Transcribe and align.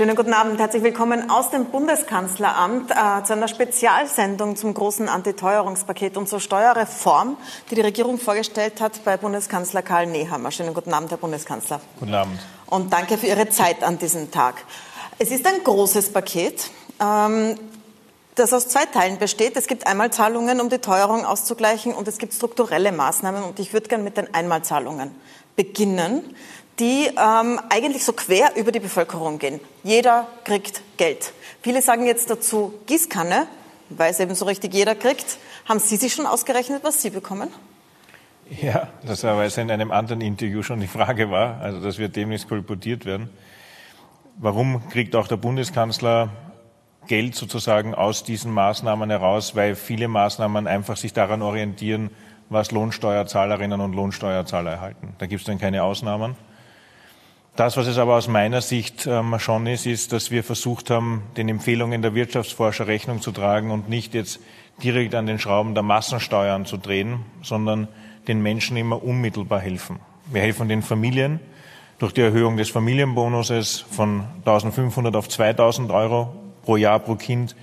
Schönen 0.00 0.16
guten 0.16 0.32
Abend, 0.32 0.58
herzlich 0.58 0.82
willkommen 0.82 1.28
aus 1.28 1.50
dem 1.50 1.66
Bundeskanzleramt 1.66 2.90
äh, 2.90 3.22
zu 3.22 3.34
einer 3.34 3.48
Spezialsendung 3.48 4.56
zum 4.56 4.72
großen 4.72 5.10
Antiteuerungspaket 5.10 6.16
und 6.16 6.26
zur 6.26 6.40
Steuerreform, 6.40 7.36
die 7.70 7.74
die 7.74 7.82
Regierung 7.82 8.18
vorgestellt 8.18 8.80
hat 8.80 9.04
bei 9.04 9.18
Bundeskanzler 9.18 9.82
Karl 9.82 10.06
Nehammer. 10.06 10.52
Schönen 10.52 10.72
guten 10.72 10.94
Abend, 10.94 11.10
Herr 11.10 11.18
Bundeskanzler. 11.18 11.82
Guten 11.98 12.14
Abend. 12.14 12.40
Und 12.64 12.90
danke 12.90 13.18
für 13.18 13.26
Ihre 13.26 13.50
Zeit 13.50 13.84
an 13.84 13.98
diesem 13.98 14.30
Tag. 14.30 14.64
Es 15.18 15.30
ist 15.30 15.46
ein 15.46 15.62
großes 15.62 16.14
Paket. 16.14 16.70
Ähm, 16.98 17.56
das 18.36 18.54
aus 18.54 18.68
zwei 18.68 18.86
Teilen 18.86 19.18
besteht. 19.18 19.54
Es 19.54 19.66
gibt 19.66 19.86
Einmalzahlungen, 19.86 20.62
um 20.62 20.70
die 20.70 20.78
Teuerung 20.78 21.26
auszugleichen, 21.26 21.92
und 21.92 22.08
es 22.08 22.16
gibt 22.16 22.32
strukturelle 22.32 22.90
Maßnahmen. 22.90 23.42
Und 23.42 23.58
ich 23.58 23.74
würde 23.74 23.88
gerne 23.88 24.02
mit 24.02 24.16
den 24.16 24.32
Einmalzahlungen 24.32 25.10
beginnen, 25.56 26.34
die 26.80 27.06
ähm, 27.06 27.60
eigentlich 27.68 28.04
so 28.04 28.12
quer 28.12 28.56
über 28.56 28.72
die 28.72 28.80
Bevölkerung 28.80 29.38
gehen. 29.38 29.60
Jeder 29.84 30.26
kriegt 30.44 30.82
Geld. 30.96 31.32
Viele 31.62 31.82
sagen 31.82 32.06
jetzt 32.06 32.30
dazu 32.30 32.74
Gießkanne, 32.86 33.46
weil 33.90 34.10
es 34.10 34.18
eben 34.18 34.34
so 34.34 34.46
richtig 34.46 34.74
jeder 34.74 34.94
kriegt. 34.94 35.38
Haben 35.68 35.78
Sie 35.78 35.96
sich 35.96 36.14
schon 36.14 36.26
ausgerechnet, 36.26 36.82
was 36.82 37.02
Sie 37.02 37.10
bekommen? 37.10 37.50
Ja, 38.62 38.88
das 39.06 39.22
war, 39.22 39.36
weil 39.36 39.46
es 39.46 39.56
in 39.58 39.70
einem 39.70 39.92
anderen 39.92 40.22
Interview 40.22 40.62
schon 40.62 40.80
die 40.80 40.88
Frage 40.88 41.30
war. 41.30 41.60
Also 41.60 41.80
das 41.80 41.98
wird 41.98 42.16
demnächst 42.16 42.48
kolportiert 42.48 43.04
werden. 43.04 43.30
Warum 44.38 44.88
kriegt 44.88 45.14
auch 45.14 45.28
der 45.28 45.36
Bundeskanzler 45.36 46.30
Geld 47.06 47.34
sozusagen 47.34 47.94
aus 47.94 48.24
diesen 48.24 48.52
Maßnahmen 48.52 49.10
heraus, 49.10 49.54
weil 49.54 49.74
viele 49.74 50.08
Maßnahmen 50.08 50.66
einfach 50.66 50.96
sich 50.96 51.12
daran 51.12 51.42
orientieren, 51.42 52.10
was 52.48 52.72
Lohnsteuerzahlerinnen 52.72 53.80
und 53.80 53.94
Lohnsteuerzahler 53.94 54.72
erhalten. 54.72 55.14
Da 55.18 55.26
gibt 55.26 55.40
es 55.40 55.46
dann 55.46 55.58
keine 55.58 55.82
Ausnahmen. 55.82 56.36
Das, 57.56 57.76
was 57.76 57.86
es 57.86 57.98
aber 57.98 58.16
aus 58.16 58.28
meiner 58.28 58.60
Sicht 58.60 59.06
ähm, 59.06 59.38
schon 59.38 59.66
ist, 59.66 59.86
ist, 59.86 60.12
dass 60.12 60.30
wir 60.30 60.44
versucht 60.44 60.90
haben, 60.90 61.24
den 61.36 61.48
Empfehlungen 61.48 62.00
der 62.00 62.14
Wirtschaftsforscher 62.14 62.86
Rechnung 62.86 63.20
zu 63.20 63.32
tragen 63.32 63.70
und 63.70 63.88
nicht 63.88 64.14
jetzt 64.14 64.40
direkt 64.82 65.14
an 65.14 65.26
den 65.26 65.38
Schrauben 65.38 65.74
der 65.74 65.82
Massensteuern 65.82 66.64
zu 66.64 66.76
drehen, 66.76 67.20
sondern 67.42 67.88
den 68.28 68.40
Menschen 68.40 68.76
immer 68.76 69.02
unmittelbar 69.02 69.60
helfen. 69.60 69.98
Wir 70.26 70.42
helfen 70.42 70.68
den 70.68 70.82
Familien 70.82 71.40
durch 71.98 72.12
die 72.12 72.22
Erhöhung 72.22 72.56
des 72.56 72.70
Familienbonuses 72.70 73.84
von 73.90 74.24
1500 74.38 75.14
auf 75.16 75.28
2000 75.28 75.90
Euro 75.90 76.34
pro 76.62 76.76
Jahr 76.76 76.98
pro 76.98 77.16
Kind. 77.16 77.56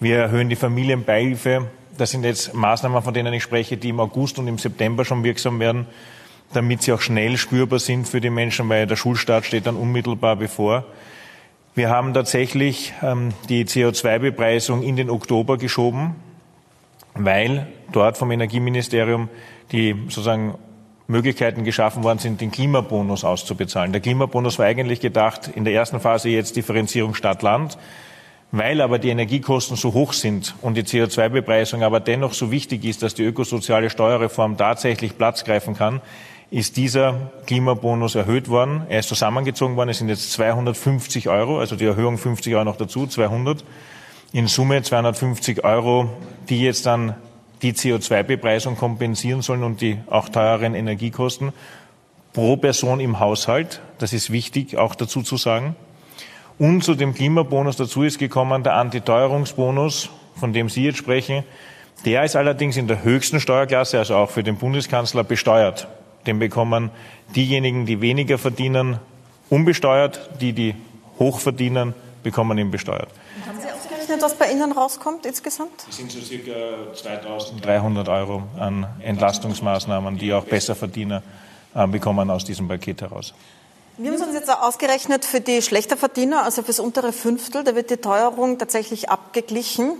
Wir 0.00 0.18
erhöhen 0.18 0.48
die 0.48 0.56
Familienbeihilfe. 0.56 1.68
Das 1.98 2.10
sind 2.10 2.24
jetzt 2.24 2.54
Maßnahmen, 2.54 3.02
von 3.02 3.12
denen 3.12 3.34
ich 3.34 3.42
spreche, 3.42 3.76
die 3.76 3.90
im 3.90 4.00
August 4.00 4.38
und 4.38 4.48
im 4.48 4.58
September 4.58 5.04
schon 5.04 5.22
wirksam 5.22 5.60
werden, 5.60 5.86
damit 6.52 6.82
sie 6.82 6.92
auch 6.92 7.00
schnell 7.00 7.36
spürbar 7.36 7.78
sind 7.78 8.08
für 8.08 8.20
die 8.20 8.30
Menschen, 8.30 8.68
weil 8.68 8.86
der 8.86 8.96
Schulstart 8.96 9.44
steht 9.44 9.66
dann 9.66 9.76
unmittelbar 9.76 10.36
bevor. 10.36 10.84
Wir 11.74 11.90
haben 11.90 12.14
tatsächlich 12.14 12.92
ähm, 13.02 13.30
die 13.48 13.64
CO2-Bepreisung 13.64 14.82
in 14.82 14.94
den 14.94 15.10
Oktober 15.10 15.58
geschoben, 15.58 16.14
weil 17.14 17.66
dort 17.90 18.16
vom 18.16 18.30
Energieministerium 18.30 19.28
die 19.72 19.94
sozusagen 20.04 20.54
Möglichkeiten 21.06 21.64
geschaffen 21.64 22.02
worden 22.02 22.18
sind, 22.18 22.40
den 22.40 22.50
Klimabonus 22.50 23.24
auszubezahlen. 23.24 23.92
Der 23.92 24.00
Klimabonus 24.00 24.58
war 24.58 24.66
eigentlich 24.66 25.00
gedacht, 25.00 25.50
in 25.54 25.64
der 25.64 25.74
ersten 25.74 26.00
Phase 26.00 26.28
jetzt 26.28 26.56
Differenzierung 26.56 27.14
Stadt-Land. 27.14 27.76
Weil 28.56 28.80
aber 28.80 29.00
die 29.00 29.08
Energiekosten 29.08 29.76
so 29.76 29.94
hoch 29.94 30.12
sind 30.12 30.54
und 30.62 30.76
die 30.76 30.84
CO2-Bepreisung 30.84 31.82
aber 31.82 31.98
dennoch 31.98 32.34
so 32.34 32.52
wichtig 32.52 32.84
ist, 32.84 33.02
dass 33.02 33.14
die 33.14 33.24
ökosoziale 33.24 33.90
Steuerreform 33.90 34.56
tatsächlich 34.56 35.18
Platz 35.18 35.42
greifen 35.42 35.74
kann, 35.74 36.00
ist 36.54 36.76
dieser 36.76 37.32
Klimabonus 37.46 38.14
erhöht 38.14 38.48
worden. 38.48 38.82
Er 38.88 39.00
ist 39.00 39.08
zusammengezogen 39.08 39.74
worden. 39.74 39.88
Es 39.88 39.98
sind 39.98 40.08
jetzt 40.08 40.30
250 40.34 41.28
Euro, 41.28 41.58
also 41.58 41.74
die 41.74 41.84
Erhöhung 41.84 42.16
50 42.16 42.54
Euro 42.54 42.64
noch 42.64 42.76
dazu, 42.76 43.08
200. 43.08 43.64
In 44.32 44.46
Summe 44.46 44.80
250 44.80 45.64
Euro, 45.64 46.10
die 46.48 46.62
jetzt 46.62 46.86
dann 46.86 47.16
die 47.62 47.72
CO2-Bepreisung 47.72 48.76
kompensieren 48.76 49.42
sollen 49.42 49.64
und 49.64 49.80
die 49.80 49.98
auch 50.08 50.28
teureren 50.28 50.76
Energiekosten 50.76 51.52
pro 52.32 52.56
Person 52.56 53.00
im 53.00 53.18
Haushalt. 53.18 53.80
Das 53.98 54.12
ist 54.12 54.30
wichtig, 54.30 54.78
auch 54.78 54.94
dazu 54.94 55.22
zu 55.22 55.36
sagen. 55.36 55.74
Und 56.60 56.84
zu 56.84 56.94
dem 56.94 57.14
Klimabonus 57.14 57.78
dazu 57.78 58.04
ist 58.04 58.20
gekommen 58.20 58.62
der 58.62 58.74
Antiteuerungsbonus, 58.74 60.08
von 60.36 60.52
dem 60.52 60.68
Sie 60.68 60.84
jetzt 60.84 60.98
sprechen. 60.98 61.42
Der 62.04 62.22
ist 62.22 62.36
allerdings 62.36 62.76
in 62.76 62.86
der 62.86 63.02
höchsten 63.02 63.40
Steuerklasse, 63.40 63.98
also 63.98 64.14
auch 64.14 64.30
für 64.30 64.44
den 64.44 64.54
Bundeskanzler, 64.54 65.24
besteuert. 65.24 65.88
Den 66.26 66.38
bekommen 66.38 66.90
diejenigen, 67.34 67.86
die 67.86 68.00
weniger 68.00 68.38
verdienen, 68.38 68.98
unbesteuert. 69.50 70.30
Die, 70.40 70.52
die 70.52 70.74
hoch 71.18 71.40
verdienen, 71.40 71.94
bekommen 72.22 72.58
ihn 72.58 72.70
besteuert. 72.70 73.08
Haben 73.46 73.60
Sie 73.60 73.70
ausgerechnet, 73.70 74.22
was 74.22 74.34
bei 74.34 74.50
Ihnen 74.50 74.72
rauskommt 74.72 75.26
insgesamt? 75.26 75.86
Das 75.86 75.96
sind 75.96 76.10
so 76.10 76.20
circa 76.20 76.50
2.300 76.94 78.12
Euro 78.12 78.42
an 78.58 78.86
Entlastungsmaßnahmen, 79.00 80.18
die 80.18 80.32
auch 80.32 80.44
Besserverdiener 80.44 81.22
äh, 81.74 81.86
bekommen 81.86 82.30
aus 82.30 82.44
diesem 82.44 82.68
Paket 82.68 83.02
heraus. 83.02 83.34
Wir 83.96 84.10
haben 84.10 84.20
uns 84.20 84.34
jetzt 84.34 84.50
ausgerechnet 84.50 85.24
für 85.24 85.40
die 85.40 85.62
Schlechterverdiener, 85.62 86.42
also 86.42 86.62
fürs 86.62 86.80
untere 86.80 87.12
Fünftel, 87.12 87.62
da 87.62 87.76
wird 87.76 87.90
die 87.90 87.96
Teuerung 87.96 88.58
tatsächlich 88.58 89.08
abgeglichen. 89.08 89.92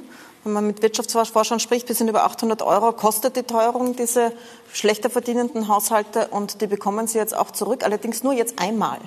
Wenn 0.44 0.52
man 0.52 0.66
mit 0.66 0.82
Wirtschaftsforschern 0.82 1.58
spricht, 1.58 1.86
bis 1.86 2.00
in 2.00 2.08
über 2.08 2.24
800 2.24 2.62
Euro 2.62 2.92
kostet 2.92 3.36
die 3.36 3.42
Teuerung 3.42 3.96
diese 3.96 4.32
schlechter 4.72 5.10
verdienenden 5.10 5.68
Haushalte 5.68 6.28
und 6.28 6.60
die 6.60 6.66
bekommen 6.66 7.06
sie 7.06 7.18
jetzt 7.18 7.34
auch 7.34 7.50
zurück, 7.50 7.82
allerdings 7.82 8.22
nur 8.22 8.34
jetzt 8.34 8.58
einmal. 8.58 8.98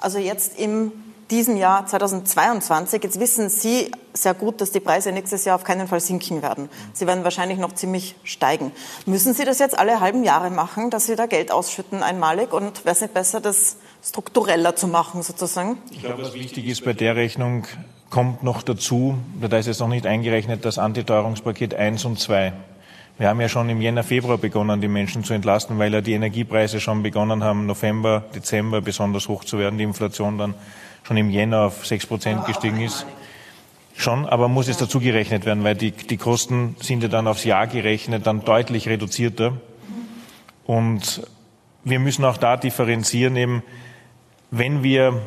Also 0.00 0.18
jetzt 0.18 0.58
im 0.58 0.92
diesem 1.30 1.56
Jahr 1.56 1.86
2022. 1.86 3.02
Jetzt 3.02 3.20
wissen 3.20 3.48
Sie 3.48 3.90
sehr 4.14 4.34
gut, 4.34 4.60
dass 4.60 4.70
die 4.70 4.80
Preise 4.80 5.12
nächstes 5.12 5.44
Jahr 5.44 5.56
auf 5.56 5.64
keinen 5.64 5.88
Fall 5.88 6.00
sinken 6.00 6.42
werden. 6.42 6.68
Sie 6.92 7.06
werden 7.06 7.24
wahrscheinlich 7.24 7.58
noch 7.58 7.74
ziemlich 7.74 8.14
steigen. 8.24 8.72
Müssen 9.06 9.34
Sie 9.34 9.44
das 9.44 9.58
jetzt 9.58 9.78
alle 9.78 10.00
halben 10.00 10.24
Jahre 10.24 10.50
machen, 10.50 10.90
dass 10.90 11.06
Sie 11.06 11.16
da 11.16 11.26
Geld 11.26 11.52
ausschütten 11.52 12.02
einmalig? 12.02 12.52
Und 12.52 12.84
wäre 12.84 12.94
es 12.94 13.00
nicht 13.00 13.14
besser, 13.14 13.40
das 13.40 13.76
struktureller 14.02 14.74
zu 14.76 14.88
machen 14.88 15.22
sozusagen? 15.22 15.78
Ich 15.90 16.00
glaube, 16.00 16.22
was 16.22 16.34
wichtig 16.34 16.66
ist 16.66 16.84
bei 16.84 16.92
der 16.92 17.16
Rechnung, 17.16 17.66
kommt 18.10 18.42
noch 18.42 18.62
dazu, 18.62 19.18
da 19.40 19.58
ist 19.58 19.66
jetzt 19.66 19.80
noch 19.80 19.88
nicht 19.88 20.06
eingerechnet, 20.06 20.64
das 20.64 20.78
Antiteuerungspaket 20.78 21.74
1 21.74 22.04
und 22.04 22.18
2. 22.18 22.52
Wir 23.18 23.28
haben 23.28 23.40
ja 23.40 23.48
schon 23.48 23.68
im 23.68 23.80
Jänner, 23.80 24.04
Februar 24.04 24.38
begonnen, 24.38 24.80
die 24.80 24.88
Menschen 24.88 25.24
zu 25.24 25.34
entlasten, 25.34 25.78
weil 25.78 25.92
ja 25.92 26.00
die 26.00 26.12
Energiepreise 26.12 26.80
schon 26.80 27.02
begonnen 27.02 27.42
haben, 27.42 27.66
November, 27.66 28.24
Dezember 28.34 28.80
besonders 28.80 29.28
hoch 29.28 29.44
zu 29.44 29.58
werden, 29.58 29.76
die 29.76 29.84
Inflation 29.84 30.38
dann 30.38 30.54
schon 31.02 31.16
im 31.16 31.28
Jänner 31.28 31.62
auf 31.62 31.84
6 31.84 32.06
Prozent 32.06 32.46
gestiegen 32.46 32.80
ist. 32.80 33.06
Schon, 33.96 34.26
aber 34.26 34.46
muss 34.46 34.68
es 34.68 34.76
dazu 34.76 35.00
gerechnet 35.00 35.44
werden, 35.44 35.64
weil 35.64 35.74
die, 35.74 35.90
die 35.90 36.16
Kosten 36.16 36.76
sind 36.80 37.02
ja 37.02 37.08
dann 37.08 37.26
aufs 37.26 37.42
Jahr 37.42 37.66
gerechnet, 37.66 38.24
dann 38.28 38.44
deutlich 38.44 38.88
reduzierter. 38.88 39.54
Und 40.64 41.26
wir 41.82 41.98
müssen 41.98 42.24
auch 42.24 42.36
da 42.36 42.56
differenzieren, 42.56 43.34
eben, 43.36 43.64
wenn 44.52 44.84
wir 44.84 45.20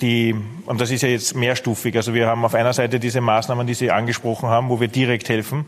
die, 0.00 0.34
und 0.66 0.80
das 0.80 0.90
ist 0.90 1.02
ja 1.02 1.08
jetzt 1.08 1.34
mehrstufig, 1.34 1.96
also 1.96 2.12
wir 2.12 2.26
haben 2.26 2.44
auf 2.44 2.54
einer 2.54 2.72
Seite 2.72 3.00
diese 3.00 3.20
Maßnahmen, 3.20 3.66
die 3.66 3.74
Sie 3.74 3.90
angesprochen 3.90 4.48
haben, 4.48 4.68
wo 4.68 4.80
wir 4.80 4.88
direkt 4.88 5.28
helfen. 5.28 5.64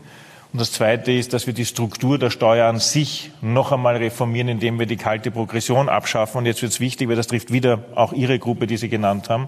Und 0.51 0.59
das 0.59 0.71
Zweite 0.71 1.11
ist, 1.11 1.33
dass 1.33 1.45
wir 1.45 1.53
die 1.53 1.65
Struktur 1.65 2.17
der 2.17 2.31
Steuer 2.31 2.67
an 2.67 2.79
sich 2.79 3.31
noch 3.41 3.71
einmal 3.71 3.97
reformieren, 3.97 4.47
indem 4.47 4.79
wir 4.79 4.87
die 4.87 4.97
kalte 4.97 5.29
Progression 5.29 5.89
abschaffen. 5.89 6.39
Und 6.39 6.45
jetzt 6.47 6.61
wird 6.61 6.71
es 6.71 6.79
wichtig, 6.79 7.07
weil 7.07 7.15
das 7.15 7.27
trifft 7.27 7.53
wieder 7.53 7.83
auch 7.93 8.13
Ihre 8.13 8.39
Gruppe, 8.39 8.65
die 8.65 8.77
Sie 8.77 8.89
genannt 8.89 9.29
haben. 9.29 9.47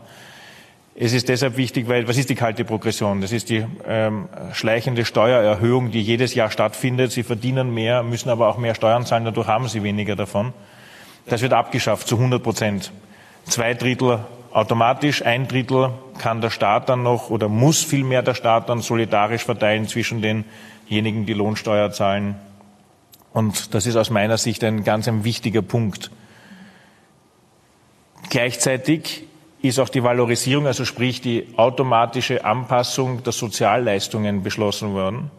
Es 0.94 1.14
ist 1.14 1.30
deshalb 1.30 1.58
wichtig, 1.58 1.88
weil 1.88 2.08
was 2.08 2.18
ist 2.18 2.30
die 2.30 2.36
kalte 2.36 2.66
Progression? 2.66 3.22
Das 3.22 3.32
ist 3.32 3.50
die 3.50 3.66
ähm, 3.88 4.28
schleichende 4.52 5.06
Steuererhöhung, 5.06 5.90
die 5.90 6.02
jedes 6.02 6.36
Jahr 6.36 6.52
stattfindet. 6.52 7.12
Sie 7.12 7.24
verdienen 7.24 7.74
mehr, 7.74 8.04
müssen 8.04 8.30
aber 8.30 8.48
auch 8.48 8.58
mehr 8.58 8.76
Steuern 8.76 9.06
zahlen, 9.06 9.26
dadurch 9.26 9.48
haben 9.48 9.68
sie 9.70 9.84
weniger 9.84 10.16
davon. 10.16 10.54
Das 11.26 11.42
wird 11.42 11.54
abgeschafft 11.54 12.08
zu 12.08 12.18
100 12.18 12.44
Prozent. 12.44 12.92
Zwei 13.46 13.74
Drittel 13.74 14.20
automatisch, 14.52 15.24
ein 15.24 15.48
Drittel 15.48 15.92
kann 16.20 16.42
der 16.42 16.50
Staat 16.50 16.90
dann 16.90 17.04
noch 17.04 17.30
oder 17.30 17.50
muss 17.50 17.84
vielmehr 17.84 18.22
der 18.22 18.34
Staat 18.34 18.70
dann 18.70 18.82
solidarisch 18.82 19.46
verteilen 19.46 19.88
zwischen 19.88 20.22
den 20.22 20.46
diejenigen, 20.90 21.26
die 21.26 21.34
Lohnsteuer 21.34 21.92
zahlen. 21.92 22.36
Und 23.34 23.74
das 23.74 23.86
ist 23.86 23.96
aus 23.96 24.10
meiner 24.10 24.38
Sicht 24.38 24.64
ein 24.64 24.84
ganz 24.84 25.08
ein 25.08 25.24
wichtiger 25.24 25.62
Punkt. 25.62 26.12
Gleichzeitig 28.30 29.24
ist 29.62 29.80
auch 29.80 29.90
die 29.90 30.04
Valorisierung, 30.04 30.68
also 30.68 30.86
sprich 30.86 31.22
die 31.22 31.48
automatische 31.56 32.44
Anpassung 32.44 33.24
der 33.24 33.34
Sozialleistungen 33.34 34.44
beschlossen 34.44 34.94
worden. 34.94 35.32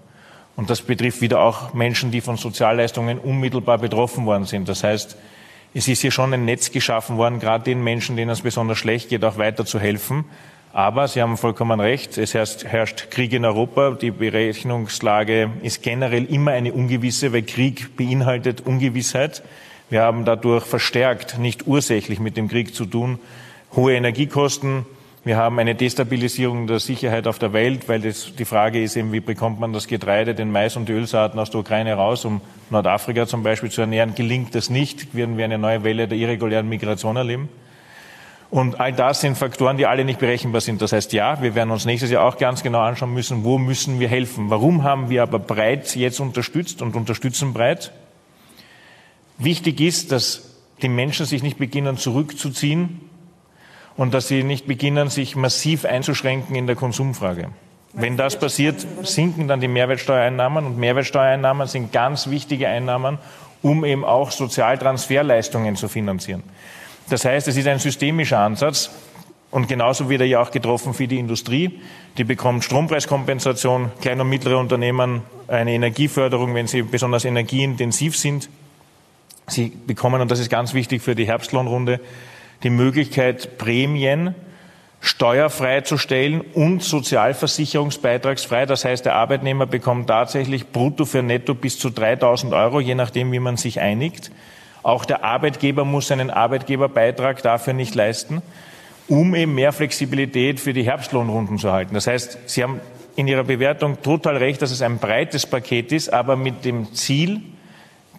Und 0.56 0.70
das 0.70 0.82
betrifft 0.82 1.20
wieder 1.20 1.41
auch 1.41 1.75
Menschen, 1.75 2.11
die 2.11 2.20
von 2.20 2.37
Sozialleistungen 2.37 3.19
unmittelbar 3.19 3.79
betroffen 3.79 4.26
worden 4.26 4.44
sind. 4.44 4.69
Das 4.69 4.85
heißt, 4.85 5.17
es 5.75 5.89
ist 5.89 6.03
hier 6.03 6.11
schon 6.11 6.35
ein 6.35 6.45
Netz 6.45 6.71
geschaffen 6.71 7.17
worden, 7.17 7.41
gerade 7.41 7.65
den 7.65 7.83
Menschen, 7.83 8.17
denen 8.17 8.31
es 8.31 8.43
besonders 8.43 8.79
schlecht 8.79 9.09
geht, 9.09 9.25
auch 9.25 9.39
weiter 9.39 9.65
zu 9.65 9.81
helfen. 9.81 10.25
Aber 10.75 11.07
Sie 11.07 11.21
haben 11.21 11.37
vollkommen 11.37 11.81
recht, 11.81 12.17
es 12.17 12.35
herrscht, 12.35 12.65
herrscht, 12.65 13.11
Krieg 13.11 13.33
in 13.33 13.45
Europa. 13.45 13.91
Die 13.91 14.11
Berechnungslage 14.11 15.51
ist 15.63 15.83
generell 15.83 16.25
immer 16.25 16.53
eine 16.53 16.73
ungewisse, 16.73 17.33
weil 17.33 17.43
Krieg 17.43 17.97
beinhaltet 17.97 18.63
Ungewissheit. 18.63 19.43
Wir 19.91 20.03
haben 20.03 20.25
dadurch 20.25 20.65
verstärkt, 20.65 21.39
nicht 21.39 21.67
ursächlich 21.67 22.21
mit 22.21 22.39
dem 22.39 22.49
Krieg 22.49 22.75
zu 22.75 22.87
tun, 22.87 23.19
hohe 23.77 23.95
Energiekosten, 23.95 24.87
Wir 25.25 25.37
haben 25.37 25.61
eine 25.61 25.77
Destabilisierung 25.77 26.67
der 26.67 26.81
Sicherheit 26.81 27.29
auf 27.29 27.39
der 27.39 27.53
Welt, 27.53 27.89
weil 27.89 28.01
das, 28.01 28.35
die 28.37 28.45
Frage 28.45 28.83
ist 28.83 28.97
eben, 28.97 29.13
wie 29.13 29.21
bekommt 29.21 29.61
man 29.61 29.73
das 29.73 29.87
Getreide, 29.87 30.35
den 30.35 30.51
Mais 30.51 30.77
und 30.77 30.89
die 30.89 30.93
Ölsaaten 30.93 31.39
aus 31.39 31.51
der 31.51 31.61
Ukraine 31.61 31.95
raus, 31.95 32.25
um 32.25 32.41
Nordafrika 32.71 33.29
zum 33.29 33.45
Beispiel 33.45 33.71
zu 33.71 33.83
ernähren. 33.83 34.17
Gelingt 34.17 34.53
das 34.57 34.69
nicht, 34.69 35.15
werden 35.15 35.39
wir 35.39 35.45
eine 35.45 35.59
neue 35.59 35.85
Welle 35.85 36.09
der 36.09 36.19
irregulären 36.19 36.69
Migration 36.69 37.15
erleben. 37.15 37.49
Und 38.51 38.81
all 38.81 38.93
das 38.93 39.21
sind 39.21 39.39
Faktoren, 39.39 39.77
die 39.77 39.87
alle 39.87 40.05
nicht 40.05 40.19
berechenbar 40.19 40.61
sind. 40.61 40.83
Das 40.83 40.93
heißt, 40.93 41.13
ja, 41.13 41.41
wir 41.41 41.55
werden 41.55 41.71
uns 41.71 41.85
nächstes 41.85 42.11
Jahr 42.11 42.25
auch 42.25 42.37
ganz 42.37 42.65
genau 42.65 42.81
anschauen 42.81 43.15
müssen, 43.15 43.45
wo 43.45 43.59
müssen 43.59 44.01
wir 44.01 44.09
helfen. 44.09 44.51
Warum 44.51 44.83
haben 44.83 45.09
wir 45.09 45.23
aber 45.23 45.39
breit 45.39 45.95
jetzt 45.95 46.19
unterstützt 46.19 46.83
und 46.83 46.97
unterstützen 46.97 47.53
breit? 47.53 47.93
Wichtig 49.39 49.81
ist, 49.81 50.11
dass 50.11 50.59
die 50.83 50.89
Menschen 50.89 51.27
sich 51.27 51.45
nicht 51.45 51.59
beginnen 51.59 51.97
zurückzuziehen, 51.97 53.12
und 54.03 54.13
dass 54.13 54.27
sie 54.27 54.43
nicht 54.43 54.67
beginnen, 54.67 55.11
sich 55.11 55.37
massiv 55.37 55.85
einzuschränken 55.85 56.57
in 56.57 56.67
der 56.67 56.75
Konsumfrage. 56.75 57.51
Wenn 57.93 58.17
das 58.17 58.37
passiert, 58.37 58.85
sinken 59.05 59.47
dann 59.47 59.61
die 59.61 59.69
Mehrwertsteuereinnahmen 59.69 60.67
und 60.67 60.77
Mehrwertsteuereinnahmen 60.77 61.69
sind 61.69 61.93
ganz 61.93 62.29
wichtige 62.29 62.67
Einnahmen, 62.67 63.19
um 63.63 63.85
eben 63.85 64.05
auch 64.05 64.33
Sozialtransferleistungen 64.33 65.77
zu 65.77 65.87
finanzieren. 65.87 66.43
Das 67.11 67.25
heißt, 67.25 67.47
es 67.47 67.57
ist 67.57 67.69
ein 67.69 67.79
systemischer 67.79 68.41
Ansatz 68.41 68.91
und 69.53 69.69
genauso 69.69 70.11
wird 70.11 70.23
er 70.23 70.27
ja 70.27 70.43
auch 70.43 70.51
getroffen 70.51 70.95
für 70.95 71.07
die 71.07 71.21
Industrie. 71.21 71.79
Die 72.19 72.25
bekommt 72.25 72.65
Strompreiskompensation, 72.65 73.93
kleine 74.01 74.23
und 74.23 74.31
mittlere 74.31 74.59
Unternehmen 74.59 75.23
eine 75.47 75.75
Energieförderung, 75.75 76.57
wenn 76.57 76.67
sie 76.67 76.83
besonders 76.83 77.25
energieintensiv 77.25 78.17
sind. 78.17 78.49
Sie 79.47 79.69
bekommen, 79.87 80.21
und 80.21 80.29
das 80.29 80.41
ist 80.41 80.51
ganz 80.51 80.75
wichtig 80.75 81.03
für 81.03 81.15
die 81.15 81.29
Herbstlohnrunde, 81.29 82.01
die 82.62 82.70
Möglichkeit, 82.70 83.59
Prämien 83.59 84.35
steuerfrei 85.00 85.81
zu 85.81 85.99
stellen 85.99 86.41
und 86.41 86.82
sozialversicherungsbeitragsfrei. 86.82 88.67
Das 88.67 88.85
heißt, 88.85 89.05
der 89.05 89.17
Arbeitnehmer 89.17 89.67
bekommt 89.67 90.06
tatsächlich 90.06 90.69
brutto 90.69 91.05
für 91.05 91.25
netto 91.25 91.55
bis 91.55 91.79
zu 91.79 91.91
3000 91.91 92.55
Euro, 92.55 92.81
je 92.81 92.94
nachdem, 92.94 93.32
wie 93.32 93.41
man 93.41 93.56
sich 93.56 93.81
einigt. 93.81 94.31
Auch 94.85 95.05
der 95.05 95.25
Arbeitgeber 95.25 95.85
muss 95.85 96.06
seinen 96.06 96.31
Arbeitgeberbeitrag 96.31 97.43
dafür 97.43 97.73
nicht 97.73 97.97
leisten, 97.97 98.43
um 99.08 99.35
eben 99.35 99.55
mehr 99.56 99.73
Flexibilität 99.73 100.61
für 100.61 100.73
die 100.73 100.85
Herbstlohnrunden 100.85 101.58
zu 101.58 101.73
halten. 101.73 101.94
Das 101.94 102.06
heißt, 102.06 102.38
Sie 102.47 102.62
haben 102.62 102.81
in 103.17 103.26
Ihrer 103.26 103.44
Bewertung 103.44 104.00
total 104.03 104.37
recht, 104.37 104.62
dass 104.62 104.70
es 104.70 104.82
ein 104.82 104.99
breites 104.99 105.47
Paket 105.47 105.91
ist, 105.91 106.12
aber 106.12 106.37
mit 106.37 106.65
dem 106.65 106.94
Ziel, 106.94 107.41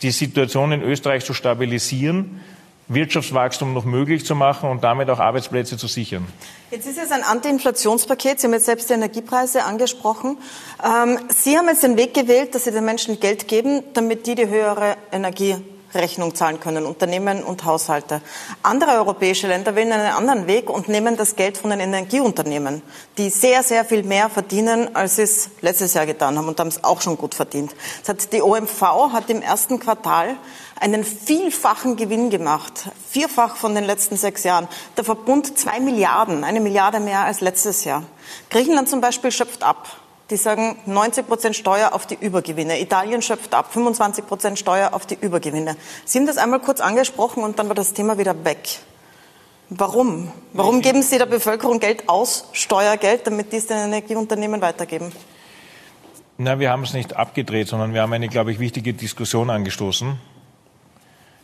die 0.01 0.12
Situation 0.12 0.74
in 0.74 0.81
Österreich 0.81 1.24
zu 1.24 1.34
stabilisieren 1.34 2.42
Wirtschaftswachstum 2.88 3.74
noch 3.74 3.86
möglich 3.86 4.26
zu 4.26 4.36
machen 4.36 4.70
und 4.70 4.84
damit 4.84 5.10
auch 5.10 5.20
Arbeitsplätze 5.20 5.78
zu 5.78 5.88
sichern. 5.88 6.26
Jetzt 6.72 6.88
ist 6.88 6.98
es 6.98 7.12
ein 7.12 7.24
Anti-Inflationspaket. 7.24 8.40
Sie 8.40 8.48
haben 8.48 8.54
jetzt 8.54 8.66
selbst 8.66 8.90
die 8.90 8.94
Energiepreise 8.94 9.64
angesprochen. 9.64 10.38
Ähm, 10.84 11.20
Sie 11.30 11.58
haben 11.58 11.68
jetzt 11.68 11.84
den 11.84 11.98
Weg 11.98 12.14
gewählt, 12.14 12.56
dass 12.56 12.66
Sie 12.66 12.72
den 12.72 12.86
Menschen 12.86 13.20
Geld 13.20 13.48
geben, 13.48 13.84
damit 13.94 14.28
die 14.28 14.36
die 14.36 14.48
höhere 14.48 14.98
Energie 15.12 15.58
Rechnung 16.00 16.36
zahlen 16.36 16.60
können, 16.60 16.86
Unternehmen 16.86 17.44
und 17.44 17.66
Haushalte. 17.66 18.22
Andere 18.62 18.92
europäische 18.92 19.48
Länder 19.48 19.75
wählen 19.75 19.92
einen 19.92 20.13
anderen 20.13 20.48
Weg 20.48 20.69
und 20.69 20.90
nehmen 20.90 21.18
das 21.18 21.36
Geld 21.36 21.57
von 21.57 21.69
den 21.69 21.80
Energieunternehmen, 21.80 22.81
die 23.18 23.30
sehr, 23.30 23.63
sehr 23.63 23.86
viel 23.86 24.04
mehr 24.04 24.30
verdienen, 24.30 24.95
als 24.95 25.18
sie 25.18 25.24
es 25.24 25.50
letztes 25.62 25.94
Jahr 25.94 26.06
getan 26.06 26.38
haben 26.38 26.48
und 26.48 26.60
haben 26.60 26.68
es 26.68 26.84
auch 26.84 27.01
schon 27.01 27.18
gut 27.18 27.36
verdient. 27.36 27.75
Das 28.01 28.10
hat 28.10 28.34
die 28.34 28.42
OMV 28.42 28.81
hat 29.12 29.30
im 29.30 29.42
ersten 29.42 29.80
Quartal 29.80 30.36
einen 30.80 31.04
vielfachen 31.04 31.96
Gewinn 31.96 32.30
gemacht, 32.30 32.89
vierfach 33.10 33.56
von 33.56 33.74
den 33.74 33.86
letzten 33.86 34.18
sechs 34.18 34.44
Jahren. 34.44 34.68
Der 34.98 35.04
Verbund 35.04 35.57
zwei 35.57 35.80
Milliarden, 35.80 36.44
eine 36.44 36.60
Milliarde 36.60 37.00
mehr 37.00 37.22
als 37.22 37.42
letztes 37.42 37.86
Jahr. 37.86 38.04
Griechenland 38.50 38.89
zum 38.89 39.00
Beispiel 39.00 39.31
schöpft 39.31 39.63
ab. 39.63 40.03
Die 40.30 40.38
sagen 40.38 40.78
90 40.86 41.28
Prozent 41.28 41.56
Steuer 41.56 41.94
auf 41.94 42.08
die 42.08 42.16
Übergewinne. 42.16 42.80
Italien 42.80 43.22
schöpft 43.22 43.54
ab 43.54 43.74
25 43.74 44.25
Prozent 44.25 44.58
Steuer 44.58 44.94
auf 44.94 45.06
die 45.06 45.18
Übergewinne. 45.20 45.75
Sie 46.06 46.18
haben 46.18 46.28
das 46.28 46.38
einmal 46.38 46.60
kurz 46.60 46.80
angesprochen 46.80 47.44
und 47.44 47.60
dann 47.60 47.68
war 47.68 47.75
das 47.75 47.94
Thema 47.94 48.18
wieder 48.18 48.46
weg. 48.46 48.80
Warum? 49.70 50.31
Warum 50.54 50.81
geben 50.81 51.02
Sie 51.02 51.18
der 51.18 51.25
Bevölkerung 51.25 51.80
Geld 51.80 52.08
aus, 52.08 52.48
Steuergeld, 52.54 53.28
damit 53.28 53.52
die 53.52 53.58
es 53.58 53.68
den 53.68 53.78
Energieunternehmen 53.78 54.62
weitergeben? 54.62 55.12
Na, 56.38 56.60
wir 56.60 56.72
haben 56.72 56.84
es 56.84 56.94
nicht 56.94 57.16
abgedreht, 57.16 57.68
sondern 57.68 57.94
wir 57.94 58.02
haben 58.02 58.14
eine, 58.14 58.28
glaube 58.28 58.52
ich, 58.52 58.60
wichtige 58.60 58.94
Diskussion 58.94 59.50
angestoßen. 59.50 60.18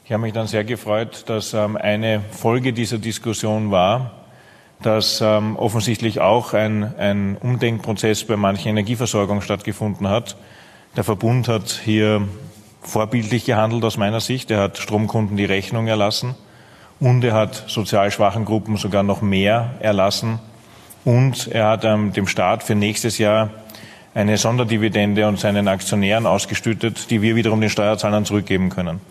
Ich 0.06 0.12
habe 0.12 0.22
mich 0.22 0.34
dann 0.34 0.48
sehr 0.48 0.64
gefreut, 0.64 1.26
dass 1.28 1.54
ähm, 1.54 1.78
eine 1.78 2.22
Folge 2.32 2.74
dieser 2.74 2.98
Diskussion 2.98 3.70
war, 3.70 4.12
dass 4.82 5.22
ähm, 5.22 5.56
offensichtlich 5.58 6.22
auch 6.22 6.54
ein, 6.54 6.96
ein 6.98 7.38
Umdenkprozess 7.38 8.24
bei 8.24 8.38
manchen 8.38 8.70
Energieversorgungen 8.70 9.42
stattgefunden 9.42 10.08
hat. 10.08 10.38
Der 10.96 11.04
Verbund 11.04 11.48
hat 11.48 11.82
hier 11.84 12.28
vorbildlich 12.82 13.46
gehandelt 13.46 13.84
aus 13.84 13.98
meiner 13.98 14.22
Sicht. 14.22 14.52
Er 14.52 14.62
hat 14.62 14.78
Stromkunden 14.78 15.38
die 15.38 15.46
Rechnung 15.46 15.88
erlassen 15.88 16.36
und 17.00 17.24
er 17.24 17.34
hat 17.34 17.66
sozial 17.68 18.12
schwachen 18.12 18.46
Gruppen 18.46 18.78
sogar 18.78 19.04
noch 19.04 19.22
mehr 19.22 19.72
erlassen 19.80 20.40
und 21.06 21.48
er 21.48 21.68
hat 21.68 21.84
ähm, 21.86 22.14
dem 22.14 22.28
Staat 22.28 22.64
für 22.64 22.76
nächstes 22.76 23.18
Jahr 23.18 23.50
eine 24.14 24.38
Sonderdividende 24.38 25.28
und 25.28 25.40
seinen 25.40 25.68
Aktionären 25.68 26.26
ausgestüttet, 26.26 27.10
die 27.10 27.22
wir 27.22 27.36
wiederum 27.36 27.62
den 27.62 27.70
Steuerzahlern 27.70 28.26
zurückgeben 28.26 28.70
können. 28.70 29.02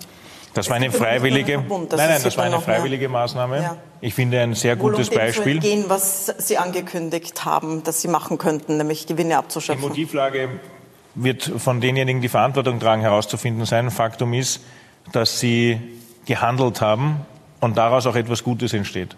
Das 0.58 0.68
war 0.68 0.76
eine 0.76 0.90
freiwillige, 0.90 1.58
nein, 1.58 1.86
nein, 1.90 2.20
das 2.22 2.36
war 2.36 2.44
eine 2.44 2.60
freiwillige 2.60 3.08
Maßnahme. 3.08 3.62
Ja. 3.62 3.76
Ich 4.00 4.14
finde 4.14 4.40
ein 4.40 4.54
sehr 4.54 4.74
gutes 4.74 5.08
Beispiel. 5.08 5.60
Gehen, 5.60 5.84
was 5.86 6.26
Sie 6.38 6.58
angekündigt 6.58 7.44
haben, 7.44 7.84
dass 7.84 8.02
Sie 8.02 8.08
machen 8.08 8.38
könnten, 8.38 8.76
nämlich 8.76 9.06
Gewinne 9.06 9.38
abzuschöpfen. 9.38 9.82
Die 9.82 9.88
Motivlage 9.88 10.48
wird 11.14 11.44
von 11.58 11.80
denjenigen, 11.80 12.20
die 12.20 12.28
Verantwortung 12.28 12.80
tragen, 12.80 13.02
herauszufinden 13.02 13.66
sein. 13.66 13.92
Faktum 13.92 14.34
ist, 14.34 14.60
dass 15.12 15.38
Sie 15.38 15.78
gehandelt 16.26 16.80
haben 16.80 17.24
und 17.60 17.76
daraus 17.76 18.06
auch 18.06 18.16
etwas 18.16 18.42
Gutes 18.42 18.72
entsteht. 18.72 19.16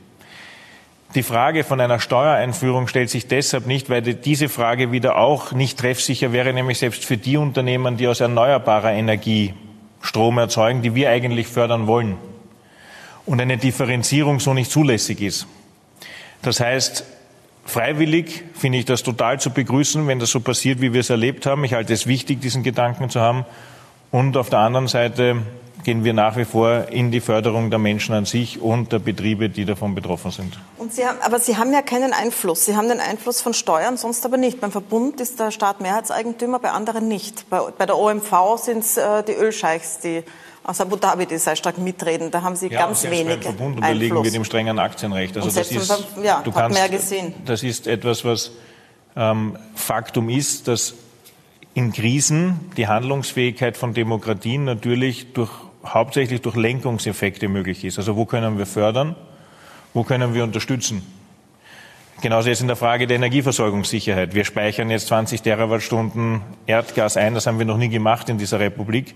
Die 1.15 1.23
Frage 1.23 1.65
von 1.65 1.81
einer 1.81 2.01
Steuereinführung 2.01 2.87
stellt 2.87 3.09
sich 3.09 3.29
deshalb 3.29 3.67
nicht, 3.67 3.89
weil 3.89 4.03
diese 4.03 4.51
Frage 4.51 4.93
wieder 4.93 5.17
auch 5.17 5.53
nicht 5.53 5.79
treffsicher 5.79 6.33
wäre, 6.33 6.53
nämlich 6.53 6.79
selbst 6.79 7.05
für 7.05 7.17
die 7.17 7.39
Unternehmen, 7.39 7.97
die 7.97 8.07
aus 8.09 8.21
erneuerbarer 8.21 8.93
Energie 8.93 9.55
Strom 10.01 10.39
erzeugen, 10.39 10.83
die 10.83 10.95
wir 10.95 11.11
eigentlich 11.11 11.47
fördern 11.47 11.87
wollen. 11.87 12.17
Und 13.27 13.41
eine 13.41 13.59
Differenzierung 13.59 14.41
so 14.41 14.55
nicht 14.55 14.71
zulässig 14.71 15.21
ist. 15.21 15.47
Das 16.43 16.61
heißt, 16.61 17.05
freiwillig 17.67 18.43
finde 18.55 18.79
ich 18.79 18.87
das 18.87 19.03
total 19.03 19.39
zu 19.39 19.51
begrüßen, 19.51 20.07
wenn 20.07 20.19
das 20.19 20.31
so 20.31 20.41
passiert, 20.41 20.81
wie 20.81 20.93
wir 20.93 21.01
es 21.01 21.11
erlebt 21.11 21.47
haben. 21.47 21.65
Ich 21.65 21.75
halte 21.75 21.93
es 21.93 22.07
wichtig, 22.07 22.41
diesen 22.41 22.63
Gedanken 22.63 23.11
zu 23.11 23.21
haben. 23.21 23.45
Und 24.11 24.37
auf 24.37 24.51
der 24.51 24.61
anderen 24.61 24.89
Seite 24.89 25.43
gehen 25.85 26.05
wir 26.05 26.13
nach 26.13 26.37
wie 26.37 26.45
vor 26.45 26.89
in 26.91 27.11
die 27.11 27.21
Förderung 27.21 27.71
der 27.71 27.79
Menschen 27.79 28.15
an 28.15 28.25
sich 28.25 28.61
und 28.61 28.93
der 28.93 28.99
Betriebe, 28.99 29.49
die 29.49 29.65
davon 29.65 29.95
betroffen 29.95 30.31
sind. 30.31 30.59
Und 30.79 30.93
Sie 30.93 31.07
haben, 31.07 31.19
aber 31.23 31.39
Sie 31.39 31.57
haben 31.57 31.73
ja 31.73 31.83
keinen 31.83 32.13
Einfluss. 32.13 32.67
Sie 32.67 32.77
haben 32.77 32.89
den 32.89 33.01
Einfluss 33.01 33.41
von 33.41 33.55
Steuern, 33.55 33.97
sonst 33.97 34.25
aber 34.25 34.37
nicht. 34.37 34.61
Beim 34.61 34.73
Verbund 34.73 35.21
ist 35.21 35.41
der 35.41 35.51
Staat 35.51 35.81
Mehrheitseigentümer, 35.81 36.59
bei 36.59 36.71
anderen 36.71 37.09
nicht. 37.09 37.49
Bei, 37.51 37.61
bei 37.77 37.87
der 37.87 37.97
OMV 37.97 38.33
sind 38.57 38.81
es 38.81 38.97
äh, 38.97 39.23
die 39.23 39.33
Ölscheichs, 39.33 40.01
die 40.01 40.23
aus 40.65 40.81
Abu 40.81 40.97
Dhabi, 40.97 41.27
die 41.27 41.39
sehr 41.39 41.57
stark 41.57 41.79
mitreden. 41.79 42.31
Da 42.31 42.43
haben 42.43 42.57
Sie 42.57 42.69
ja, 42.69 42.81
ganz 42.81 43.05
wenig 43.05 43.27
beim 43.27 43.43
Verbund 43.43 43.77
unterliegen 43.77 44.17
Einfluss. 44.17 44.25
wir 44.25 44.33
dem 44.33 44.45
strengen 44.45 44.79
Aktienrecht. 44.79 45.37
Also 45.37 45.51
das 45.51 45.71
ist, 45.71 46.05
ja, 46.23 46.43
du 46.45 46.53
kannst, 46.53 46.79
mehr 46.79 46.89
gesehen. 46.89 47.35
Das 47.47 47.63
ist 47.63 47.87
etwas, 47.87 48.25
was 48.25 48.51
ähm, 49.17 49.57
Faktum 49.75 50.29
ist, 50.29 50.69
dass 50.69 50.95
in 51.75 51.93
Krisen 51.93 52.61
die 52.77 52.89
Handlungsfähigkeit 52.89 53.77
von 53.77 53.95
Demokratien 53.95 54.65
natürlich 54.65 55.33
durch 55.33 55.51
hauptsächlich 55.85 56.43
durch 56.43 56.57
Lenkungseffekte 56.57 57.49
möglich 57.49 57.85
ist. 57.85 57.99
Also 57.99 58.17
wo 58.17 58.25
können 58.25 58.59
wir 58.59 58.67
fördern, 58.67 59.17
wo 59.95 60.03
können 60.03 60.35
wir 60.35 60.45
unterstützen. 60.45 61.03
Genauso 62.21 62.51
jetzt 62.51 62.61
in 62.61 62.67
der 62.67 62.77
Frage 62.77 63.07
der 63.07 63.17
Energieversorgungssicherheit. 63.17 64.35
Wir 64.35 64.45
speichern 64.45 64.91
jetzt 64.91 65.07
20 65.07 65.41
Terawattstunden 65.41 66.43
Erdgas 66.67 67.17
ein, 67.17 67.35
das 67.35 67.47
haben 67.47 67.59
wir 67.59 67.65
noch 67.65 67.79
nie 67.79 67.89
gemacht 67.89 68.29
in 68.29 68.37
dieser 68.37 68.61
Republik, 68.61 69.15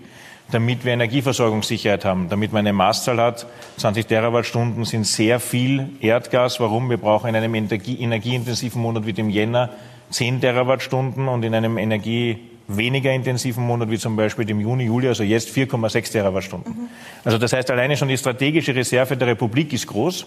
damit 0.51 0.85
wir 0.85 0.93
Energieversorgungssicherheit 0.93 2.03
haben, 2.03 2.29
damit 2.29 2.51
man 2.51 2.61
eine 2.61 2.73
Maßzahl 2.73 3.21
hat. 3.21 3.45
20 3.77 4.07
Terawattstunden 4.07 4.85
sind 4.85 5.05
sehr 5.05 5.39
viel 5.39 5.89
Erdgas. 5.99 6.59
Warum? 6.59 6.89
Wir 6.89 6.97
brauchen 6.97 7.29
in 7.29 7.35
einem 7.35 7.53
Energie, 7.53 8.01
energieintensiven 8.01 8.81
Monat 8.81 9.05
wie 9.05 9.13
dem 9.13 9.29
Jänner 9.29 9.69
10 10.09 10.41
Terawattstunden 10.41 11.27
und 11.27 11.43
in 11.43 11.53
einem 11.53 11.77
Energie 11.77 12.39
weniger 12.67 13.11
intensiven 13.11 13.65
Monat 13.65 13.89
wie 13.91 13.97
zum 13.97 14.15
Beispiel 14.15 14.45
dem 14.45 14.59
Juni, 14.59 14.85
Juli, 14.85 15.07
also 15.07 15.23
jetzt 15.23 15.49
4,6 15.49 16.11
Terawattstunden. 16.11 16.73
Mhm. 16.73 16.87
Also 17.23 17.37
das 17.37 17.53
heißt, 17.53 17.69
alleine 17.69 17.95
schon 17.95 18.07
die 18.07 18.17
strategische 18.17 18.75
Reserve 18.75 19.17
der 19.17 19.27
Republik 19.27 19.73
ist 19.73 19.87
groß. 19.87 20.25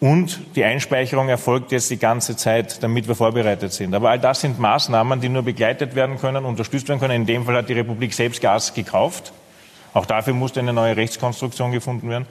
Und 0.00 0.40
die 0.56 0.64
Einspeicherung 0.64 1.28
erfolgt 1.28 1.70
jetzt 1.70 1.88
die 1.88 1.96
ganze 1.96 2.36
Zeit, 2.36 2.82
damit 2.82 3.06
wir 3.06 3.14
vorbereitet 3.14 3.72
sind. 3.72 3.94
Aber 3.94 4.10
all 4.10 4.18
das 4.18 4.40
sind 4.40 4.58
Maßnahmen, 4.58 5.20
die 5.20 5.28
nur 5.28 5.42
begleitet 5.42 5.94
werden 5.94 6.18
können, 6.18 6.44
unterstützt 6.44 6.88
werden 6.88 6.98
können. 6.98 7.14
In 7.14 7.26
dem 7.26 7.44
Fall 7.44 7.54
hat 7.54 7.68
die 7.68 7.74
Republik 7.74 8.12
selbst 8.12 8.40
Gas 8.40 8.74
gekauft. 8.74 9.32
Auch 9.94 10.04
dafür 10.04 10.34
musste 10.34 10.58
eine 10.58 10.72
neue 10.72 10.96
Rechtskonstruktion 10.96 11.70
gefunden 11.70 12.08
werden. 12.08 12.26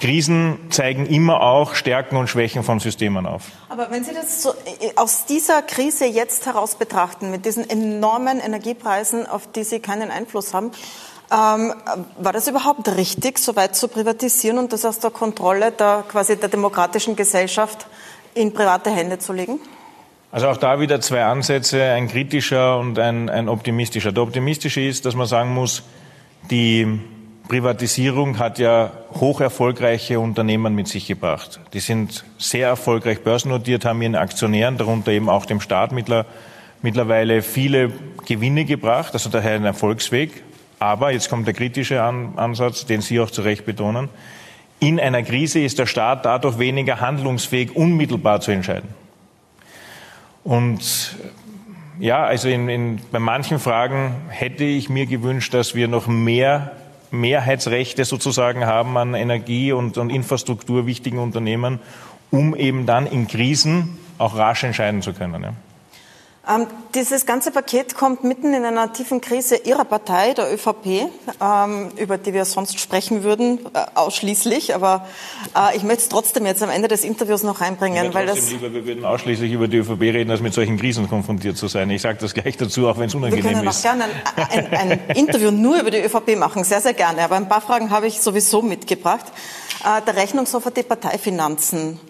Krisen 0.00 0.58
zeigen 0.70 1.06
immer 1.06 1.40
auch 1.40 1.74
Stärken 1.74 2.16
und 2.16 2.28
Schwächen 2.28 2.62
von 2.62 2.78
Systemen 2.78 3.26
auf. 3.26 3.44
Aber 3.68 3.90
wenn 3.90 4.04
Sie 4.04 4.14
das 4.14 4.42
so 4.42 4.50
äh, 4.50 4.92
aus 4.96 5.24
dieser 5.26 5.62
Krise 5.62 6.06
jetzt 6.06 6.46
heraus 6.46 6.76
betrachten, 6.76 7.30
mit 7.30 7.44
diesen 7.44 7.68
enormen 7.68 8.40
Energiepreisen, 8.40 9.26
auf 9.26 9.50
die 9.50 9.64
Sie 9.64 9.80
keinen 9.80 10.10
Einfluss 10.10 10.54
haben, 10.54 10.70
ähm, 11.30 11.74
war 12.18 12.32
das 12.32 12.48
überhaupt 12.48 12.88
richtig, 12.96 13.38
so 13.38 13.56
weit 13.56 13.76
zu 13.76 13.88
privatisieren 13.88 14.58
und 14.58 14.72
das 14.72 14.84
aus 14.84 14.98
der 14.98 15.10
Kontrolle 15.10 15.72
der 15.72 16.04
quasi 16.08 16.36
der 16.36 16.48
demokratischen 16.48 17.16
Gesellschaft 17.16 17.86
in 18.34 18.54
private 18.54 18.90
Hände 18.90 19.18
zu 19.18 19.32
legen? 19.32 19.58
Also 20.30 20.48
auch 20.48 20.56
da 20.58 20.78
wieder 20.78 21.00
zwei 21.00 21.24
Ansätze, 21.24 21.82
ein 21.82 22.08
kritischer 22.08 22.78
und 22.78 22.98
ein, 22.98 23.28
ein 23.30 23.48
optimistischer. 23.48 24.12
Der 24.12 24.22
optimistische 24.22 24.80
ist, 24.80 25.06
dass 25.06 25.14
man 25.14 25.26
sagen 25.26 25.52
muss, 25.54 25.82
die 26.50 27.00
Privatisierung 27.48 28.38
hat 28.38 28.58
ja 28.58 28.92
hoch 29.14 29.40
erfolgreiche 29.40 30.20
Unternehmen 30.20 30.74
mit 30.74 30.86
sich 30.86 31.06
gebracht. 31.06 31.60
Die 31.72 31.80
sind 31.80 32.24
sehr 32.36 32.68
erfolgreich 32.68 33.22
börsennotiert, 33.22 33.86
haben 33.86 34.02
ihren 34.02 34.16
Aktionären, 34.16 34.76
darunter 34.76 35.12
eben 35.12 35.30
auch 35.30 35.46
dem 35.46 35.62
Staat 35.62 35.92
mittlerweile 35.92 37.40
viele 37.40 37.90
Gewinne 38.26 38.66
gebracht, 38.66 39.14
also 39.14 39.30
daher 39.30 39.54
ein 39.54 39.64
Erfolgsweg. 39.64 40.42
Aber, 40.78 41.10
jetzt 41.10 41.30
kommt 41.30 41.46
der 41.46 41.54
kritische 41.54 42.02
Ansatz, 42.02 42.84
den 42.84 43.00
Sie 43.00 43.18
auch 43.18 43.30
zu 43.30 43.40
Recht 43.40 43.64
betonen, 43.64 44.10
in 44.78 45.00
einer 45.00 45.22
Krise 45.22 45.60
ist 45.60 45.78
der 45.78 45.86
Staat 45.86 46.24
dadurch 46.24 46.58
weniger 46.58 47.00
handlungsfähig, 47.00 47.74
unmittelbar 47.74 48.40
zu 48.40 48.52
entscheiden. 48.52 48.90
Und 50.44 51.16
ja, 51.98 52.24
also 52.24 52.48
in, 52.48 52.68
in, 52.68 53.00
bei 53.10 53.18
manchen 53.18 53.58
Fragen 53.58 54.14
hätte 54.28 54.64
ich 54.64 54.88
mir 54.88 55.06
gewünscht, 55.06 55.52
dass 55.52 55.74
wir 55.74 55.88
noch 55.88 56.06
mehr 56.06 56.72
Mehrheitsrechte 57.10 58.04
sozusagen 58.04 58.66
haben 58.66 58.96
an 58.96 59.14
Energie- 59.14 59.72
und, 59.72 59.98
und 59.98 60.10
Infrastruktur 60.10 60.86
wichtigen 60.86 61.18
Unternehmen, 61.18 61.80
um 62.30 62.54
eben 62.54 62.86
dann 62.86 63.06
in 63.06 63.26
Krisen 63.26 63.98
auch 64.18 64.36
rasch 64.36 64.64
entscheiden 64.64 65.02
zu 65.02 65.12
können. 65.12 65.42
Ja. 65.42 65.54
Ähm, 66.48 66.66
dieses 66.94 67.26
ganze 67.26 67.50
Paket 67.50 67.94
kommt 67.94 68.24
mitten 68.24 68.54
in 68.54 68.64
einer 68.64 68.92
tiefen 68.92 69.20
Krise 69.20 69.56
Ihrer 69.56 69.84
Partei, 69.84 70.32
der 70.32 70.52
ÖVP, 70.52 71.10
ähm, 71.42 71.90
über 71.96 72.16
die 72.16 72.32
wir 72.32 72.46
sonst 72.46 72.80
sprechen 72.80 73.22
würden, 73.22 73.58
äh, 73.74 73.84
ausschließlich. 73.94 74.74
Aber 74.74 75.06
äh, 75.54 75.76
ich 75.76 75.82
möchte 75.82 76.02
es 76.02 76.08
trotzdem 76.08 76.46
jetzt 76.46 76.62
am 76.62 76.70
Ende 76.70 76.88
des 76.88 77.04
Interviews 77.04 77.42
noch 77.42 77.60
reinbringen. 77.60 78.06
Ja, 78.06 78.14
weil 78.14 78.26
das 78.26 78.50
lieber, 78.50 78.72
wir 78.72 78.86
würden 78.86 79.04
ausschließlich 79.04 79.52
über 79.52 79.68
die 79.68 79.78
ÖVP 79.78 80.00
reden, 80.00 80.30
als 80.30 80.40
mit 80.40 80.54
solchen 80.54 80.78
Krisen 80.78 81.08
konfrontiert 81.08 81.58
zu 81.58 81.68
sein. 81.68 81.90
Ich 81.90 82.00
sage 82.00 82.18
das 82.18 82.32
gleich 82.32 82.56
dazu, 82.56 82.88
auch 82.88 82.96
wenn 82.96 83.08
es 83.08 83.14
unangenehm 83.14 83.44
ist. 83.44 83.44
Wir 83.44 83.54
können 83.54 83.68
auch 83.68 83.82
gerne 83.82 84.04
ein, 84.36 84.72
ein, 84.72 84.92
ein 84.92 85.16
Interview 85.16 85.50
nur 85.50 85.78
über 85.78 85.90
die 85.90 85.98
ÖVP 85.98 86.38
machen, 86.38 86.64
sehr, 86.64 86.80
sehr 86.80 86.94
gerne. 86.94 87.22
Aber 87.24 87.36
ein 87.36 87.48
paar 87.48 87.60
Fragen 87.60 87.90
habe 87.90 88.06
ich 88.06 88.22
sowieso 88.22 88.62
mitgebracht. 88.62 89.26
Äh, 89.84 90.00
der 90.06 90.16
Rechnungshof 90.16 90.64
hat 90.64 90.78
die 90.78 90.82
Parteifinanzen 90.82 92.00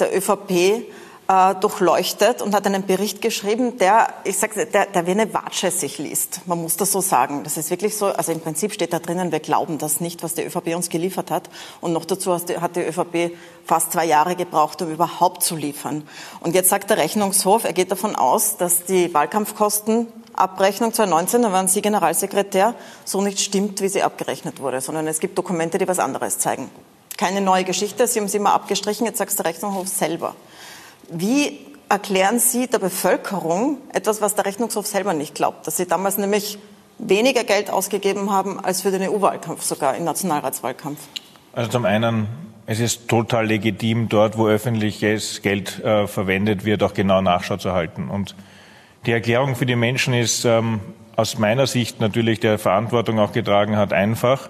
der 0.00 0.16
ÖVP 0.16 0.84
äh, 1.28 1.54
durchleuchtet 1.54 2.42
und 2.42 2.54
hat 2.54 2.66
einen 2.66 2.84
Bericht 2.84 3.22
geschrieben, 3.22 3.78
der, 3.78 4.12
ich 4.24 4.36
sage, 4.36 4.66
der, 4.66 4.86
der 4.86 5.06
wie 5.06 5.12
eine 5.12 5.32
Watsche 5.32 5.70
sich 5.70 5.98
liest. 5.98 6.42
Man 6.46 6.60
muss 6.60 6.76
das 6.76 6.92
so 6.92 7.00
sagen. 7.00 7.44
Das 7.44 7.56
ist 7.56 7.70
wirklich 7.70 7.96
so. 7.96 8.06
Also 8.06 8.32
im 8.32 8.40
Prinzip 8.40 8.72
steht 8.72 8.92
da 8.92 8.98
drinnen, 8.98 9.32
wir 9.32 9.40
glauben 9.40 9.78
das 9.78 10.00
nicht, 10.00 10.22
was 10.22 10.34
die 10.34 10.42
ÖVP 10.42 10.74
uns 10.74 10.88
geliefert 10.88 11.30
hat. 11.30 11.48
Und 11.80 11.92
noch 11.92 12.04
dazu 12.04 12.34
hat 12.34 12.76
die 12.76 12.82
ÖVP 12.82 13.36
fast 13.64 13.92
zwei 13.92 14.04
Jahre 14.04 14.36
gebraucht, 14.36 14.82
um 14.82 14.90
überhaupt 14.90 15.42
zu 15.42 15.56
liefern. 15.56 16.06
Und 16.40 16.54
jetzt 16.54 16.68
sagt 16.68 16.90
der 16.90 16.98
Rechnungshof, 16.98 17.64
er 17.64 17.72
geht 17.72 17.90
davon 17.90 18.16
aus, 18.16 18.56
dass 18.56 18.84
die 18.84 19.12
Wahlkampfkosten 19.14 20.08
Abrechnung 20.34 20.92
2019, 20.92 21.42
da 21.42 21.52
waren 21.52 21.68
Sie 21.68 21.80
Generalsekretär, 21.80 22.74
so 23.04 23.22
nicht 23.22 23.40
stimmt, 23.40 23.80
wie 23.80 23.88
sie 23.88 24.02
abgerechnet 24.02 24.60
wurde, 24.60 24.80
sondern 24.80 25.06
es 25.06 25.20
gibt 25.20 25.38
Dokumente, 25.38 25.78
die 25.78 25.86
was 25.86 26.00
anderes 26.00 26.38
zeigen. 26.38 26.70
Keine 27.16 27.40
neue 27.40 27.62
Geschichte, 27.64 28.08
Sie 28.08 28.18
haben 28.18 28.26
sie 28.26 28.38
immer 28.38 28.52
abgestrichen, 28.52 29.06
jetzt 29.06 29.18
sagt 29.18 29.38
der 29.38 29.44
Rechnungshof 29.44 29.86
selber. 29.86 30.34
Wie 31.10 31.58
erklären 31.88 32.38
Sie 32.38 32.66
der 32.66 32.78
Bevölkerung 32.78 33.78
etwas, 33.92 34.20
was 34.20 34.34
der 34.34 34.46
Rechnungshof 34.46 34.86
selber 34.86 35.14
nicht 35.14 35.34
glaubt, 35.34 35.66
dass 35.66 35.76
Sie 35.76 35.86
damals 35.86 36.18
nämlich 36.18 36.58
weniger 36.98 37.44
Geld 37.44 37.70
ausgegeben 37.70 38.30
haben 38.30 38.58
als 38.60 38.82
für 38.82 38.90
den 38.90 39.02
EU-Wahlkampf, 39.02 39.62
sogar 39.62 39.96
im 39.96 40.04
Nationalratswahlkampf? 40.04 41.00
Also 41.52 41.70
zum 41.70 41.84
einen, 41.84 42.26
es 42.66 42.80
ist 42.80 43.08
total 43.08 43.46
legitim, 43.46 44.08
dort, 44.08 44.38
wo 44.38 44.48
öffentliches 44.48 45.42
Geld 45.42 45.82
äh, 45.84 46.06
verwendet 46.06 46.64
wird, 46.64 46.82
auch 46.82 46.94
genau 46.94 47.20
Nachschau 47.20 47.56
zu 47.56 47.72
halten. 47.72 48.08
Und 48.08 48.34
die 49.06 49.12
Erklärung 49.12 49.54
für 49.54 49.66
die 49.66 49.76
Menschen 49.76 50.14
ist 50.14 50.44
ähm, 50.44 50.80
aus 51.16 51.38
meiner 51.38 51.66
Sicht 51.66 52.00
natürlich 52.00 52.40
der 52.40 52.58
Verantwortung 52.58 53.18
auch 53.18 53.32
getragen 53.32 53.76
hat, 53.76 53.92
einfach. 53.92 54.48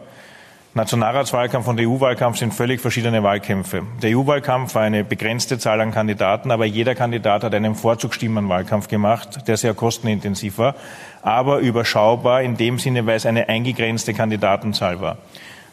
Nationalratswahlkampf 0.76 1.68
und 1.68 1.80
EU-Wahlkampf 1.80 2.38
sind 2.38 2.52
völlig 2.52 2.80
verschiedene 2.80 3.22
Wahlkämpfe. 3.22 3.84
Der 4.02 4.18
EU-Wahlkampf 4.18 4.74
war 4.74 4.82
eine 4.82 5.04
begrenzte 5.04 5.56
Zahl 5.56 5.80
an 5.80 5.92
Kandidaten, 5.92 6.50
aber 6.50 6.64
jeder 6.64 6.96
Kandidat 6.96 7.44
hat 7.44 7.54
einen 7.54 7.76
Vorzugsstimmenwahlkampf 7.76 8.88
gemacht, 8.88 9.46
der 9.46 9.56
sehr 9.56 9.74
kostenintensiv 9.74 10.58
war, 10.58 10.74
aber 11.22 11.60
überschaubar 11.60 12.42
in 12.42 12.56
dem 12.56 12.80
Sinne, 12.80 13.06
weil 13.06 13.14
es 13.14 13.24
eine 13.24 13.48
eingegrenzte 13.48 14.14
Kandidatenzahl 14.14 15.00
war. 15.00 15.18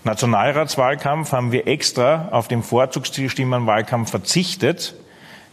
Nationalratswahlkampf 0.04 1.32
haben 1.32 1.52
wir 1.52 1.66
extra 1.66 2.28
auf 2.30 2.48
den 2.48 2.62
Vorzugsstimmenwahlkampf 2.62 4.12
verzichtet, 4.12 4.94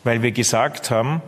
weil 0.04 0.20
wir 0.20 0.32
gesagt 0.32 0.90
haben, 0.90 1.22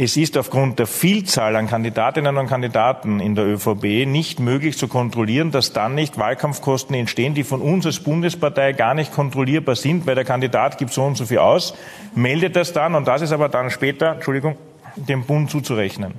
es 0.00 0.16
ist 0.16 0.38
aufgrund 0.38 0.78
der 0.78 0.86
Vielzahl 0.86 1.56
an 1.56 1.66
Kandidatinnen 1.66 2.36
und 2.36 2.46
Kandidaten 2.46 3.18
in 3.18 3.34
der 3.34 3.44
ÖVP 3.44 4.06
nicht 4.06 4.38
möglich 4.38 4.78
zu 4.78 4.86
kontrollieren, 4.86 5.50
dass 5.50 5.72
dann 5.72 5.96
nicht 5.96 6.18
Wahlkampfkosten 6.18 6.94
entstehen, 6.94 7.34
die 7.34 7.42
von 7.42 7.60
uns 7.60 7.84
als 7.84 7.98
Bundespartei 7.98 8.74
gar 8.74 8.94
nicht 8.94 9.12
kontrollierbar 9.12 9.74
sind, 9.74 10.06
weil 10.06 10.14
der 10.14 10.24
Kandidat 10.24 10.78
gibt 10.78 10.92
so 10.92 11.02
und 11.02 11.16
so 11.16 11.26
viel 11.26 11.38
aus, 11.38 11.74
meldet 12.14 12.54
das 12.54 12.72
dann 12.72 12.94
und 12.94 13.08
das 13.08 13.22
ist 13.22 13.32
aber 13.32 13.48
dann 13.48 13.70
später, 13.70 14.12
Entschuldigung, 14.12 14.56
dem 14.94 15.24
Bund 15.24 15.50
zuzurechnen. 15.50 16.14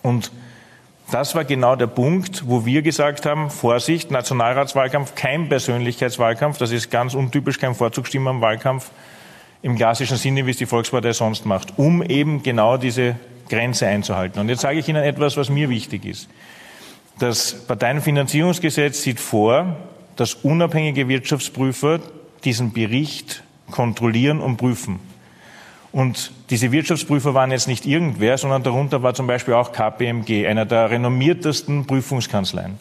Und 0.00 0.32
das 1.10 1.34
war 1.34 1.44
genau 1.44 1.76
der 1.76 1.88
Punkt, 1.88 2.48
wo 2.48 2.64
wir 2.64 2.80
gesagt 2.80 3.26
haben, 3.26 3.50
Vorsicht, 3.50 4.10
Nationalratswahlkampf, 4.10 5.14
kein 5.14 5.50
Persönlichkeitswahlkampf, 5.50 6.56
das 6.56 6.70
ist 6.70 6.90
ganz 6.90 7.12
untypisch, 7.12 7.58
kein 7.58 7.74
Vorzugsstimmenwahlkampf, 7.74 8.90
im 9.64 9.76
klassischen 9.76 10.18
Sinne, 10.18 10.44
wie 10.44 10.50
es 10.50 10.58
die 10.58 10.66
Volkspartei 10.66 11.14
sonst 11.14 11.46
macht, 11.46 11.78
um 11.78 12.02
eben 12.02 12.42
genau 12.42 12.76
diese 12.76 13.16
Grenze 13.48 13.86
einzuhalten. 13.86 14.38
Und 14.38 14.50
jetzt 14.50 14.60
sage 14.60 14.78
ich 14.78 14.86
Ihnen 14.90 15.02
etwas, 15.02 15.38
was 15.38 15.48
mir 15.48 15.70
wichtig 15.70 16.04
ist. 16.04 16.28
Das 17.18 17.54
Parteienfinanzierungsgesetz 17.66 19.02
sieht 19.02 19.18
vor, 19.18 19.76
dass 20.16 20.34
unabhängige 20.34 21.08
Wirtschaftsprüfer 21.08 22.00
diesen 22.44 22.74
Bericht 22.74 23.42
kontrollieren 23.70 24.40
und 24.40 24.58
prüfen. 24.58 25.00
Und 25.92 26.32
diese 26.50 26.70
Wirtschaftsprüfer 26.70 27.32
waren 27.32 27.50
jetzt 27.50 27.66
nicht 27.66 27.86
irgendwer, 27.86 28.36
sondern 28.36 28.64
darunter 28.64 29.02
war 29.02 29.14
zum 29.14 29.26
Beispiel 29.26 29.54
auch 29.54 29.72
KPMG, 29.72 30.46
einer 30.46 30.66
der 30.66 30.90
renommiertesten 30.90 31.86
Prüfungskanzleien. 31.86 32.78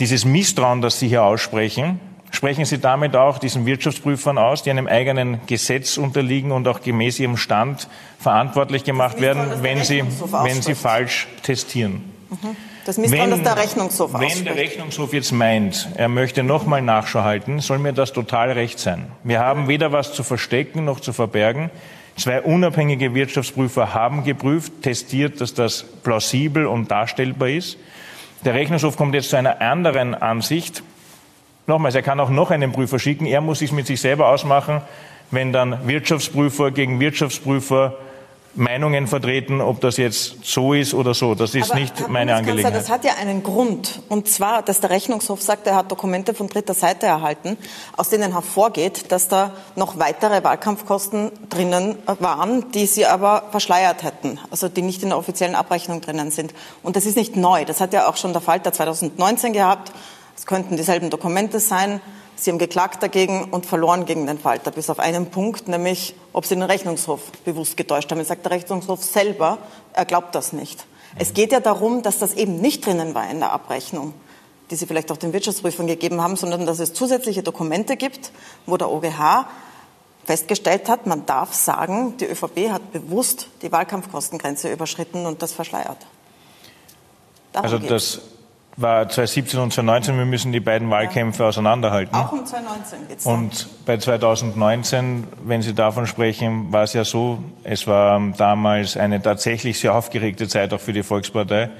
Dieses 0.00 0.24
Misstrauen, 0.24 0.80
das 0.80 0.98
Sie 0.98 1.08
hier 1.08 1.24
aussprechen, 1.24 2.00
sprechen 2.36 2.64
Sie 2.64 2.78
damit 2.78 3.16
auch 3.16 3.38
diesen 3.38 3.66
Wirtschaftsprüfern 3.66 4.38
aus, 4.38 4.62
die 4.62 4.70
einem 4.70 4.86
eigenen 4.86 5.40
Gesetz 5.46 5.96
unterliegen 5.96 6.52
und 6.52 6.68
auch 6.68 6.80
gemäß 6.82 7.18
ihrem 7.18 7.36
Stand 7.36 7.88
verantwortlich 8.18 8.84
gemacht 8.84 9.20
werden, 9.20 9.62
wenn 9.62 9.82
sie, 9.82 10.04
wenn 10.42 10.62
sie 10.62 10.74
falsch 10.74 11.26
testieren. 11.42 12.04
Mhm. 12.30 12.56
Das 12.84 12.98
Misstrauen, 12.98 13.32
wenn, 13.32 13.42
der 13.42 13.56
Rechnungshof 13.56 14.12
Wenn 14.12 14.44
der 14.44 14.54
Rechnungshof 14.54 15.12
jetzt 15.12 15.32
meint, 15.32 15.88
er 15.96 16.08
möchte 16.08 16.44
nochmal 16.44 16.82
Nachschau 16.82 17.22
halten, 17.22 17.58
soll 17.58 17.78
mir 17.78 17.92
das 17.92 18.12
total 18.12 18.52
recht 18.52 18.78
sein. 18.78 19.08
Wir 19.24 19.40
haben 19.40 19.66
weder 19.66 19.90
was 19.90 20.12
zu 20.12 20.22
verstecken 20.22 20.84
noch 20.84 21.00
zu 21.00 21.12
verbergen. 21.12 21.70
Zwei 22.16 22.42
unabhängige 22.42 23.12
Wirtschaftsprüfer 23.12 23.92
haben 23.92 24.22
geprüft, 24.22 24.82
testiert, 24.82 25.40
dass 25.40 25.52
das 25.52 25.82
plausibel 25.82 26.66
und 26.66 26.90
darstellbar 26.90 27.48
ist. 27.48 27.76
Der 28.44 28.54
Rechnungshof 28.54 28.96
kommt 28.96 29.14
jetzt 29.14 29.30
zu 29.30 29.36
einer 29.36 29.60
anderen 29.60 30.14
Ansicht. 30.14 30.84
Nochmals, 31.66 31.94
er 31.94 32.02
kann 32.02 32.20
auch 32.20 32.30
noch 32.30 32.50
einen 32.50 32.72
Prüfer 32.72 32.98
schicken. 32.98 33.26
Er 33.26 33.40
muss 33.40 33.58
sich 33.58 33.72
mit 33.72 33.86
sich 33.86 34.00
selber 34.00 34.28
ausmachen, 34.28 34.82
wenn 35.30 35.52
dann 35.52 35.86
Wirtschaftsprüfer 35.86 36.70
gegen 36.70 37.00
Wirtschaftsprüfer 37.00 37.96
Meinungen 38.56 39.06
vertreten, 39.06 39.60
ob 39.60 39.80
das 39.80 39.98
jetzt 39.98 40.36
so 40.42 40.72
ist 40.72 40.94
oder 40.94 41.12
so. 41.12 41.34
Das 41.34 41.54
ist 41.54 41.70
Aber, 41.70 41.80
nicht 41.80 42.08
meine 42.08 42.34
Angelegenheit. 42.34 42.74
Das 42.74 42.88
hat 42.88 43.04
ja 43.04 43.12
einen 43.20 43.42
Grund. 43.42 44.00
Und 44.08 44.28
zwar, 44.28 44.62
dass 44.62 44.80
der 44.80 44.90
Rechnungshof 44.90 45.42
sagt, 45.42 45.66
er 45.66 45.76
hat 45.76 45.90
Dokumente 45.90 46.32
von 46.32 46.48
dritter 46.48 46.72
Seite 46.74 47.06
erhalten, 47.06 47.58
aus 47.96 48.08
denen 48.08 48.32
hervorgeht, 48.32 49.12
dass 49.12 49.28
da 49.28 49.52
noch 49.74 49.98
weitere 49.98 50.42
Wahlkampfkosten 50.42 51.32
drinnen 51.50 51.96
waren, 52.18 52.70
die 52.72 52.86
sie 52.86 53.06
aber 53.06 53.44
verschleiert 53.50 54.02
hätten. 54.02 54.38
Also 54.50 54.68
die 54.68 54.82
nicht 54.82 55.02
in 55.02 55.10
der 55.10 55.18
offiziellen 55.18 55.54
Abrechnung 55.54 56.00
drinnen 56.00 56.30
sind. 56.30 56.54
Und 56.82 56.96
das 56.96 57.04
ist 57.04 57.16
nicht 57.16 57.36
neu. 57.36 57.64
Das 57.66 57.80
hat 57.80 57.92
ja 57.92 58.08
auch 58.08 58.16
schon 58.16 58.32
der 58.32 58.42
Falter 58.42 58.72
2019 58.72 59.52
gehabt. 59.52 59.92
Es 60.36 60.46
könnten 60.46 60.76
dieselben 60.76 61.10
Dokumente 61.10 61.60
sein. 61.60 62.00
Sie 62.36 62.50
haben 62.50 62.58
geklagt 62.58 63.02
dagegen 63.02 63.44
und 63.44 63.64
verloren 63.64 64.04
gegen 64.04 64.26
den 64.26 64.38
Falter, 64.38 64.70
bis 64.70 64.90
auf 64.90 64.98
einen 64.98 65.30
Punkt, 65.30 65.68
nämlich 65.68 66.14
ob 66.34 66.44
Sie 66.44 66.54
den 66.54 66.62
Rechnungshof 66.62 67.32
bewusst 67.44 67.76
getäuscht 67.78 68.10
haben. 68.10 68.18
Jetzt 68.18 68.28
sagt 68.28 68.44
der 68.44 68.52
Rechnungshof 68.52 69.02
selber, 69.02 69.58
er 69.94 70.04
glaubt 70.04 70.34
das 70.34 70.52
nicht. 70.52 70.86
Es 71.18 71.32
geht 71.32 71.52
ja 71.52 71.60
darum, 71.60 72.02
dass 72.02 72.18
das 72.18 72.34
eben 72.34 72.60
nicht 72.60 72.84
drinnen 72.84 73.14
war 73.14 73.28
in 73.30 73.40
der 73.40 73.52
Abrechnung. 73.52 74.12
die 74.70 74.76
Sie 74.76 74.86
vielleicht 74.86 75.10
auch 75.12 75.16
den 75.16 75.32
Wirtschaftsprüfern 75.32 75.86
gegeben 75.86 76.20
haben, 76.20 76.36
sondern 76.36 76.66
dass 76.66 76.80
es 76.80 76.92
zusätzliche 76.92 77.42
Dokumente 77.42 77.96
gibt, 77.96 78.32
wo 78.66 78.76
der 78.76 78.90
OGH 78.90 79.46
festgestellt 80.24 80.88
hat, 80.88 81.06
man 81.06 81.24
darf 81.24 81.54
sagen, 81.54 82.16
die 82.18 82.24
ÖVP 82.24 82.70
hat 82.70 82.92
bewusst 82.92 83.48
die 83.62 83.70
Wahlkampfkostengrenze 83.70 84.72
überschritten 84.72 85.24
und 85.24 85.40
das 85.40 85.52
verschleiert. 85.52 85.98
Darum 87.52 87.72
also 87.72 87.78
das 87.78 88.20
war 88.76 89.08
2017 89.08 89.58
und 89.58 89.72
2019, 89.72 90.18
wir 90.18 90.26
müssen 90.26 90.52
die 90.52 90.60
beiden 90.60 90.90
Wahlkämpfe 90.90 91.46
auseinanderhalten. 91.46 92.14
Auch 92.14 92.32
um 92.32 92.44
2019 92.44 93.08
geht's 93.08 93.24
Und 93.24 93.68
bei 93.86 93.96
2019, 93.96 95.26
wenn 95.44 95.62
Sie 95.62 95.74
davon 95.74 96.06
sprechen, 96.06 96.72
war 96.72 96.82
es 96.82 96.92
ja 96.92 97.04
so, 97.04 97.38
es 97.64 97.86
war 97.86 98.20
damals 98.36 98.96
eine 98.96 99.22
tatsächlich 99.22 99.78
sehr 99.78 99.94
aufgeregte 99.94 100.46
Zeit 100.46 100.74
auch 100.74 100.80
für 100.80 100.92
die 100.92 101.02
Volkspartei, 101.02 101.70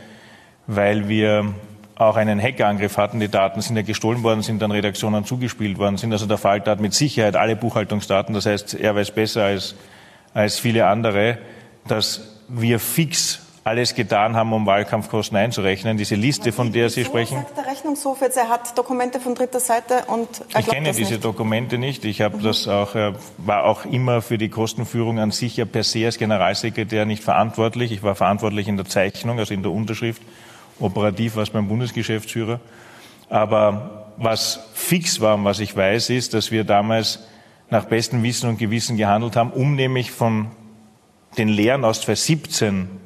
weil 0.67 1.09
wir 1.09 1.55
auch 1.97 2.17
einen 2.17 2.41
Hackerangriff 2.41 2.97
hatten. 2.97 3.21
Die 3.21 3.29
Daten 3.29 3.61
sind 3.61 3.77
ja 3.77 3.83
gestohlen 3.83 4.23
worden, 4.23 4.43
sind 4.43 4.63
an 4.63 4.71
Redaktionen 4.71 5.25
zugespielt 5.25 5.79
worden, 5.79 5.99
sind 5.99 6.13
also 6.13 6.27
der 6.27 6.39
Falter 6.39 6.73
hat 6.73 6.81
mit 6.81 6.95
Sicherheit 6.95 7.37
alle 7.37 7.57
Buchhaltungsdaten. 7.57 8.35
Das 8.35 8.47
heißt, 8.47 8.75
er 8.75 8.95
weiß 8.95 9.11
besser 9.11 9.45
als, 9.45 9.75
als 10.33 10.59
viele 10.59 10.87
andere, 10.87 11.39
dass 11.89 12.43
wir 12.49 12.79
fix 12.79 13.46
alles 13.67 13.97
getan 13.97 14.37
haben, 14.37 14.53
um 14.53 14.65
Wahlkampfkosten 14.65 15.37
einzurechnen. 15.37 15.97
Diese 15.97 16.15
Liste, 16.15 16.53
von 16.53 16.73
der 16.73 16.89
Sie 16.89 17.05
sprechen. 17.05 17.39
Sagt 17.39 17.57
der 17.57 17.67
Rechnungshof 17.67 18.21
jetzt, 18.21 18.37
er 18.37 18.49
hat 18.49 18.79
Dokumente 18.79 19.19
von 19.19 19.35
dritter 19.35 19.59
Seite 19.59 20.05
und 20.07 20.29
er 20.55 20.61
Ich 20.61 20.67
kenne 20.69 20.93
diese 20.93 21.15
nicht. 21.15 21.25
Dokumente 21.25 21.77
nicht. 21.77 22.05
Ich 22.05 22.21
habe 22.21 22.37
mhm. 22.37 22.43
das 22.45 22.69
auch, 22.69 22.95
äh, 22.95 23.13
war 23.39 23.65
auch 23.65 23.85
immer 23.85 24.23
für 24.23 24.39
die 24.39 24.51
Kostenführung 24.51 25.19
an 25.19 25.33
sich 25.33 25.57
ja 25.57 25.65
per 25.65 25.83
se 25.83 26.07
als 26.07 26.17
Generalsekretär 26.17 27.07
nicht 27.07 27.25
verantwortlich. 27.25 27.91
Ich 27.91 28.05
war 28.05 28.15
verantwortlich 28.15 28.69
in 28.69 28.77
der 28.77 28.87
Zeichnung, 28.87 29.41
also 29.41 29.53
in 29.53 29.65
der 29.65 29.73
Unterschrift 29.73 30.23
operativ 30.79 31.35
war 31.35 31.43
es 31.43 31.51
beim 31.51 31.67
Bundesgeschäftsführer. 31.67 32.61
Aber 33.31 34.13
was 34.17 34.61
fix 34.75 35.21
war 35.21 35.35
und 35.35 35.45
was 35.45 35.59
ich 35.59 35.75
weiß, 35.77 36.11
ist, 36.11 36.35
dass 36.35 36.53
wir 36.53 36.63
damals 36.63 37.27
nach 37.69 37.87
bestem 37.87 38.23
Wissen 38.23 38.49
und 38.49 38.59
Gewissen 38.59 38.97
gehandelt 38.97 39.35
haben, 39.35 39.51
um 39.51 39.75
nämlich 39.75 40.13
von 40.13 40.53
den 41.37 41.49
Lehren 41.49 41.85
aus 41.85 42.03
2017 42.03 43.06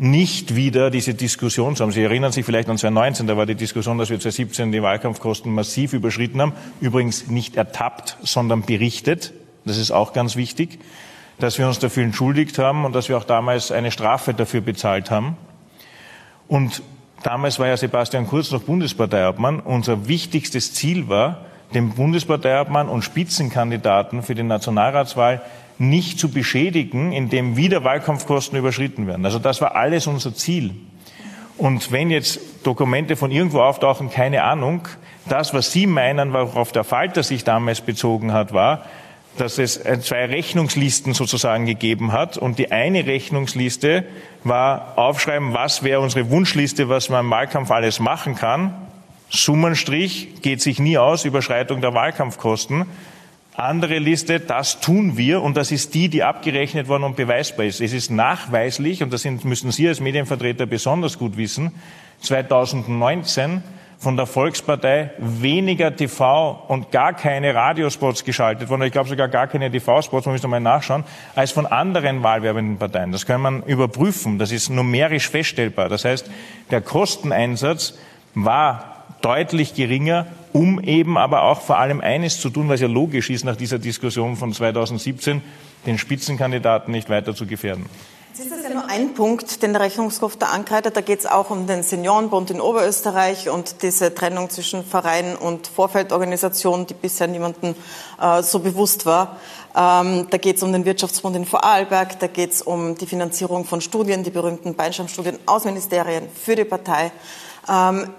nicht 0.00 0.56
wieder 0.56 0.90
diese 0.90 1.12
Diskussion 1.12 1.76
zu 1.76 1.82
haben. 1.82 1.92
Sie 1.92 2.02
erinnern 2.02 2.32
sich 2.32 2.46
vielleicht 2.46 2.70
an 2.70 2.78
2019, 2.78 3.26
da 3.26 3.36
war 3.36 3.44
die 3.44 3.54
Diskussion, 3.54 3.98
dass 3.98 4.08
wir 4.08 4.18
2017 4.18 4.72
die 4.72 4.82
Wahlkampfkosten 4.82 5.52
massiv 5.52 5.92
überschritten 5.92 6.40
haben. 6.40 6.54
Übrigens 6.80 7.26
nicht 7.26 7.56
ertappt, 7.56 8.16
sondern 8.22 8.62
berichtet. 8.62 9.34
Das 9.66 9.76
ist 9.76 9.90
auch 9.90 10.14
ganz 10.14 10.36
wichtig, 10.36 10.78
dass 11.38 11.58
wir 11.58 11.68
uns 11.68 11.80
dafür 11.80 12.02
entschuldigt 12.02 12.58
haben 12.58 12.86
und 12.86 12.94
dass 12.94 13.10
wir 13.10 13.18
auch 13.18 13.24
damals 13.24 13.72
eine 13.72 13.90
Strafe 13.90 14.32
dafür 14.32 14.62
bezahlt 14.62 15.10
haben. 15.10 15.36
Und 16.48 16.82
damals 17.22 17.58
war 17.58 17.66
ja 17.66 17.76
Sebastian 17.76 18.26
Kurz 18.26 18.50
noch 18.52 18.62
Bundesparteiobmann. 18.62 19.60
Unser 19.60 20.08
wichtigstes 20.08 20.72
Ziel 20.72 21.10
war, 21.10 21.44
den 21.74 21.90
Bundesparteiobmann 21.90 22.88
und 22.88 23.02
Spitzenkandidaten 23.02 24.22
für 24.22 24.34
die 24.34 24.44
Nationalratswahl 24.44 25.42
nicht 25.80 26.18
zu 26.18 26.30
beschädigen, 26.30 27.12
indem 27.12 27.56
wieder 27.56 27.84
Wahlkampfkosten 27.84 28.58
überschritten 28.58 29.06
werden. 29.06 29.24
Also 29.24 29.38
das 29.38 29.60
war 29.60 29.76
alles 29.76 30.06
unser 30.06 30.34
Ziel. 30.34 30.74
Und 31.56 31.90
wenn 31.90 32.10
jetzt 32.10 32.40
Dokumente 32.62 33.16
von 33.16 33.30
irgendwo 33.30 33.60
auftauchen, 33.60 34.10
keine 34.10 34.44
Ahnung, 34.44 34.88
das, 35.28 35.54
was 35.54 35.72
Sie 35.72 35.86
meinen, 35.86 36.32
worauf 36.32 36.72
der 36.72 36.84
Falter 36.84 37.22
sich 37.22 37.44
damals 37.44 37.80
bezogen 37.80 38.32
hat, 38.32 38.52
war, 38.52 38.84
dass 39.36 39.58
es 39.58 39.78
äh, 39.78 40.00
zwei 40.00 40.26
Rechnungslisten 40.26 41.14
sozusagen 41.14 41.64
gegeben 41.64 42.12
hat. 42.12 42.36
Und 42.36 42.58
die 42.58 42.72
eine 42.72 43.06
Rechnungsliste 43.06 44.04
war 44.44 44.94
aufschreiben, 44.96 45.54
was 45.54 45.82
wäre 45.82 46.00
unsere 46.00 46.30
Wunschliste, 46.30 46.88
was 46.88 47.08
man 47.08 47.26
im 47.26 47.30
Wahlkampf 47.30 47.70
alles 47.70 48.00
machen 48.00 48.34
kann. 48.34 48.74
Summenstrich 49.30 50.42
geht 50.42 50.60
sich 50.60 50.78
nie 50.78 50.98
aus, 50.98 51.24
Überschreitung 51.24 51.80
der 51.80 51.94
Wahlkampfkosten. 51.94 52.86
Andere 53.56 53.98
Liste, 53.98 54.40
das 54.40 54.80
tun 54.80 55.16
wir 55.16 55.42
und 55.42 55.56
das 55.56 55.72
ist 55.72 55.94
die, 55.94 56.08
die 56.08 56.22
abgerechnet 56.22 56.88
worden 56.88 57.04
und 57.04 57.16
beweisbar 57.16 57.66
ist. 57.66 57.80
Es 57.80 57.92
ist 57.92 58.10
nachweislich, 58.10 59.02
und 59.02 59.12
das 59.12 59.24
müssen 59.24 59.72
Sie 59.72 59.88
als 59.88 60.00
Medienvertreter 60.00 60.66
besonders 60.66 61.18
gut 61.18 61.36
wissen, 61.36 61.72
2019 62.20 63.62
von 63.98 64.16
der 64.16 64.24
Volkspartei 64.24 65.10
weniger 65.18 65.94
TV 65.94 66.64
und 66.68 66.90
gar 66.90 67.12
keine 67.12 67.54
Radiospots 67.54 68.24
geschaltet 68.24 68.70
worden, 68.70 68.82
ich 68.82 68.92
glaube 68.92 69.10
sogar 69.10 69.28
gar 69.28 69.46
keine 69.46 69.70
TV-Spots, 69.70 70.24
man 70.24 70.32
müsste 70.32 70.48
mal 70.48 70.58
nachschauen, 70.58 71.04
als 71.34 71.52
von 71.52 71.66
anderen 71.66 72.22
wahlwerbenden 72.22 72.78
Parteien. 72.78 73.12
Das 73.12 73.26
kann 73.26 73.42
man 73.42 73.62
überprüfen, 73.64 74.38
das 74.38 74.52
ist 74.52 74.70
numerisch 74.70 75.28
feststellbar. 75.28 75.90
Das 75.90 76.06
heißt, 76.06 76.30
der 76.70 76.80
Kosteneinsatz 76.80 77.98
war 78.34 79.04
deutlich 79.20 79.74
geringer, 79.74 80.26
um 80.52 80.80
eben 80.80 81.16
aber 81.16 81.42
auch 81.42 81.60
vor 81.60 81.78
allem 81.78 82.00
eines 82.00 82.40
zu 82.40 82.50
tun, 82.50 82.68
was 82.68 82.80
ja 82.80 82.88
logisch 82.88 83.30
ist 83.30 83.44
nach 83.44 83.56
dieser 83.56 83.78
Diskussion 83.78 84.36
von 84.36 84.52
2017, 84.52 85.42
den 85.86 85.98
Spitzenkandidaten 85.98 86.92
nicht 86.92 87.08
weiter 87.08 87.34
zu 87.34 87.46
gefährden. 87.46 87.86
Jetzt 88.32 88.46
ist 88.46 88.52
das 88.52 88.62
ja 88.62 88.70
nur 88.70 88.88
ein 88.88 89.12
Punkt, 89.14 89.62
den 89.62 89.72
der 89.72 89.82
Rechnungshof 89.82 90.36
da 90.36 90.46
ankreidet. 90.46 90.96
Da 90.96 91.00
geht 91.00 91.18
es 91.18 91.26
auch 91.26 91.50
um 91.50 91.66
den 91.66 91.82
Seniorenbund 91.82 92.50
in 92.50 92.60
Oberösterreich 92.60 93.50
und 93.50 93.82
diese 93.82 94.14
Trennung 94.14 94.48
zwischen 94.50 94.84
Verein 94.84 95.36
und 95.36 95.66
Vorfeldorganisation, 95.66 96.86
die 96.86 96.94
bisher 96.94 97.26
niemandem 97.26 97.74
äh, 98.20 98.42
so 98.42 98.60
bewusst 98.60 99.04
war. 99.04 99.36
Ähm, 99.76 100.28
da 100.30 100.38
geht 100.38 100.56
es 100.56 100.62
um 100.62 100.72
den 100.72 100.84
Wirtschaftsbund 100.84 101.36
in 101.36 101.44
Vorarlberg, 101.44 102.18
da 102.20 102.28
geht 102.28 102.52
es 102.52 102.62
um 102.62 102.96
die 102.96 103.06
Finanzierung 103.06 103.64
von 103.64 103.80
Studien, 103.80 104.22
die 104.22 104.30
berühmten 104.30 104.74
Beinschirmstudien 104.74 105.38
aus 105.46 105.64
Ministerien 105.64 106.28
für 106.32 106.54
die 106.54 106.64
Partei. 106.64 107.12
Ähm, 107.68 108.10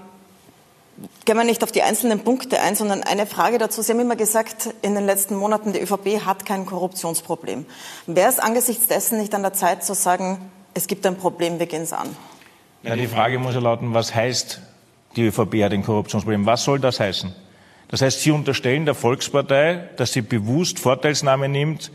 gehen 1.25 1.37
wir 1.37 1.43
nicht 1.43 1.63
auf 1.63 1.71
die 1.71 1.81
einzelnen 1.81 2.19
Punkte 2.19 2.61
ein, 2.61 2.75
sondern 2.75 3.03
eine 3.03 3.25
Frage 3.25 3.57
dazu. 3.57 3.81
Sie 3.81 3.91
haben 3.91 3.99
immer 3.99 4.15
gesagt, 4.15 4.73
in 4.81 4.95
den 4.95 5.05
letzten 5.05 5.35
Monaten, 5.35 5.73
die 5.73 5.79
ÖVP 5.79 6.25
hat 6.25 6.45
kein 6.45 6.65
Korruptionsproblem. 6.65 7.65
Wäre 8.07 8.29
es 8.29 8.39
angesichts 8.39 8.87
dessen 8.87 9.19
nicht 9.19 9.33
an 9.33 9.41
der 9.41 9.53
Zeit 9.53 9.83
zu 9.83 9.93
sagen, 9.93 10.51
es 10.73 10.87
gibt 10.87 11.05
ein 11.05 11.17
Problem, 11.17 11.59
wir 11.59 11.65
gehen 11.65 11.83
es 11.83 11.93
an? 11.93 12.15
Ja, 12.83 12.95
die 12.95 13.07
Frage 13.07 13.39
muss 13.39 13.53
ja 13.53 13.61
lauten, 13.61 13.93
was 13.93 14.15
heißt, 14.15 14.61
die 15.15 15.27
ÖVP 15.27 15.63
hat 15.63 15.73
ein 15.73 15.83
Korruptionsproblem? 15.83 16.45
Was 16.45 16.63
soll 16.63 16.79
das 16.79 16.99
heißen? 16.99 17.33
Das 17.89 18.01
heißt, 18.01 18.21
Sie 18.21 18.31
unterstellen 18.31 18.85
der 18.85 18.95
Volkspartei, 18.95 19.89
dass 19.97 20.13
sie 20.13 20.21
bewusst 20.21 20.79
Vorteilsnahme 20.79 21.49
nimmt 21.49 21.91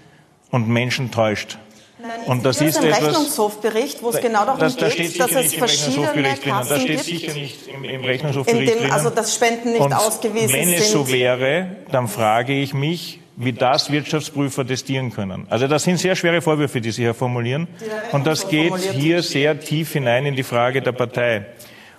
und 0.50 0.68
Menschen 0.68 1.11
täuscht. 1.11 1.59
Nein, 2.06 2.26
und 2.26 2.44
das 2.44 2.60
ist 2.60 2.78
ein 2.78 2.92
Rechnungshofbericht, 2.92 4.02
wo 4.02 4.10
es 4.10 4.20
genau 4.20 4.44
darum 4.44 4.60
das, 4.60 4.76
das 4.76 4.94
geht, 4.94 5.18
dass 5.18 5.32
es 5.32 5.54
verschiedene 5.54 6.34
Kassen 6.36 6.68
Das 6.68 6.82
steht 6.82 7.00
sicher 7.00 7.34
nicht 7.34 7.66
im, 7.68 7.84
im 7.84 8.04
Rechnungshofbericht 8.04 8.80
dem, 8.80 8.92
Also 8.92 9.10
dass 9.10 9.34
Spenden 9.34 9.72
nicht 9.72 9.80
und 9.80 9.92
ausgewiesen. 9.92 10.52
Wenn 10.52 10.72
es 10.72 10.92
so 10.92 11.10
wäre, 11.10 11.76
dann 11.90 12.08
frage 12.08 12.52
ich 12.52 12.74
mich, 12.74 13.20
wie 13.36 13.52
das 13.52 13.90
Wirtschaftsprüfer 13.90 14.66
testieren 14.66 15.12
können. 15.12 15.46
Also 15.50 15.68
das 15.68 15.84
sind 15.84 15.98
sehr 15.98 16.16
schwere 16.16 16.40
Vorwürfe, 16.40 16.80
die 16.80 16.90
Sie 16.90 17.02
hier 17.02 17.14
formulieren. 17.14 17.68
Und 18.12 18.26
das 18.26 18.48
geht 18.48 18.74
hier 18.76 19.22
sehr 19.22 19.60
tief 19.60 19.92
hinein 19.92 20.26
in 20.26 20.36
die 20.36 20.42
Frage 20.42 20.80
der 20.80 20.92
Partei. 20.92 21.46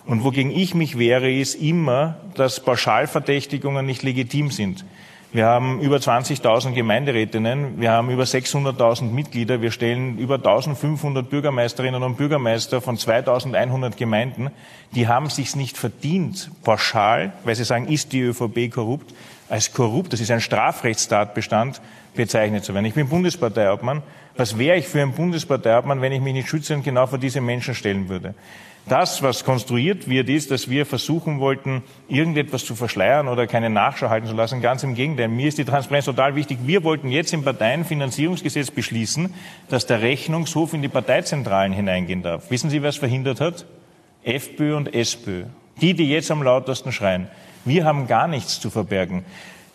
Und 0.05 0.23
wogegen 0.23 0.51
ich 0.51 0.73
mich 0.73 0.97
wehre, 0.97 1.31
ist 1.31 1.55
immer, 1.55 2.17
dass 2.35 2.61
Pauschalverdächtigungen 2.61 3.85
nicht 3.85 4.03
legitim 4.03 4.51
sind. 4.51 4.85
Wir 5.33 5.45
haben 5.45 5.81
über 5.81 5.97
20.000 5.97 6.71
Gemeinderätinnen, 6.71 7.81
wir 7.81 7.91
haben 7.91 8.09
über 8.09 8.23
600.000 8.23 9.11
Mitglieder, 9.11 9.61
wir 9.61 9.71
stellen 9.71 10.17
über 10.17 10.35
1.500 10.35 11.23
Bürgermeisterinnen 11.23 12.01
und 12.01 12.15
Bürgermeister 12.15 12.79
von 12.79 12.95
2.100 12.95 13.97
Gemeinden. 13.97 14.51
Die 14.95 15.09
haben 15.09 15.29
sich's 15.29 15.57
nicht 15.57 15.77
verdient, 15.77 16.49
pauschal, 16.63 17.33
weil 17.43 17.55
sie 17.55 17.65
sagen, 17.65 17.89
ist 17.89 18.13
die 18.13 18.21
ÖVP 18.21 18.71
korrupt, 18.73 19.13
als 19.49 19.73
korrupt, 19.73 20.13
das 20.13 20.21
ist 20.21 20.31
ein 20.31 20.39
Strafrechtstatbestand, 20.39 21.81
bezeichnet 22.15 22.63
zu 22.63 22.73
werden. 22.73 22.85
Ich 22.85 22.93
bin 22.93 23.09
Bundesparteiobmann. 23.09 24.03
Was 24.37 24.57
wäre 24.57 24.77
ich 24.77 24.87
für 24.87 25.01
ein 25.01 25.11
Bundesparteiobmann, 25.11 26.01
wenn 26.01 26.13
ich 26.13 26.21
mich 26.21 26.33
nicht 26.33 26.47
schützend 26.47 26.85
genau 26.85 27.05
vor 27.05 27.19
diese 27.19 27.41
Menschen 27.41 27.75
stellen 27.75 28.07
würde? 28.07 28.33
Das, 28.89 29.21
was 29.21 29.43
konstruiert 29.43 30.07
wird, 30.07 30.29
ist, 30.29 30.49
dass 30.49 30.69
wir 30.69 30.85
versuchen 30.85 31.41
wollten, 31.41 31.83
irgendetwas 32.07 32.63
zu 32.63 32.73
verschleiern 32.73 33.27
oder 33.27 33.45
keine 33.45 33.69
Nachschau 33.69 34.09
halten 34.09 34.27
zu 34.27 34.33
lassen. 34.33 34.61
Ganz 34.61 34.81
im 34.83 34.95
Gegenteil. 34.95 35.27
Mir 35.27 35.49
ist 35.49 35.57
die 35.57 35.65
Transparenz 35.65 36.05
total 36.05 36.35
wichtig. 36.35 36.59
Wir 36.63 36.85
wollten 36.85 37.09
jetzt 37.09 37.33
im 37.33 37.43
Parteienfinanzierungsgesetz 37.43 38.71
beschließen, 38.71 39.33
dass 39.67 39.87
der 39.87 40.01
Rechnungshof 40.01 40.73
in 40.73 40.81
die 40.81 40.87
Parteizentralen 40.87 41.73
hineingehen 41.73 42.23
darf. 42.23 42.49
Wissen 42.49 42.69
Sie, 42.69 42.81
wer 42.81 42.89
es 42.89 42.97
verhindert 42.97 43.41
hat? 43.41 43.65
FPÖ 44.23 44.77
und 44.77 44.93
SPÖ. 44.93 45.43
Die, 45.81 45.93
die 45.93 46.09
jetzt 46.09 46.31
am 46.31 46.41
lautesten 46.41 46.93
schreien. 46.93 47.27
Wir 47.65 47.83
haben 47.83 48.07
gar 48.07 48.29
nichts 48.29 48.61
zu 48.61 48.69
verbergen. 48.69 49.25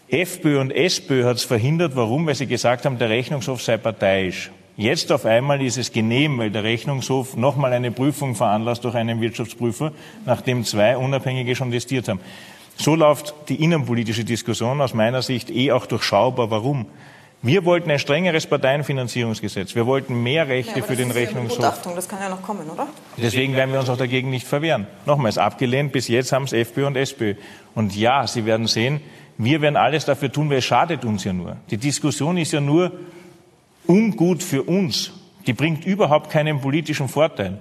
FPÖ 0.08 0.58
und 0.58 0.70
SPÖ 0.70 1.24
hat 1.24 1.36
es 1.36 1.44
verhindert. 1.44 1.96
Warum? 1.96 2.26
Weil 2.26 2.34
sie 2.34 2.46
gesagt 2.46 2.86
haben, 2.86 2.98
der 2.98 3.10
Rechnungshof 3.10 3.62
sei 3.62 3.76
parteiisch. 3.76 4.50
Jetzt 4.76 5.12
auf 5.12 5.26
einmal 5.26 5.60
ist 5.62 5.76
es 5.76 5.92
genehm, 5.92 6.38
weil 6.38 6.50
der 6.50 6.64
Rechnungshof 6.64 7.36
nochmal 7.36 7.72
eine 7.72 7.90
Prüfung 7.90 8.34
veranlasst 8.34 8.84
durch 8.84 8.94
einen 8.94 9.20
Wirtschaftsprüfer, 9.20 9.92
nachdem 10.24 10.64
zwei 10.64 10.96
Unabhängige 10.96 11.54
schon 11.54 11.70
testiert 11.70 12.08
haben. 12.08 12.20
So 12.76 12.94
läuft 12.94 13.34
die 13.48 13.62
innenpolitische 13.62 14.24
Diskussion 14.24 14.80
aus 14.80 14.94
meiner 14.94 15.20
Sicht 15.20 15.50
eh 15.50 15.72
auch 15.72 15.84
durchschaubar. 15.84 16.50
Warum? 16.50 16.86
Wir 17.44 17.64
wollten 17.64 17.90
ein 17.90 17.98
strengeres 17.98 18.46
Parteienfinanzierungsgesetz. 18.46 19.74
Wir 19.74 19.84
wollten 19.84 20.22
mehr 20.22 20.46
Rechte 20.46 20.78
ja, 20.78 20.84
für 20.84 20.94
den 20.94 21.10
Rechnungshof. 21.10 21.58
Ja 21.58 21.92
das 21.94 22.08
kann 22.08 22.20
ja 22.20 22.28
noch 22.28 22.40
kommen, 22.40 22.70
oder? 22.70 22.86
Deswegen 23.16 23.54
werden 23.54 23.72
wir 23.72 23.80
uns 23.80 23.90
auch 23.90 23.96
dagegen 23.96 24.30
nicht 24.30 24.46
verwehren. 24.46 24.86
Nochmals 25.06 25.38
abgelehnt. 25.38 25.92
Bis 25.92 26.06
jetzt 26.06 26.30
haben 26.32 26.44
es 26.44 26.52
FPÖ 26.52 26.86
und 26.86 26.96
SPÖ. 26.96 27.34
Und 27.74 27.96
ja, 27.96 28.26
Sie 28.28 28.46
werden 28.46 28.68
sehen, 28.68 29.00
wir 29.38 29.60
werden 29.60 29.76
alles 29.76 30.04
dafür 30.04 30.30
tun, 30.30 30.50
weil 30.50 30.58
es 30.58 30.64
schadet 30.64 31.04
uns 31.04 31.24
ja 31.24 31.32
nur. 31.32 31.56
Die 31.70 31.78
Diskussion 31.78 32.36
ist 32.36 32.52
ja 32.52 32.60
nur 32.60 32.92
ungut 33.86 34.42
für 34.42 34.62
uns. 34.62 35.12
Die 35.46 35.52
bringt 35.52 35.84
überhaupt 35.84 36.30
keinen 36.30 36.60
politischen 36.60 37.08
Vorteil. 37.08 37.58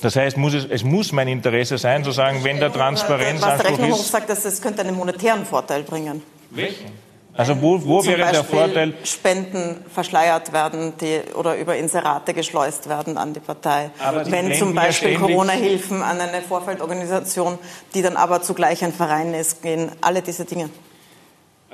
Das 0.00 0.16
heißt, 0.16 0.36
muss 0.36 0.54
es, 0.54 0.66
es, 0.66 0.84
muss 0.84 1.12
mein 1.12 1.28
Interesse 1.28 1.78
sein, 1.78 2.04
zu 2.04 2.10
sagen, 2.10 2.40
wenn 2.42 2.58
der 2.58 2.72
Transparenzanspruch 2.72 3.48
ist... 3.48 3.58
Was 3.58 3.62
der 3.62 3.70
Rechnungshof 3.70 4.06
sagt, 4.06 4.28
dass 4.28 4.42
das 4.42 4.60
könnte 4.60 4.82
einen 4.82 4.96
monetären 4.96 5.46
Vorteil 5.46 5.82
bringen. 5.82 6.22
Welchen? 6.50 7.04
Also 7.36 7.60
wo, 7.60 7.82
wo 7.84 8.04
wäre 8.04 8.18
Beispiel 8.18 8.32
der 8.32 8.44
Vorteil? 8.44 8.94
Spenden 9.02 9.84
verschleiert 9.92 10.52
werden 10.52 10.92
die, 11.00 11.20
oder 11.34 11.56
über 11.56 11.76
Inserate 11.76 12.32
geschleust 12.32 12.88
werden 12.88 13.18
an 13.18 13.32
die 13.32 13.40
Partei. 13.40 13.90
Wenn 14.26 14.54
zum 14.54 14.72
Beispiel 14.72 15.16
Corona-Hilfen 15.16 16.00
an 16.02 16.20
eine 16.20 16.42
Vorfeldorganisation, 16.42 17.58
die 17.94 18.02
dann 18.02 18.16
aber 18.16 18.42
zugleich 18.42 18.84
ein 18.84 18.92
Verein 18.92 19.34
ist, 19.34 19.62
gehen. 19.62 19.90
Alle 20.00 20.22
diese 20.22 20.44
Dinge. 20.44 20.70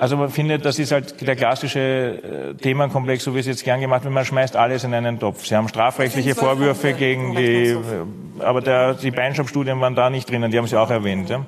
Also 0.00 0.16
man 0.16 0.30
findet, 0.30 0.64
das 0.64 0.78
ist 0.78 0.92
halt 0.92 1.20
der 1.20 1.36
klassische 1.36 1.78
äh, 1.78 2.54
Themenkomplex, 2.54 3.22
so 3.22 3.34
wie 3.34 3.40
es 3.40 3.46
jetzt 3.46 3.64
gern 3.64 3.82
gemacht 3.82 4.02
wird. 4.02 4.14
Man 4.14 4.24
schmeißt 4.24 4.56
alles 4.56 4.82
in 4.82 4.94
einen 4.94 5.20
Topf. 5.20 5.44
Sie 5.44 5.54
haben 5.54 5.68
strafrechtliche 5.68 6.34
Vorwürfe 6.34 6.94
gegen 6.94 7.36
die, 7.36 7.76
aber 8.38 8.62
der, 8.62 8.94
die 8.94 9.10
Beinshop-Studien 9.10 9.78
waren 9.82 9.94
da 9.94 10.08
nicht 10.08 10.30
drinnen, 10.30 10.50
die 10.50 10.56
haben 10.56 10.66
Sie 10.66 10.78
auch 10.78 10.88
erwähnt. 10.88 11.28
Ja? 11.28 11.44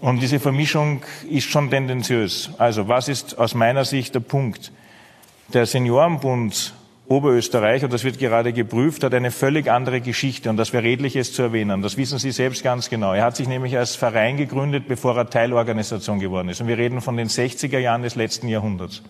Und 0.00 0.22
diese 0.22 0.40
Vermischung 0.40 1.02
ist 1.28 1.50
schon 1.50 1.68
tendenziös. 1.68 2.48
Also 2.56 2.88
was 2.88 3.08
ist 3.08 3.38
aus 3.38 3.54
meiner 3.54 3.84
Sicht 3.84 4.14
der 4.14 4.20
Punkt? 4.20 4.72
Der 5.52 5.66
Seniorenbund 5.66 6.72
Oberösterreich, 7.08 7.84
und 7.84 7.92
das 7.92 8.04
wird 8.04 8.18
gerade 8.18 8.52
geprüft, 8.52 9.04
hat 9.04 9.12
eine 9.12 9.30
völlig 9.30 9.70
andere 9.70 10.00
Geschichte 10.00 10.48
und 10.48 10.56
das 10.56 10.72
wäre 10.72 10.84
redlich 10.84 11.16
es 11.16 11.32
zu 11.32 11.42
erwähnen. 11.42 11.82
Das 11.82 11.96
wissen 11.96 12.18
Sie 12.18 12.30
selbst 12.30 12.62
ganz 12.62 12.88
genau. 12.88 13.12
Er 13.12 13.24
hat 13.24 13.36
sich 13.36 13.48
nämlich 13.48 13.76
als 13.76 13.96
Verein 13.96 14.36
gegründet, 14.36 14.84
bevor 14.88 15.16
er 15.16 15.28
Teilorganisation 15.28 16.20
geworden 16.20 16.48
ist. 16.48 16.60
Und 16.60 16.68
wir 16.68 16.78
reden 16.78 17.00
von 17.00 17.16
den 17.16 17.28
60er 17.28 17.78
Jahren 17.78 18.02
des 18.02 18.14
letzten 18.14 18.48
Jahrhunderts. 18.48 19.02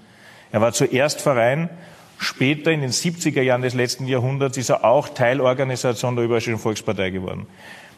Er 0.50 0.61
war 0.61 0.72
zuerst 0.72 1.20
Verein, 1.20 1.70
später 2.18 2.70
in 2.70 2.81
den 2.81 2.90
70er 2.90 3.42
Jahren 3.42 3.62
des 3.62 3.74
letzten 3.74 4.07
Jahrhunderts 4.07 4.57
ist 4.57 4.70
er 4.70 4.85
auch 4.85 5.09
Teilorganisation 5.09 6.16
der 6.16 6.24
Österreichischen 6.24 6.59
Volkspartei 6.59 7.11
geworden. 7.11 7.46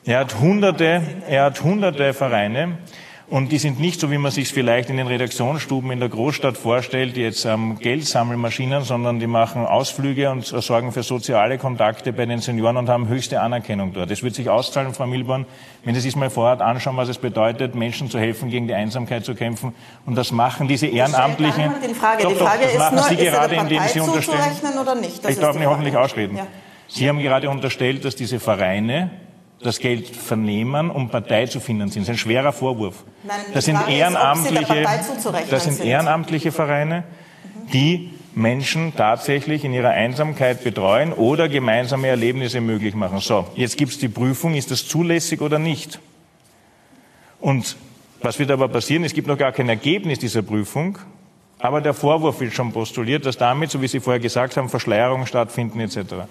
Er 0.05 0.19
hat 0.19 0.39
hunderte, 0.39 1.03
er 1.29 1.45
hat 1.45 1.63
hunderte 1.63 2.13
Vereine. 2.13 2.79
Und 3.27 3.53
die 3.53 3.59
sind 3.59 3.81
nicht 3.81 4.01
so, 4.01 4.11
wie 4.11 4.19
man 4.19 4.31
sich 4.31 4.53
vielleicht 4.53 4.91
in 4.91 4.99
den 4.99 5.07
Redaktionsstuben 5.07 5.91
in 5.91 5.99
der 5.99 6.11
Großstadt 6.11 6.59
vorstellt, 6.59 7.17
die 7.17 7.23
jetzt 7.23 7.47
ähm, 7.47 7.79
Geldsammelmaschinen, 7.79 8.83
sondern 8.83 9.19
die 9.19 9.27
machen 9.27 9.65
Ausflüge 9.65 10.31
und 10.31 10.45
sorgen 10.45 10.93
für 10.93 11.03
soziale 11.03 11.57
Kontakte 11.57 12.13
bei 12.13 12.27
den 12.27 12.41
Senioren 12.41 12.77
und 12.77 12.91
haben 12.91 13.09
höchste 13.09 13.41
Anerkennung 13.41 13.95
dort. 13.95 14.11
Es 14.11 14.23
wird 14.23 14.35
sich 14.35 14.51
auszahlen, 14.51 14.93
Frau 14.93 15.07
Milborn, 15.07 15.47
wenn 15.85 15.95
Sie 15.95 16.03
sich 16.03 16.17
mal 16.17 16.29
vorhat, 16.29 16.61
anschauen, 16.61 16.99
was 16.99 17.09
es 17.09 17.17
bedeutet, 17.17 17.75
Menschen 17.75 18.11
zu 18.11 18.19
helfen, 18.19 18.51
gegen 18.51 18.69
die 18.69 18.75
Einsamkeit 18.75 19.25
zu 19.25 19.35
kämpfen. 19.35 19.75
Und 20.05 20.17
das 20.17 20.31
machen 20.31 20.69
diese 20.69 20.87
Ehrenamtlichen. 20.87 21.73
Die 21.89 21.95
Frage, 21.95 22.25
doch, 22.25 22.31
die 22.31 22.37
Frage 22.37 22.65
doch, 22.65 22.73
das 22.73 22.79
machen 22.79 22.95
nur, 22.97 23.05
Sie 23.05 23.17
gerade, 23.17 23.55
indem 23.55 23.83
Sie 23.85 24.01
unterstellen. 24.01 24.79
Oder 24.83 24.95
nicht? 24.97 25.25
Das 25.25 25.33
ich 25.33 25.39
darf 25.39 25.57
mich 25.57 25.67
hoffentlich 25.67 25.97
ausreden. 25.97 26.37
Ja. 26.37 26.47
Sie 26.89 27.09
haben 27.09 27.21
gerade 27.21 27.49
unterstellt, 27.49 28.05
dass 28.05 28.17
diese 28.17 28.39
Vereine 28.39 29.11
das 29.65 29.79
Geld 29.79 30.09
vernehmen, 30.09 30.91
um 30.91 31.09
Partei 31.09 31.47
zu 31.47 31.59
finanzieren. 31.59 32.05
Das 32.05 32.15
ist 32.15 32.15
ein 32.15 32.19
schwerer 32.19 32.53
Vorwurf. 32.53 33.03
Nein, 33.25 33.37
das 33.53 33.65
sind 33.65 33.79
ehrenamtliche, 33.89 34.81
ist, 34.81 35.51
das 35.51 35.65
sind 35.65 35.81
ehrenamtliche 35.81 36.53
Vereine, 36.53 37.05
die 37.73 38.11
Menschen 38.35 38.95
tatsächlich 38.95 39.65
in 39.65 39.73
ihrer 39.73 39.91
Einsamkeit 39.91 40.63
betreuen 40.65 41.13
oder 41.13 41.49
gemeinsame 41.49 42.09
Erlebnisse 42.09 42.61
möglich 42.61 42.95
machen. 42.95 43.21
So, 43.21 43.47
jetzt 43.55 43.77
gibt 43.77 43.93
es 43.93 43.99
die 43.99 44.09
Prüfung, 44.09 44.55
ist 44.55 44.71
das 44.71 44.87
zulässig 44.87 45.41
oder 45.41 45.59
nicht? 45.59 45.99
Und 47.41 47.77
was 48.21 48.39
wird 48.39 48.51
aber 48.51 48.69
passieren? 48.69 49.05
Es 49.05 49.15
gibt 49.15 49.29
noch 49.29 49.39
gar 49.39 49.53
kein 49.53 49.69
Ergebnis 49.69 50.19
dieser 50.19 50.43
Prüfung, 50.43 50.99
aber 51.59 51.81
der 51.81 51.95
Vorwurf 51.95 52.41
wird 52.41 52.53
schon 52.53 52.73
postuliert, 52.73 53.25
dass 53.25 53.39
damit, 53.39 53.71
so 53.71 53.81
wie 53.81 53.89
Sie 53.89 54.01
vorher 54.01 54.21
gesagt 54.21 54.57
haben, 54.57 54.69
Verschleierungen 54.69 55.27
stattfinden 55.27 55.81
etc. 55.81 56.27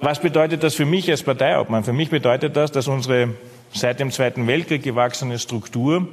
Was 0.00 0.20
bedeutet 0.20 0.62
das 0.62 0.74
für 0.74 0.86
mich 0.86 1.10
als 1.10 1.22
Parteiobmann? 1.22 1.84
Für 1.84 1.92
mich 1.92 2.10
bedeutet 2.10 2.56
das, 2.56 2.72
dass 2.72 2.88
unsere 2.88 3.34
seit 3.72 4.00
dem 4.00 4.10
Zweiten 4.10 4.46
Weltkrieg 4.46 4.82
gewachsene 4.82 5.38
Struktur 5.38 6.06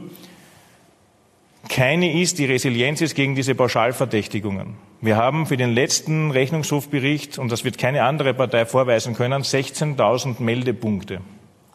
keine 1.70 2.20
ist, 2.20 2.39
die 2.39 2.46
Resilienz 2.46 3.02
ist 3.02 3.15
gegen 3.15 3.36
diese 3.36 3.56
Pauschalverdächtigungen. 3.56 4.76
Wir 5.00 5.15
haben 5.15 5.46
für 5.46 5.58
den 5.58 5.74
letzten 5.74 6.32
Rechnungshofbericht, 6.32 7.38
und 7.38 7.52
das 7.52 7.63
wird 7.63 7.78
keine 7.78 8.04
andere 8.04 8.34
Partei 8.34 8.65
vorweisen 8.65 9.15
können, 9.15 9.44
16.000 9.44 10.41
Meldepunkte. 10.41 11.22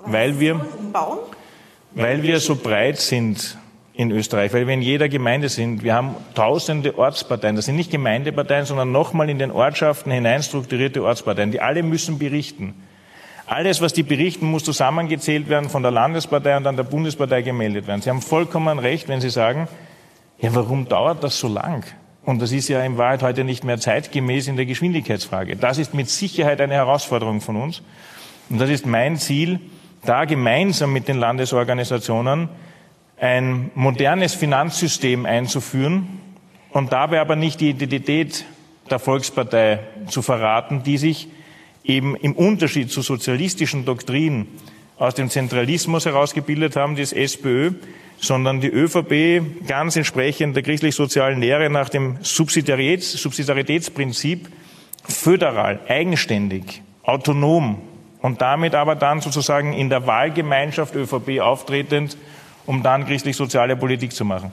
Weil 0.05 0.39
wir, 0.39 0.65
weil 1.93 2.23
wir 2.23 2.41
so 2.41 2.57
breit 2.57 2.99
sind 2.99 3.59
in 3.97 4.11
Österreich, 4.11 4.53
weil 4.53 4.67
wir 4.67 4.75
in 4.75 4.83
jeder 4.83 5.09
Gemeinde 5.09 5.49
sind. 5.49 5.83
Wir 5.83 5.95
haben 5.95 6.17
tausende 6.35 6.99
Ortsparteien. 6.99 7.57
Das 7.57 7.65
sind 7.65 7.77
nicht 7.77 7.91
Gemeindeparteien, 7.91 8.67
sondern 8.67 8.93
nochmal 8.93 9.31
in 9.31 9.39
den 9.39 9.51
Ortschaften 9.51 10.13
hinein 10.13 10.43
strukturierte 10.43 11.03
Ortsparteien. 11.03 11.51
Die 11.51 11.63
alle 11.63 11.83
müssen 11.83 12.19
berichten. 12.19 12.75
Alles, 13.47 13.81
was 13.81 13.95
die 13.95 14.03
berichten, 14.03 14.47
muss 14.47 14.65
zusammengezählt 14.65 15.49
werden, 15.49 15.71
von 15.71 15.83
der 15.83 15.93
Landespartei 15.93 16.57
und 16.57 16.65
dann 16.65 16.77
der 16.77 16.83
Bundespartei 16.83 17.41
gemeldet 17.41 17.87
werden. 17.87 18.03
Sie 18.03 18.11
haben 18.11 18.21
vollkommen 18.21 18.79
recht, 18.79 19.09
wenn 19.09 19.21
Sie 19.21 19.31
sagen, 19.31 19.67
ja, 20.41 20.55
warum 20.55 20.89
dauert 20.89 21.25
das 21.25 21.39
so 21.39 21.49
lang? 21.49 21.85
Und 22.25 22.43
das 22.43 22.53
ist 22.53 22.69
ja 22.69 22.83
in 22.83 22.99
Wahrheit 22.99 23.23
heute 23.23 23.45
nicht 23.45 23.65
mehr 23.65 23.79
zeitgemäß 23.79 24.49
in 24.49 24.57
der 24.57 24.67
Geschwindigkeitsfrage. 24.67 25.57
Das 25.57 25.79
ist 25.79 25.95
mit 25.95 26.11
Sicherheit 26.11 26.61
eine 26.61 26.75
Herausforderung 26.75 27.41
von 27.41 27.57
uns. 27.57 27.83
Und 28.51 28.61
das 28.61 28.69
ist 28.69 28.85
mein 28.85 29.17
Ziel, 29.17 29.61
da 30.05 30.25
gemeinsam 30.25 30.93
mit 30.93 31.09
den 31.09 31.17
Landesorganisationen 31.17 32.49
ein 33.19 33.71
modernes 33.75 34.35
Finanzsystem 34.35 35.27
einzuführen 35.27 36.21
und 36.71 36.93
dabei 36.93 37.21
aber 37.21 37.37
nicht 37.37 37.61
die 37.61 37.71
Identität 37.71 38.45
der 38.91 38.99
Volkspartei 38.99 39.81
zu 40.09 40.23
verraten, 40.23 40.83
die 40.83 40.99
sich 40.99 41.29
eben 41.85 42.17
im 42.17 42.33
Unterschied 42.33 42.91
zu 42.91 43.03
sozialistischen 43.03 43.85
Doktrinen 43.85 44.49
aus 44.99 45.15
dem 45.15 45.31
Zentralismus 45.31 46.07
herausgebildet 46.07 46.77
haben, 46.77 46.97
das 46.97 47.13
SPÖ, 47.13 47.73
sondern 48.19 48.61
die 48.61 48.69
ÖVP 48.69 49.67
ganz 49.67 49.97
entsprechend 49.97 50.57
der 50.57 50.63
christlich-sozialen 50.63 51.41
Lehre 51.41 51.69
nach 51.69 51.89
dem 51.89 52.19
Subsidiaritäts 52.23 53.13
Subsidiaritätsprinzip 53.13 54.49
föderal, 55.05 55.81
eigenständig, 55.89 56.83
autonom 57.03 57.81
und 58.23 58.41
damit 58.41 58.75
aber 58.75 58.97
dann 58.97 59.21
sozusagen 59.21 59.73
in 59.73 59.91
der 59.91 60.07
Wahlgemeinschaft 60.07 60.95
ÖVP 60.95 61.41
auftretend 61.41 62.17
um 62.67 62.83
dann 62.83 63.07
christlich-soziale 63.07 63.77
Politik 63.77 64.13
zu 64.13 64.25
machen. 64.25 64.53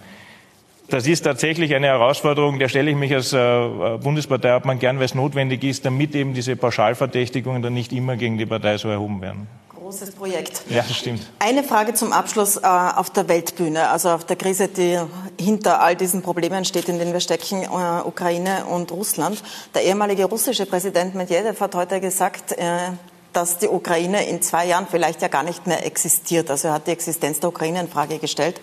Das 0.90 1.08
ist 1.08 1.22
tatsächlich 1.22 1.74
eine 1.74 1.88
Herausforderung, 1.88 2.60
der 2.60 2.68
stelle 2.68 2.92
ich 2.92 2.98
mich 2.98 3.14
als 3.14 3.34
äh, 3.34 3.98
Bundesparteiobmann 4.02 4.80
gern, 4.80 4.98
weil 4.98 5.06
es 5.06 5.16
notwendig 5.16 5.64
ist, 5.64 5.86
damit 5.86 6.14
eben 6.14 6.34
diese 6.34 6.56
Pauschalverdächtigungen 6.56 7.62
dann 7.62 7.74
nicht 7.74 7.94
immer 7.94 8.18
gegen 8.18 8.38
die 8.38 8.46
Partei 8.46 8.78
so 8.78 8.90
erhoben 8.90 9.22
werden. 9.22 9.48
Großes 9.70 10.12
Projekt. 10.12 10.64
Ja, 10.70 10.84
das 10.88 10.96
stimmt. 10.96 11.30
Eine 11.40 11.64
Frage 11.64 11.94
zum 11.94 12.14
Abschluss 12.14 12.58
äh, 12.58 12.62
auf 12.62 13.10
der 13.10 13.28
Weltbühne, 13.28 13.90
also 13.90 14.10
auf 14.10 14.26
der 14.26 14.36
Krise, 14.36 14.68
die 14.68 15.00
hinter 15.40 15.82
all 15.82 15.96
diesen 15.96 16.22
Problemen 16.22 16.66
steht, 16.66 16.90
in 16.90 17.00
denen 17.00 17.14
wir 17.14 17.22
stecken, 17.22 17.64
äh, 17.64 17.68
Ukraine 18.06 18.66
und 18.66 18.92
Russland. 18.92 19.42
Der 19.74 19.84
ehemalige 19.84 20.26
russische 20.26 20.66
Präsident 20.66 21.16
Medvedev 21.16 21.60
hat 21.60 21.76
heute 21.76 22.02
gesagt, 22.02 22.52
äh, 22.54 22.92
dass 23.34 23.58
die 23.58 23.68
Ukraine 23.68 24.28
in 24.28 24.42
zwei 24.42 24.66
Jahren 24.66 24.88
vielleicht 24.90 25.22
ja 25.22 25.28
gar 25.28 25.44
nicht 25.44 25.68
mehr 25.68 25.86
existiert. 25.86 26.50
Also 26.50 26.70
er 26.70 26.76
hat 26.76 26.88
die 26.88 26.92
Existenz 26.92 27.40
der 27.40 27.50
Ukraine 27.50 27.82
in 27.82 27.88
Frage 27.88 28.20
gestellt 28.20 28.62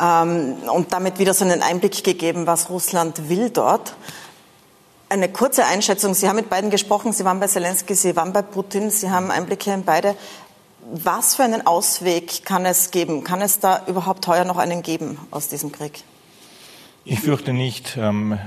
ähm, 0.00 0.56
und 0.72 0.92
damit 0.92 1.18
wieder 1.18 1.34
so 1.34 1.44
einen 1.44 1.62
Einblick 1.62 2.04
gegeben, 2.04 2.46
was 2.46 2.70
Russland 2.70 3.28
will 3.28 3.50
dort. 3.50 3.96
Eine 5.08 5.28
kurze 5.28 5.64
Einschätzung. 5.64 6.14
Sie 6.14 6.28
haben 6.28 6.36
mit 6.36 6.50
beiden 6.50 6.70
gesprochen. 6.70 7.12
Sie 7.12 7.24
waren 7.24 7.38
bei 7.38 7.46
Zelensky, 7.46 7.94
Sie 7.94 8.16
waren 8.16 8.32
bei 8.32 8.42
Putin. 8.42 8.90
Sie 8.90 9.10
haben 9.10 9.30
Einblicke 9.30 9.72
in 9.72 9.84
beide. 9.84 10.16
Was 10.92 11.36
für 11.36 11.44
einen 11.44 11.66
Ausweg 11.66 12.44
kann 12.44 12.66
es 12.66 12.90
geben? 12.90 13.24
Kann 13.24 13.40
es 13.40 13.60
da 13.60 13.82
überhaupt 13.86 14.26
heuer 14.26 14.44
noch 14.44 14.56
einen 14.56 14.82
geben 14.82 15.18
aus 15.30 15.48
diesem 15.48 15.72
Krieg? 15.72 16.02
Ich 17.04 17.20
fürchte 17.20 17.52
nicht. 17.52 17.96
Ähm, 17.96 18.38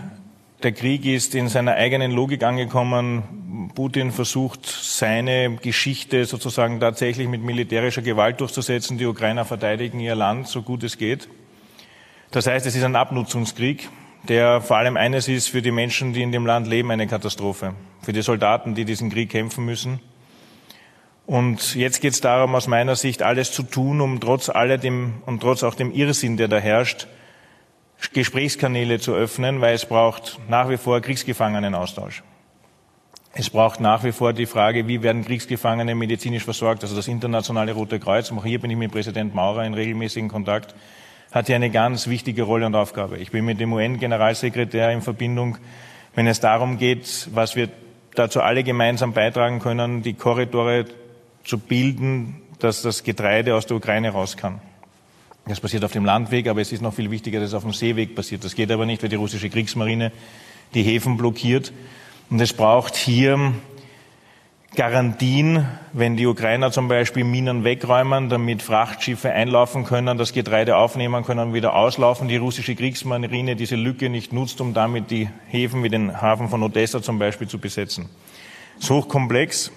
der 0.63 0.73
Krieg 0.73 1.05
ist 1.05 1.35
in 1.35 1.47
seiner 1.47 1.75
eigenen 1.75 2.11
Logik 2.11 2.43
angekommen. 2.43 3.71
Putin 3.75 4.11
versucht, 4.11 4.65
seine 4.65 5.55
Geschichte 5.61 6.25
sozusagen 6.25 6.79
tatsächlich 6.79 7.27
mit 7.27 7.41
militärischer 7.41 8.01
Gewalt 8.01 8.41
durchzusetzen. 8.41 8.97
Die 8.97 9.05
Ukrainer 9.05 9.45
verteidigen 9.45 9.99
ihr 9.99 10.15
Land, 10.15 10.47
so 10.47 10.61
gut 10.61 10.83
es 10.83 10.97
geht. 10.97 11.29
Das 12.31 12.45
heißt, 12.45 12.65
es 12.65 12.75
ist 12.75 12.83
ein 12.83 12.95
Abnutzungskrieg, 12.95 13.89
der 14.27 14.61
vor 14.61 14.77
allem 14.77 14.97
eines 14.97 15.27
ist 15.27 15.47
für 15.47 15.61
die 15.61 15.71
Menschen, 15.71 16.13
die 16.13 16.21
in 16.21 16.31
dem 16.31 16.45
Land 16.45 16.67
leben, 16.67 16.91
eine 16.91 17.07
Katastrophe. 17.07 17.73
Für 18.01 18.13
die 18.13 18.21
Soldaten, 18.21 18.75
die 18.75 18.85
diesen 18.85 19.09
Krieg 19.09 19.29
kämpfen 19.29 19.65
müssen. 19.65 19.99
Und 21.25 21.75
jetzt 21.75 22.01
geht 22.01 22.13
es 22.13 22.21
darum, 22.21 22.55
aus 22.55 22.67
meiner 22.67 22.95
Sicht 22.95 23.21
alles 23.21 23.51
zu 23.51 23.63
tun, 23.63 24.01
um 24.01 24.19
trotz 24.19 24.49
alledem 24.49 25.13
und 25.25 25.41
trotz 25.41 25.63
auch 25.63 25.75
dem 25.75 25.91
Irrsinn, 25.91 26.37
der 26.37 26.47
da 26.47 26.57
herrscht, 26.57 27.07
Gesprächskanäle 28.13 28.99
zu 28.99 29.13
öffnen, 29.13 29.61
weil 29.61 29.75
es 29.75 29.85
braucht 29.85 30.39
nach 30.47 30.69
wie 30.69 30.77
vor 30.77 31.01
Kriegsgefangenenaustausch. 31.01 32.23
Es 33.33 33.49
braucht 33.49 33.79
nach 33.79 34.03
wie 34.03 34.11
vor 34.11 34.33
die 34.33 34.47
Frage, 34.47 34.87
wie 34.87 35.03
werden 35.03 35.23
Kriegsgefangene 35.23 35.93
medizinisch 35.93 36.43
versorgt. 36.43 36.83
Also 36.83 36.95
das 36.95 37.07
Internationale 37.07 37.73
Rote 37.73 37.99
Kreuz, 37.99 38.31
auch 38.31 38.43
hier 38.43 38.59
bin 38.59 38.71
ich 38.71 38.77
mit 38.77 38.91
Präsident 38.91 39.35
Maurer 39.35 39.65
in 39.65 39.73
regelmäßigen 39.73 40.29
Kontakt, 40.29 40.73
hat 41.31 41.45
hier 41.47 41.55
eine 41.55 41.69
ganz 41.69 42.07
wichtige 42.07 42.43
Rolle 42.43 42.65
und 42.65 42.75
Aufgabe. 42.75 43.17
Ich 43.17 43.31
bin 43.31 43.45
mit 43.45 43.59
dem 43.59 43.71
UN-Generalsekretär 43.71 44.91
in 44.91 45.01
Verbindung, 45.01 45.57
wenn 46.15 46.25
es 46.25 46.39
darum 46.39 46.77
geht, 46.77 47.29
was 47.33 47.55
wir 47.55 47.69
dazu 48.15 48.41
alle 48.41 48.63
gemeinsam 48.63 49.13
beitragen 49.13 49.59
können, 49.59 50.01
die 50.01 50.15
Korridore 50.15 50.85
zu 51.43 51.59
bilden, 51.59 52.41
dass 52.57 52.81
das 52.81 53.03
Getreide 53.03 53.55
aus 53.55 53.67
der 53.67 53.77
Ukraine 53.77 54.09
raus 54.09 54.37
kann. 54.37 54.59
Das 55.49 55.59
passiert 55.59 55.83
auf 55.83 55.91
dem 55.91 56.05
Landweg, 56.05 56.47
aber 56.47 56.61
es 56.61 56.71
ist 56.71 56.81
noch 56.81 56.93
viel 56.93 57.09
wichtiger, 57.09 57.39
dass 57.39 57.49
es 57.49 57.53
auf 57.55 57.63
dem 57.63 57.73
Seeweg 57.73 58.13
passiert. 58.13 58.43
Das 58.43 58.53
geht 58.53 58.71
aber 58.71 58.85
nicht, 58.85 59.01
weil 59.01 59.09
die 59.09 59.15
russische 59.15 59.49
Kriegsmarine 59.49 60.11
die 60.75 60.83
Häfen 60.83 61.17
blockiert. 61.17 61.73
Und 62.29 62.39
es 62.39 62.53
braucht 62.53 62.95
hier 62.95 63.53
Garantien, 64.75 65.67
wenn 65.91 66.15
die 66.15 66.27
Ukrainer 66.27 66.71
zum 66.71 66.87
Beispiel 66.87 67.23
Minen 67.23 67.63
wegräumen, 67.63 68.29
damit 68.29 68.61
Frachtschiffe 68.61 69.31
einlaufen 69.31 69.85
können, 69.85 70.19
das 70.19 70.33
Getreide 70.33 70.77
aufnehmen 70.77 71.23
können 71.23 71.55
wieder 71.55 71.73
auslaufen, 71.73 72.27
die 72.27 72.37
russische 72.37 72.75
Kriegsmarine 72.75 73.55
diese 73.55 73.75
Lücke 73.75 74.09
nicht 74.09 74.31
nutzt, 74.31 74.61
um 74.61 74.75
damit 74.75 75.09
die 75.09 75.29
Häfen 75.47 75.81
wie 75.81 75.89
den 75.89 76.21
Hafen 76.21 76.49
von 76.49 76.61
Odessa 76.61 77.01
zum 77.01 77.17
Beispiel 77.17 77.47
zu 77.47 77.57
besetzen. 77.57 78.07
Das 78.75 78.83
ist 78.83 78.91
hochkomplex. 78.91 79.71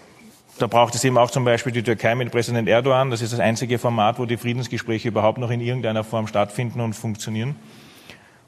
Da 0.62 0.68
braucht 0.68 0.94
es 0.94 1.03
eben 1.03 1.18
auch 1.18 1.33
zum 1.33 1.44
Beispiel 1.44 1.72
die 1.72 1.83
Türkei 1.83 2.14
mit 2.14 2.31
Präsident 2.31 2.68
Erdogan. 2.68 3.11
Das 3.11 3.20
ist 3.20 3.33
das 3.33 3.40
einzige 3.40 3.81
Format, 3.81 4.20
wo 4.20 4.27
die 4.27 4.37
Friedensgespräche 4.37 5.09
überhaupt 5.09 5.38
noch 5.38 5.51
in 5.51 5.61
irgendeiner 5.61 6.05
Form 6.05 6.29
stattfinden 6.29 6.81
und 6.81 6.92
funktionieren. 6.92 7.57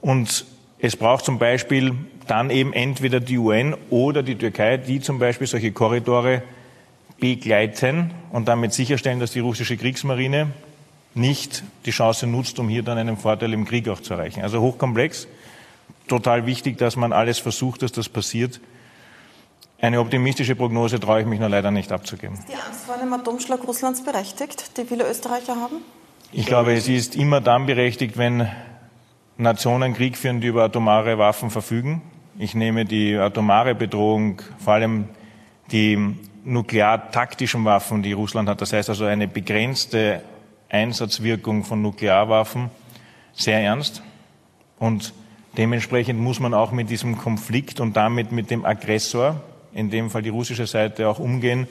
Und 0.00 0.44
es 0.78 0.94
braucht 0.96 1.24
zum 1.24 1.40
Beispiel 1.40 1.96
dann 2.28 2.50
eben 2.50 2.72
entweder 2.72 3.18
die 3.18 3.36
UN 3.36 3.74
oder 3.90 4.22
die 4.22 4.36
Türkei, 4.36 4.76
die 4.76 5.00
zum 5.00 5.18
Beispiel 5.18 5.48
solche 5.48 5.72
Korridore 5.72 6.44
begleiten 7.18 8.12
und 8.30 8.46
damit 8.46 8.72
sicherstellen, 8.74 9.18
dass 9.18 9.32
die 9.32 9.40
russische 9.40 9.76
Kriegsmarine 9.76 10.52
nicht 11.14 11.64
die 11.84 11.90
Chance 11.90 12.28
nutzt, 12.28 12.60
um 12.60 12.68
hier 12.68 12.84
dann 12.84 12.96
einen 12.96 13.16
Vorteil 13.16 13.52
im 13.52 13.64
Krieg 13.64 13.88
auch 13.88 13.98
zu 13.98 14.14
erreichen. 14.14 14.42
Also 14.42 14.60
hochkomplex, 14.60 15.26
total 16.06 16.46
wichtig, 16.46 16.78
dass 16.78 16.94
man 16.94 17.12
alles 17.12 17.40
versucht, 17.40 17.82
dass 17.82 17.90
das 17.90 18.08
passiert. 18.08 18.60
Eine 19.80 20.00
optimistische 20.00 20.54
Prognose 20.54 20.98
traue 20.98 21.20
ich 21.20 21.26
mich 21.26 21.40
nur 21.40 21.48
leider 21.48 21.70
nicht 21.70 21.92
abzugeben. 21.92 22.36
Ist 22.38 22.48
die 22.48 22.54
Angst 22.54 22.84
vor 22.86 22.94
einem 22.94 23.12
Atomschlag 23.12 23.66
Russlands 23.66 24.02
berechtigt, 24.02 24.76
die 24.76 24.84
viele 24.84 25.08
Österreicher 25.08 25.56
haben? 25.56 25.76
Ich 26.32 26.46
glaube, 26.46 26.72
es 26.74 26.88
ist 26.88 27.16
immer 27.16 27.40
dann 27.40 27.66
berechtigt, 27.66 28.16
wenn 28.16 28.48
Nationen 29.36 29.94
Krieg 29.94 30.16
führen, 30.16 30.40
die 30.40 30.48
über 30.48 30.64
atomare 30.64 31.18
Waffen 31.18 31.50
verfügen. 31.50 32.02
Ich 32.38 32.54
nehme 32.54 32.84
die 32.84 33.14
atomare 33.14 33.74
Bedrohung, 33.74 34.42
vor 34.58 34.74
allem 34.74 35.08
die 35.70 36.16
nukleartaktischen 36.44 37.64
Waffen, 37.64 38.02
die 38.02 38.12
Russland 38.12 38.48
hat, 38.48 38.60
das 38.60 38.72
heißt 38.72 38.88
also 38.88 39.04
eine 39.04 39.28
begrenzte 39.28 40.22
Einsatzwirkung 40.68 41.64
von 41.64 41.80
Nuklearwaffen, 41.82 42.70
sehr 43.32 43.60
ernst. 43.60 44.02
Und 44.78 45.14
dementsprechend 45.56 46.20
muss 46.20 46.40
man 46.40 46.52
auch 46.52 46.72
mit 46.72 46.90
diesem 46.90 47.16
Konflikt 47.16 47.80
und 47.80 47.96
damit 47.96 48.32
mit 48.32 48.50
dem 48.50 48.64
Aggressor, 48.64 49.40
in 49.74 49.90
dem 49.90 50.10
Fall 50.10 50.22
die 50.22 50.30
russische 50.30 50.66
Seite, 50.66 51.08
auch 51.08 51.18
umgehen, 51.18 51.68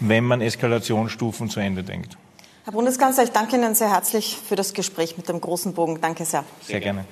wenn 0.00 0.24
man 0.24 0.40
Eskalationsstufen 0.40 1.48
zu 1.48 1.60
Ende 1.60 1.82
denkt. 1.82 2.16
Herr 2.64 2.72
Bundeskanzler, 2.72 3.24
ich 3.24 3.30
danke 3.30 3.56
Ihnen 3.56 3.74
sehr 3.74 3.90
herzlich 3.90 4.38
für 4.46 4.56
das 4.56 4.72
Gespräch 4.72 5.16
mit 5.16 5.28
dem 5.28 5.40
großen 5.40 5.74
Bogen. 5.74 6.00
Danke 6.00 6.24
sehr. 6.24 6.44
Sehr 6.62 6.80
gerne. 6.80 7.04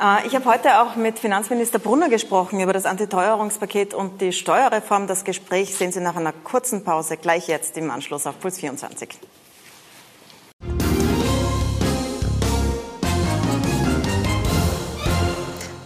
Äh, 0.00 0.26
ich 0.26 0.34
habe 0.34 0.44
heute 0.44 0.80
auch 0.80 0.96
mit 0.96 1.18
Finanzminister 1.18 1.78
Brunner 1.78 2.08
gesprochen 2.08 2.60
über 2.60 2.72
das 2.72 2.86
Antiteuerungspaket 2.86 3.92
und 3.94 4.20
die 4.20 4.32
Steuerreform. 4.32 5.06
Das 5.06 5.24
Gespräch 5.24 5.74
sehen 5.74 5.92
Sie 5.92 6.00
nach 6.00 6.16
einer 6.16 6.32
kurzen 6.32 6.84
Pause 6.84 7.16
gleich 7.16 7.48
jetzt 7.48 7.76
im 7.76 7.90
Anschluss 7.90 8.26
auf 8.26 8.38
Puls 8.38 8.58
24. 8.58 9.08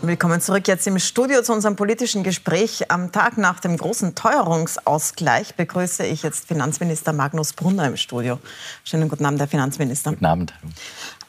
Willkommen 0.05 0.41
zurück 0.41 0.67
jetzt 0.67 0.85
im 0.89 0.99
Studio 0.99 1.43
zu 1.43 1.53
unserem 1.53 1.77
politischen 1.77 2.25
Gespräch. 2.25 2.91
Am 2.91 3.13
Tag 3.13 3.39
nach 3.39 3.61
dem 3.61 3.77
großen 3.77 4.17
Teuerungsausgleich 4.17 5.55
begrüße 5.55 6.05
ich 6.05 6.25
jetzt 6.25 6.49
Finanzminister 6.49 7.13
Magnus 7.13 7.53
Brunner 7.53 7.87
im 7.87 7.97
Studio. 7.97 8.41
Schönen 8.83 9.09
guten 9.09 9.25
Abend, 9.25 9.39
Herr 9.39 9.47
Finanzminister. 9.47 10.11
Guten 10.11 10.27
Abend. 10.27 10.55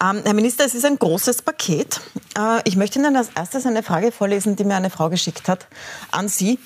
Ähm, 0.04 0.22
Herr 0.24 0.34
Minister, 0.34 0.66
es 0.66 0.74
ist 0.74 0.86
ein 0.86 0.98
großes 0.98 1.44
Paket. 1.44 2.02
Äh, 2.36 2.62
ich 2.64 2.76
möchte 2.76 2.98
Ihnen 2.98 3.16
als 3.16 3.30
erstes 3.36 3.68
eine 3.68 3.84
Frage 3.84 4.12
vorlesen, 4.12 4.56
die 4.56 4.64
mir 4.64 4.76
eine 4.76 4.90
Frau 4.90 5.08
geschickt 5.12 5.48
hat 5.50 5.68
an 6.10 6.28
Sie. 6.28 6.58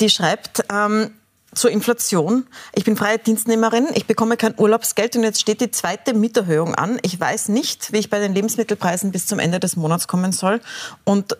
Die 0.00 0.08
schreibt, 0.08 0.64
ähm, 0.72 1.10
zur 1.54 1.70
Inflation. 1.70 2.46
Ich 2.74 2.84
bin 2.84 2.96
freie 2.96 3.18
Dienstnehmerin, 3.18 3.88
ich 3.94 4.06
bekomme 4.06 4.36
kein 4.36 4.54
Urlaubsgeld 4.58 5.16
und 5.16 5.24
jetzt 5.24 5.40
steht 5.40 5.60
die 5.60 5.70
zweite 5.70 6.14
Mieterhöhung 6.14 6.74
an. 6.74 6.98
Ich 7.02 7.18
weiß 7.18 7.48
nicht, 7.48 7.92
wie 7.92 7.98
ich 7.98 8.10
bei 8.10 8.20
den 8.20 8.34
Lebensmittelpreisen 8.34 9.10
bis 9.10 9.26
zum 9.26 9.38
Ende 9.38 9.60
des 9.60 9.76
Monats 9.76 10.08
kommen 10.08 10.32
soll. 10.32 10.60
Und 11.04 11.36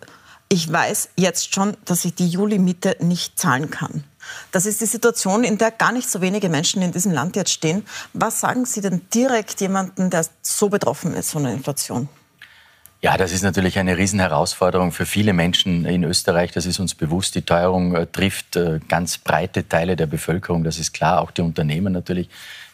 ich 0.49 0.71
weiß 0.71 1.09
jetzt 1.15 1.53
schon, 1.53 1.77
dass 1.85 2.03
ich 2.03 2.13
die 2.13 2.27
Juli-Miete 2.27 2.97
nicht 2.99 3.39
zahlen 3.39 3.69
kann. 3.69 4.03
Das 4.51 4.65
ist 4.65 4.81
die 4.81 4.85
Situation, 4.85 5.43
in 5.43 5.57
der 5.57 5.71
gar 5.71 5.91
nicht 5.91 6.09
so 6.09 6.21
wenige 6.21 6.49
Menschen 6.49 6.81
in 6.81 6.91
diesem 6.91 7.13
Land 7.13 7.35
jetzt 7.35 7.51
stehen. 7.51 7.85
Was 8.13 8.41
sagen 8.41 8.65
Sie 8.65 8.81
denn 8.81 9.01
direkt 9.13 9.61
jemandem, 9.61 10.09
der 10.09 10.25
so 10.41 10.69
betroffen 10.69 11.13
ist 11.15 11.31
von 11.31 11.43
der 11.43 11.53
Inflation? 11.53 12.09
Ja, 13.03 13.17
das 13.17 13.31
ist 13.31 13.41
natürlich 13.41 13.79
eine 13.79 13.97
Riesenherausforderung 13.97 14.91
für 14.91 15.07
viele 15.07 15.33
Menschen 15.33 15.85
in 15.85 16.03
Österreich. 16.03 16.51
Das 16.51 16.67
ist 16.67 16.79
uns 16.79 16.93
bewusst. 16.93 17.33
Die 17.33 17.41
Teuerung 17.41 17.95
äh, 17.95 18.05
trifft 18.05 18.55
äh, 18.55 18.79
ganz 18.87 19.17
breite 19.17 19.67
Teile 19.67 19.95
der 19.95 20.05
Bevölkerung. 20.05 20.63
Das 20.63 20.77
ist 20.77 20.93
klar. 20.93 21.21
Auch 21.21 21.31
die 21.31 21.41
Unternehmen 21.41 21.93
natürlich, 21.93 22.29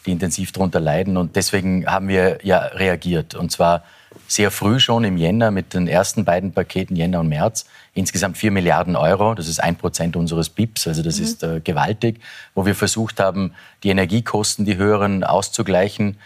die 0.05 0.11
intensiv 0.11 0.51
darunter 0.51 0.81
leiden. 0.81 1.15
Und 1.15 1.37
deswegen 1.37 1.85
haben 1.87 2.09
wir 2.09 2.39
ja 2.43 2.59
reagiert. 2.59 3.35
Und 3.35 3.53
zwar 3.53 3.85
sehr 4.27 4.51
früh 4.51 4.81
schon 4.81 5.05
im 5.05 5.15
Jänner 5.15 5.49
mit 5.49 5.73
den 5.73 5.87
ersten 5.87 6.25
beiden 6.25 6.51
Paketen, 6.51 6.97
Jänner 6.97 7.21
und 7.21 7.29
März. 7.29 7.65
Insgesamt 7.93 8.37
vier 8.37 8.51
Milliarden 8.51 8.97
Euro. 8.97 9.33
Das 9.33 9.47
ist 9.47 9.63
ein 9.63 9.77
Prozent 9.77 10.17
unseres 10.17 10.49
BIPs. 10.49 10.87
Also 10.87 11.03
das 11.03 11.19
mhm. 11.19 11.23
ist 11.23 11.43
äh, 11.43 11.61
gewaltig. 11.61 12.19
Wo 12.53 12.65
wir 12.65 12.75
versucht 12.75 13.21
haben, 13.21 13.53
die 13.83 13.89
Energiekosten, 13.89 14.65
die 14.65 14.75
höheren 14.75 15.23
auszugleichen 15.23 16.17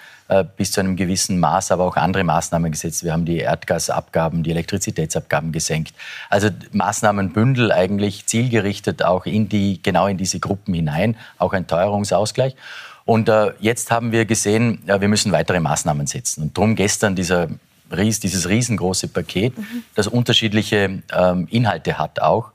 bis 0.58 0.72
zu 0.72 0.80
einem 0.80 0.96
gewissen 0.96 1.40
Maß, 1.40 1.72
aber 1.72 1.86
auch 1.86 1.98
andere 1.98 2.24
Maßnahmen 2.24 2.72
gesetzt. 2.72 3.04
Wir 3.04 3.12
haben 3.12 3.26
die 3.26 3.40
Erdgasabgaben, 3.40 4.44
die 4.44 4.52
Elektrizitätsabgaben 4.52 5.52
gesenkt. 5.52 5.94
Also 6.30 6.50
Maßnahmenbündel 6.72 7.72
eigentlich 7.72 8.26
zielgerichtet 8.26 9.04
auch 9.04 9.26
in 9.26 9.50
die, 9.50 9.82
genau 9.84 10.08
in 10.08 10.18
diese 10.18 10.40
Gruppen 10.40 10.74
hinein, 10.74 11.18
auch 11.38 11.54
ein 11.54 11.68
Teuerungsausgleich. 11.68 12.56
Und 13.04 13.30
äh, 13.30 13.54
jetzt 13.60 13.92
haben 13.92 14.12
wir 14.12 14.26
gesehen, 14.26 14.84
ja, 14.86 15.02
wir 15.02 15.08
müssen 15.08 15.32
weitere 15.32 15.60
Maßnahmen 15.60 16.08
setzen. 16.08 16.44
Und 16.44 16.58
darum 16.58 16.76
gestern 16.76 17.16
dieser 17.16 17.50
Ries, 17.92 18.20
dieses 18.20 18.48
riesengroße 18.48 19.10
Paket, 19.10 19.58
mhm. 19.58 19.84
das 19.96 20.08
unterschiedliche 20.08 21.02
ähm, 21.14 21.48
Inhalte 21.50 21.98
hat 21.98 22.22
auch. 22.22 22.52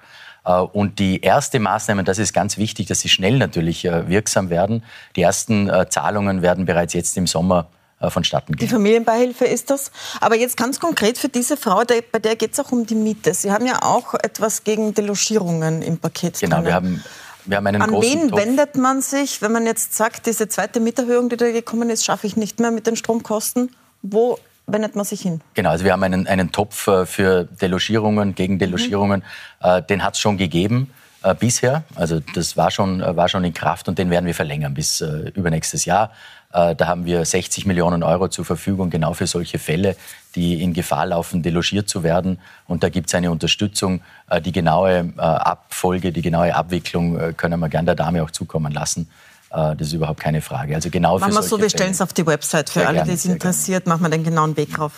Äh, 0.46 0.60
und 0.60 0.98
die 0.98 1.20
erste 1.20 1.58
Maßnahme, 1.58 2.04
das 2.04 2.18
ist 2.18 2.32
ganz 2.32 2.56
wichtig, 2.56 2.86
dass 2.86 3.00
sie 3.00 3.08
schnell 3.08 3.38
natürlich 3.38 3.84
äh, 3.84 4.08
wirksam 4.08 4.48
werden. 4.48 4.84
Die 5.16 5.22
ersten 5.22 5.68
äh, 5.68 5.88
Zahlungen 5.90 6.40
werden 6.40 6.64
bereits 6.64 6.94
jetzt 6.94 7.16
im 7.16 7.26
Sommer 7.26 7.68
vonstatten 8.10 8.54
gehen. 8.54 8.68
Die 8.68 8.70
Familienbeihilfe 8.70 9.46
ist 9.46 9.70
das. 9.70 9.90
Aber 10.20 10.36
jetzt 10.36 10.58
ganz 10.58 10.78
konkret 10.78 11.16
für 11.16 11.30
diese 11.30 11.56
Frau, 11.56 11.82
bei 12.12 12.18
der 12.18 12.36
geht 12.36 12.52
es 12.52 12.60
auch 12.60 12.70
um 12.70 12.84
die 12.84 12.94
Miete. 12.94 13.32
Sie 13.32 13.50
haben 13.50 13.64
ja 13.64 13.80
auch 13.80 14.12
etwas 14.12 14.64
gegen 14.64 14.92
Delogierungen 14.92 15.80
im 15.80 15.96
Paket. 15.96 16.38
Genau, 16.38 16.62
wir 16.62 16.74
haben, 16.74 17.02
wir 17.46 17.56
haben 17.56 17.66
einen 17.66 17.80
An 17.80 17.92
wen 17.92 18.28
Topf. 18.28 18.38
wendet 18.38 18.76
man 18.76 19.00
sich, 19.00 19.40
wenn 19.40 19.50
man 19.50 19.64
jetzt 19.64 19.96
sagt, 19.96 20.26
diese 20.26 20.46
zweite 20.46 20.78
Mieterhöhung, 20.78 21.30
die 21.30 21.38
da 21.38 21.50
gekommen 21.50 21.88
ist, 21.88 22.04
schaffe 22.04 22.26
ich 22.26 22.36
nicht 22.36 22.60
mehr 22.60 22.70
mit 22.70 22.86
den 22.86 22.96
Stromkosten? 22.96 23.74
Wo 24.02 24.38
wendet 24.66 24.96
man 24.96 25.04
sich 25.04 25.20
hin? 25.20 25.40
Genau, 25.54 25.70
also 25.70 25.84
wir 25.84 25.92
haben 25.92 26.02
einen, 26.02 26.26
einen 26.26 26.52
Topf 26.52 26.88
äh, 26.88 27.06
für 27.06 27.44
Delogierungen, 27.44 28.34
gegen 28.34 28.58
Delogierungen. 28.58 29.22
Mhm. 29.62 29.86
Den 29.88 30.04
hat 30.04 30.14
es 30.14 30.20
schon 30.20 30.36
gegeben 30.36 30.90
äh, 31.26 31.34
bisher. 31.34 31.82
Also 31.94 32.20
das 32.34 32.56
war 32.56 32.70
schon, 32.70 33.00
äh, 33.00 33.16
war 33.16 33.28
schon 33.28 33.42
in 33.42 33.52
Kraft 33.52 33.88
und 33.88 33.98
den 33.98 34.10
werden 34.10 34.26
wir 34.26 34.34
verlängern 34.34 34.74
bis 34.74 35.00
äh, 35.00 35.30
übernächstes 35.34 35.84
Jahr. 35.84 36.12
Äh, 36.52 36.76
da 36.76 36.86
haben 36.86 37.04
wir 37.04 37.24
60 37.24 37.66
Millionen 37.66 38.04
Euro 38.04 38.28
zur 38.28 38.44
Verfügung, 38.44 38.90
genau 38.90 39.12
für 39.12 39.26
solche 39.26 39.58
Fälle, 39.58 39.96
die 40.36 40.62
in 40.62 40.72
Gefahr 40.72 41.06
laufen, 41.06 41.42
delogiert 41.42 41.88
zu 41.88 42.04
werden. 42.04 42.38
Und 42.68 42.84
da 42.84 42.90
gibt 42.90 43.08
es 43.08 43.14
eine 43.14 43.30
Unterstützung. 43.32 44.02
Die 44.44 44.52
genaue 44.52 45.12
Abfolge, 45.16 46.12
die 46.12 46.22
genaue 46.22 46.54
Abwicklung 46.54 47.34
können 47.36 47.58
wir 47.58 47.68
gerne 47.68 47.86
der 47.86 47.94
Dame 47.94 48.22
auch 48.22 48.30
zukommen 48.30 48.72
lassen. 48.72 49.08
Äh, 49.50 49.76
das 49.76 49.88
ist 49.88 49.92
überhaupt 49.92 50.20
keine 50.20 50.42
Frage. 50.42 50.74
Also 50.74 50.90
genau 50.90 51.18
Machen 51.18 51.34
wir 51.34 51.42
so, 51.42 51.60
wir 51.60 51.70
stellen 51.70 51.92
es 51.92 52.00
auf 52.00 52.12
die 52.12 52.26
Website 52.26 52.68
für 52.68 52.80
sehr 52.80 52.88
alle, 52.88 53.04
die 53.04 53.12
es 53.12 53.24
interessiert, 53.24 53.84
gerne. 53.84 53.96
machen 53.96 54.10
wir 54.10 54.16
den 54.16 54.24
genauen 54.24 54.56
Weg 54.56 54.74
drauf. 54.74 54.92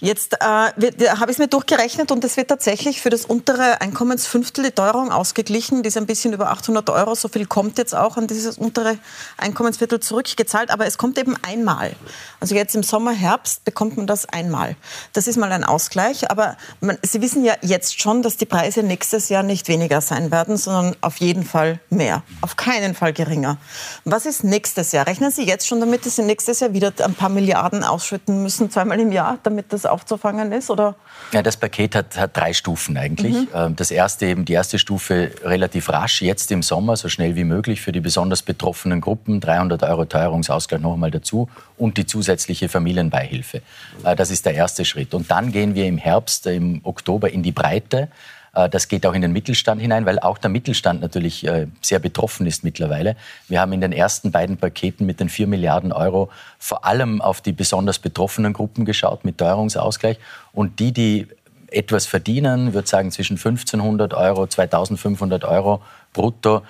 Jetzt 0.00 0.34
äh, 0.34 0.44
habe 0.44 1.30
ich 1.30 1.30
es 1.30 1.38
mir 1.38 1.48
durchgerechnet 1.48 2.10
und 2.10 2.22
es 2.24 2.36
wird 2.36 2.48
tatsächlich 2.48 3.00
für 3.00 3.10
das 3.10 3.24
untere 3.24 3.80
Einkommensfünftel 3.80 4.64
die 4.64 4.70
Teuerung 4.70 5.10
ausgeglichen. 5.10 5.82
Die 5.82 5.88
ist 5.88 5.96
ein 5.96 6.06
bisschen 6.06 6.32
über 6.34 6.50
800 6.50 6.90
Euro. 6.90 7.14
So 7.14 7.28
viel 7.28 7.46
kommt 7.46 7.78
jetzt 7.78 7.94
auch 7.94 8.16
an 8.16 8.26
dieses 8.26 8.58
untere 8.58 8.98
Einkommensviertel 9.38 10.00
zurückgezahlt. 10.00 10.70
Aber 10.70 10.86
es 10.86 10.98
kommt 10.98 11.18
eben 11.18 11.34
einmal. 11.42 11.92
Also 12.40 12.54
jetzt 12.54 12.74
im 12.74 12.82
Sommer, 12.82 13.12
Herbst 13.12 13.64
bekommt 13.64 13.96
man 13.96 14.06
das 14.06 14.28
einmal. 14.28 14.76
Das 15.14 15.26
ist 15.26 15.36
mal 15.36 15.52
ein 15.52 15.64
Ausgleich. 15.64 16.30
Aber 16.30 16.56
man, 16.80 16.98
Sie 17.02 17.22
wissen 17.22 17.44
ja 17.44 17.54
jetzt 17.62 18.00
schon, 18.00 18.22
dass 18.22 18.36
die 18.36 18.46
Preise 18.46 18.82
nächstes 18.82 19.30
Jahr 19.30 19.42
nicht 19.42 19.68
weniger 19.68 20.00
sein 20.02 20.30
werden, 20.30 20.58
sondern 20.58 20.96
auf 21.00 21.16
jeden 21.16 21.44
Fall 21.44 21.80
mehr. 21.88 22.22
Auf 22.42 22.56
keinen 22.56 22.94
Fall 22.94 23.12
geringer. 23.14 23.56
Was 24.04 24.26
ist 24.26 24.44
nächstes 24.44 24.92
Jahr? 24.92 25.06
Rechnen 25.06 25.30
Sie 25.30 25.44
jetzt 25.44 25.66
schon 25.66 25.80
damit, 25.80 26.06
dass 26.06 26.16
Sie 26.16 26.22
nächstes 26.22 26.60
Jahr 26.60 26.72
wieder 26.72 26.92
ein 27.04 27.14
paar 27.14 27.28
Milliarden 27.28 27.84
ausschütten 27.84 28.42
müssen, 28.42 28.70
zweimal 28.70 29.00
im 29.00 29.12
Jahr, 29.12 29.38
damit 29.42 29.72
das 29.72 29.86
aufzufangen 29.86 30.52
ist? 30.52 30.70
Oder? 30.70 30.94
Ja, 31.32 31.42
das 31.42 31.56
Paket 31.56 31.94
hat, 31.94 32.16
hat 32.16 32.36
drei 32.36 32.52
Stufen 32.52 32.96
eigentlich. 32.96 33.34
Mhm. 33.34 33.48
Ähm, 33.54 33.76
das 33.76 33.90
erste 33.90 34.26
eben, 34.26 34.44
die 34.44 34.52
erste 34.52 34.78
Stufe 34.78 35.32
relativ 35.42 35.88
rasch, 35.88 36.22
jetzt 36.22 36.50
im 36.52 36.62
Sommer, 36.62 36.96
so 36.96 37.08
schnell 37.08 37.36
wie 37.36 37.44
möglich 37.44 37.80
für 37.80 37.92
die 37.92 38.00
besonders 38.00 38.42
betroffenen 38.42 39.00
Gruppen, 39.00 39.40
300 39.40 39.82
Euro 39.82 40.04
Teuerungsausgleich 40.04 40.80
noch 40.80 40.94
einmal 40.94 41.10
dazu 41.10 41.48
und 41.76 41.96
die 41.96 42.06
zusätzliche 42.06 42.68
Familienbeihilfe. 42.68 43.62
Äh, 44.04 44.16
das 44.16 44.30
ist 44.30 44.46
der 44.46 44.54
erste 44.54 44.84
Schritt. 44.84 45.14
Und 45.14 45.30
dann 45.30 45.52
gehen 45.52 45.74
wir 45.74 45.86
im 45.86 45.98
Herbst, 45.98 46.46
im 46.46 46.80
Oktober 46.84 47.30
in 47.30 47.42
die 47.42 47.52
Breite. 47.52 48.08
Äh, 48.56 48.68
das 48.68 48.88
geht 48.88 49.06
auch 49.06 49.14
in 49.14 49.22
den 49.22 49.32
Mittelstand 49.32 49.80
hinein, 49.80 50.06
weil 50.06 50.18
auch 50.18 50.38
der 50.38 50.50
Mittelstand 50.50 51.00
natürlich 51.00 51.46
äh, 51.46 51.68
sehr 51.82 51.98
betroffen 51.98 52.46
ist 52.46 52.64
mittlerweile. 52.64 53.14
Wir 53.48 53.60
haben 53.60 53.72
in 53.72 53.80
den 53.80 53.92
ersten 53.92 54.32
beiden 54.32 54.56
Paketen 54.56 55.06
mit 55.06 55.20
den 55.20 55.28
4 55.28 55.46
Milliarden 55.46 55.92
Euro 55.92 56.30
vor 56.58 56.84
allem 56.84 57.20
auf 57.20 57.40
die 57.40 57.52
besonders 57.52 57.98
betroffenen 57.98 58.52
Gruppen 58.52 58.84
geschaut 58.84 59.24
mit 59.24 59.38
Teuerungsausgleich. 59.38 60.18
Und 60.52 60.80
die, 60.80 60.92
die 60.92 61.28
etwas 61.70 62.06
verdienen, 62.06 62.72
würde 62.72 62.88
sagen 62.88 63.10
zwischen 63.10 63.36
1500 63.36 64.14
Euro, 64.14 64.46
2500 64.46 65.44
Euro 65.44 65.82
brutto, 66.12 66.62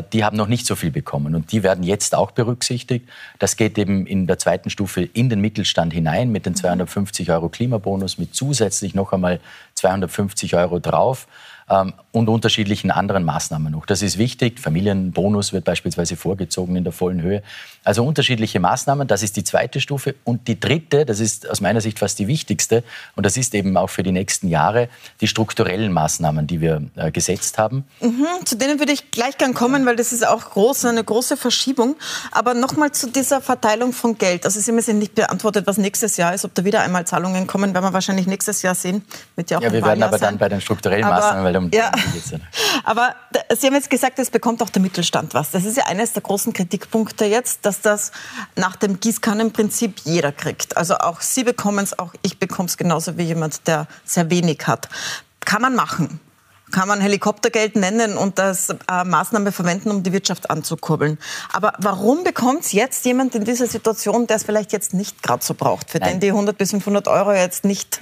die 0.00 0.24
haben 0.24 0.36
noch 0.36 0.46
nicht 0.46 0.66
so 0.66 0.76
viel 0.76 0.90
bekommen. 0.90 1.34
Und 1.34 1.52
die 1.52 1.62
werden 1.62 1.84
jetzt 1.84 2.14
auch 2.14 2.30
berücksichtigt. 2.30 3.08
Das 3.38 3.56
geht 3.56 3.76
eben 3.76 4.06
in 4.06 4.26
der 4.26 4.38
zweiten 4.38 4.70
Stufe 4.70 5.02
in 5.02 5.28
den 5.28 5.40
Mittelstand 5.40 5.92
hinein 5.92 6.30
mit 6.30 6.46
den 6.46 6.54
250 6.54 7.30
Euro 7.30 7.48
Klimabonus, 7.48 8.16
mit 8.16 8.34
zusätzlich 8.34 8.94
noch 8.94 9.12
einmal 9.12 9.40
250 9.74 10.54
Euro 10.56 10.78
drauf 10.78 11.26
ähm, 11.68 11.92
und 12.12 12.28
unterschiedlichen 12.28 12.90
anderen 12.90 13.24
Maßnahmen 13.24 13.72
noch. 13.72 13.86
Das 13.86 14.02
ist 14.02 14.18
wichtig. 14.18 14.60
Familienbonus 14.60 15.52
wird 15.52 15.64
beispielsweise 15.64 16.16
vorgezogen 16.16 16.76
in 16.76 16.84
der 16.84 16.92
vollen 16.92 17.22
Höhe. 17.22 17.42
Also 17.84 18.04
unterschiedliche 18.04 18.60
Maßnahmen, 18.60 19.08
das 19.08 19.22
ist 19.22 19.36
die 19.36 19.44
zweite 19.44 19.80
Stufe. 19.80 20.14
Und 20.24 20.46
die 20.46 20.60
dritte, 20.60 21.06
das 21.06 21.20
ist 21.20 21.48
aus 21.48 21.60
meiner 21.60 21.80
Sicht 21.80 21.98
fast 21.98 22.18
die 22.18 22.28
wichtigste, 22.28 22.84
und 23.16 23.24
das 23.26 23.36
ist 23.36 23.54
eben 23.54 23.76
auch 23.76 23.88
für 23.88 24.02
die 24.02 24.12
nächsten 24.12 24.48
Jahre, 24.48 24.88
die 25.20 25.26
strukturellen 25.26 25.92
Maßnahmen, 25.92 26.46
die 26.46 26.60
wir 26.60 26.82
äh, 26.96 27.10
gesetzt 27.10 27.58
haben. 27.58 27.84
Mhm, 28.00 28.26
zu 28.44 28.56
denen 28.56 28.78
würde 28.78 28.92
ich 28.92 29.10
gleich 29.10 29.38
gern 29.38 29.54
kommen, 29.54 29.81
weil 29.86 29.96
das 29.96 30.12
ist 30.12 30.26
auch 30.26 30.50
groß, 30.50 30.86
eine 30.86 31.04
große 31.04 31.36
Verschiebung. 31.36 31.96
Aber 32.30 32.54
nochmal 32.54 32.92
zu 32.92 33.08
dieser 33.08 33.40
Verteilung 33.40 33.92
von 33.92 34.18
Geld. 34.18 34.44
Also 34.44 34.60
Sie 34.60 34.70
haben 34.70 34.76
mir 34.76 34.94
nicht 34.94 35.14
beantwortet, 35.14 35.66
was 35.66 35.78
nächstes 35.78 36.16
Jahr 36.16 36.34
ist. 36.34 36.44
Ob 36.44 36.54
da 36.54 36.64
wieder 36.64 36.80
einmal 36.80 37.06
Zahlungen 37.06 37.46
kommen, 37.46 37.74
werden 37.74 37.84
wir 37.84 37.92
wahrscheinlich 37.92 38.26
nächstes 38.26 38.62
Jahr 38.62 38.74
sehen. 38.74 39.04
Wird 39.36 39.50
ja, 39.50 39.58
auch 39.58 39.62
ja 39.62 39.72
wir 39.72 39.84
werden 39.84 40.02
aber 40.02 40.18
sein. 40.18 40.30
dann 40.30 40.38
bei 40.38 40.48
den 40.48 40.60
strukturellen 40.60 41.04
aber, 41.04 41.16
Maßnahmen, 41.16 41.44
weil 41.44 41.56
um 41.56 41.70
ja. 41.72 41.92
Aber 42.84 43.14
Sie 43.56 43.66
haben 43.66 43.74
jetzt 43.74 43.90
gesagt, 43.90 44.18
es 44.18 44.30
bekommt 44.30 44.62
auch 44.62 44.70
der 44.70 44.82
Mittelstand 44.82 45.34
was. 45.34 45.50
Das 45.50 45.64
ist 45.64 45.76
ja 45.76 45.84
eines 45.86 46.12
der 46.12 46.22
großen 46.22 46.52
Kritikpunkte 46.52 47.24
jetzt, 47.24 47.64
dass 47.64 47.80
das 47.80 48.12
nach 48.56 48.76
dem 48.76 49.00
Gießkannenprinzip 49.00 50.00
jeder 50.04 50.32
kriegt. 50.32 50.76
Also 50.76 50.96
auch 50.96 51.20
Sie 51.20 51.44
bekommen 51.44 51.84
es, 51.84 51.98
auch 51.98 52.14
ich 52.22 52.38
bekomme 52.38 52.68
es 52.68 52.76
genauso 52.76 53.18
wie 53.18 53.24
jemand, 53.24 53.66
der 53.66 53.86
sehr 54.04 54.30
wenig 54.30 54.66
hat. 54.66 54.88
Kann 55.40 55.62
man 55.62 55.74
machen. 55.74 56.20
Kann 56.72 56.88
man 56.88 57.00
Helikoptergeld 57.00 57.76
nennen 57.76 58.16
und 58.16 58.38
das 58.38 58.70
äh, 58.70 59.04
Maßnahme 59.04 59.52
verwenden, 59.52 59.90
um 59.90 60.02
die 60.02 60.12
Wirtschaft 60.12 60.50
anzukurbeln. 60.50 61.18
Aber 61.52 61.74
warum 61.78 62.24
bekommt 62.24 62.64
es 62.64 62.72
jetzt 62.72 63.04
jemand 63.04 63.34
in 63.34 63.44
dieser 63.44 63.66
Situation, 63.66 64.26
der 64.26 64.36
es 64.36 64.44
vielleicht 64.44 64.72
jetzt 64.72 64.94
nicht 64.94 65.22
gerade 65.22 65.44
so 65.44 65.54
braucht, 65.54 65.90
für 65.90 65.98
Nein. 65.98 66.14
den 66.14 66.20
die 66.20 66.28
100 66.28 66.58
bis 66.58 66.70
500 66.70 67.06
Euro 67.08 67.32
jetzt 67.32 67.64
nicht 67.64 68.00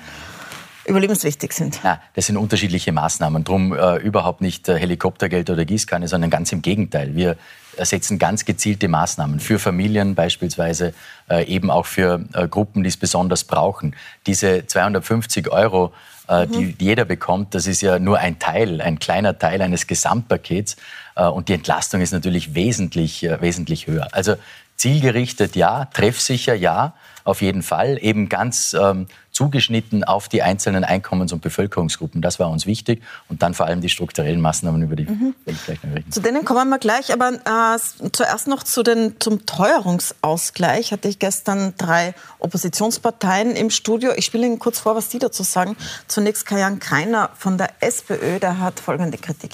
überlebenswichtig 0.87 1.53
sind. 1.53 1.81
Ja, 1.83 2.01
das 2.15 2.27
sind 2.27 2.37
unterschiedliche 2.37 2.93
Maßnahmen. 2.93 3.45
Drum 3.45 3.73
äh, 3.73 3.97
überhaupt 3.97 4.41
nicht 4.41 4.69
äh, 4.69 4.79
Helikoptergeld 4.79 5.51
oder 5.51 5.65
Gießkanne, 5.65 6.09
sondern 6.09 6.31
ganz 6.31 6.53
im 6.53 6.63
Gegenteil. 6.63 7.15
Wir 7.15 7.37
setzen 7.79 8.19
ganz 8.19 8.45
gezielte 8.45 8.89
Maßnahmen 8.89 9.41
für 9.41 9.59
Familien 9.59 10.15
beispielsweise, 10.15 10.93
äh, 11.31 11.45
eben 11.47 11.71
auch 11.71 11.87
für 11.87 12.25
äh, 12.35 12.49
Gruppen, 12.49 12.83
die 12.83 12.89
es 12.89 12.97
besonders 12.97 13.45
brauchen. 13.45 13.95
Diese 14.27 14.67
250 14.67 15.51
Euro, 15.51 15.93
mhm. 16.31 16.79
die 16.79 16.85
jeder 16.85 17.05
bekommt, 17.05 17.55
das 17.55 17.67
ist 17.67 17.81
ja 17.81 17.99
nur 17.99 18.19
ein 18.19 18.39
Teil, 18.39 18.81
ein 18.81 18.99
kleiner 18.99 19.39
Teil 19.39 19.63
eines 19.63 19.87
Gesamtpakets. 19.87 20.77
Äh, 21.17 21.27
und 21.27 21.49
die 21.49 21.55
Entlastung 21.55 22.01
ist 22.01 22.13
natürlich 22.13 22.55
wesentlich, 22.55 23.23
wesentlich 23.23 23.87
höher. 23.87 24.09
Also 24.13 24.37
zielgerichtet 24.77 25.57
ja, 25.57 25.87
treffsicher 25.87 26.55
ja, 26.55 26.95
auf 27.31 27.43
jeden 27.43 27.63
Fall. 27.63 27.99
Eben 28.03 28.29
ganz 28.29 28.77
ähm, 28.79 29.07
zugeschnitten 29.31 30.05
auf 30.05 30.29
die 30.29 30.43
einzelnen 30.43 30.85
Einkommens- 30.85 31.33
und 31.33 31.41
Bevölkerungsgruppen. 31.41 32.21
Das 32.21 32.39
war 32.39 32.51
uns 32.51 32.67
wichtig. 32.67 33.03
Und 33.29 33.43
dann 33.43 33.55
vor 33.55 33.67
allem 33.67 33.81
die 33.81 33.89
strukturellen 33.89 34.41
Maßnahmen, 34.41 34.83
über 34.83 34.97
die 34.97 35.05
mhm. 35.05 35.35
ich 35.47 35.65
gleich 35.65 35.83
noch 35.83 35.95
reden. 35.95 36.11
Zu 36.11 36.21
denen 36.21 36.45
kommen 36.45 36.69
wir 36.69 36.79
gleich. 36.79 37.13
Aber 37.13 37.33
äh, 37.33 38.11
zuerst 38.13 38.49
noch 38.49 38.63
zu 38.63 38.83
den, 38.83 39.15
zum 39.21 39.47
Teuerungsausgleich. 39.47 40.93
Hatte 40.93 41.09
ich 41.09 41.19
gestern 41.19 41.75
drei 41.79 42.15
Oppositionsparteien 42.39 43.57
im 43.57 43.71
Studio. 43.71 44.13
Ich 44.17 44.27
spiele 44.27 44.47
Ihnen 44.47 44.59
kurz 44.59 44.81
vor, 44.81 44.97
was 44.97 45.09
die 45.09 45.19
dazu 45.19 45.43
sagen. 45.43 45.77
Zunächst 46.09 46.45
Kajan 46.45 46.79
Kreiner 46.81 47.31
von 47.37 47.57
der 47.57 47.71
SPÖ. 47.81 48.41
Der 48.41 48.59
hat 48.59 48.81
folgende 48.81 49.17
Kritik. 49.17 49.53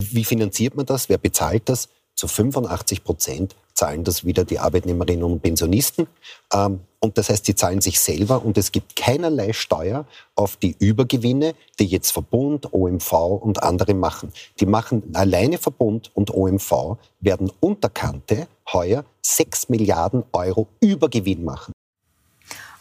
Wie 0.00 0.24
finanziert 0.24 0.74
man 0.76 0.86
das? 0.86 1.08
Wer 1.08 1.18
bezahlt 1.18 1.68
das? 1.68 1.88
Zu 2.14 2.28
85 2.28 3.04
Prozent 3.04 3.56
zahlen 3.74 4.04
das 4.04 4.24
wieder 4.24 4.44
die 4.44 4.58
Arbeitnehmerinnen 4.58 5.24
und 5.24 5.42
Pensionisten. 5.42 6.06
Ähm, 6.52 6.80
und 7.00 7.18
das 7.18 7.28
heißt, 7.28 7.44
sie 7.44 7.54
zahlen 7.54 7.80
sich 7.80 8.00
selber 8.00 8.42
und 8.44 8.56
es 8.56 8.72
gibt 8.72 8.96
keinerlei 8.96 9.52
Steuer 9.52 10.06
auf 10.36 10.56
die 10.56 10.74
Übergewinne, 10.78 11.54
die 11.78 11.86
jetzt 11.86 12.12
Verbund, 12.12 12.72
OMV 12.72 13.12
und 13.12 13.62
andere 13.62 13.92
machen. 13.92 14.32
Die 14.58 14.66
machen 14.66 15.02
alleine 15.12 15.58
Verbund 15.58 16.10
und 16.14 16.32
OMV 16.32 16.96
werden 17.20 17.52
unter 17.60 17.90
Kante 17.90 18.46
heuer 18.72 19.04
6 19.20 19.68
Milliarden 19.68 20.24
Euro 20.32 20.68
Übergewinn 20.80 21.44
machen. 21.44 21.73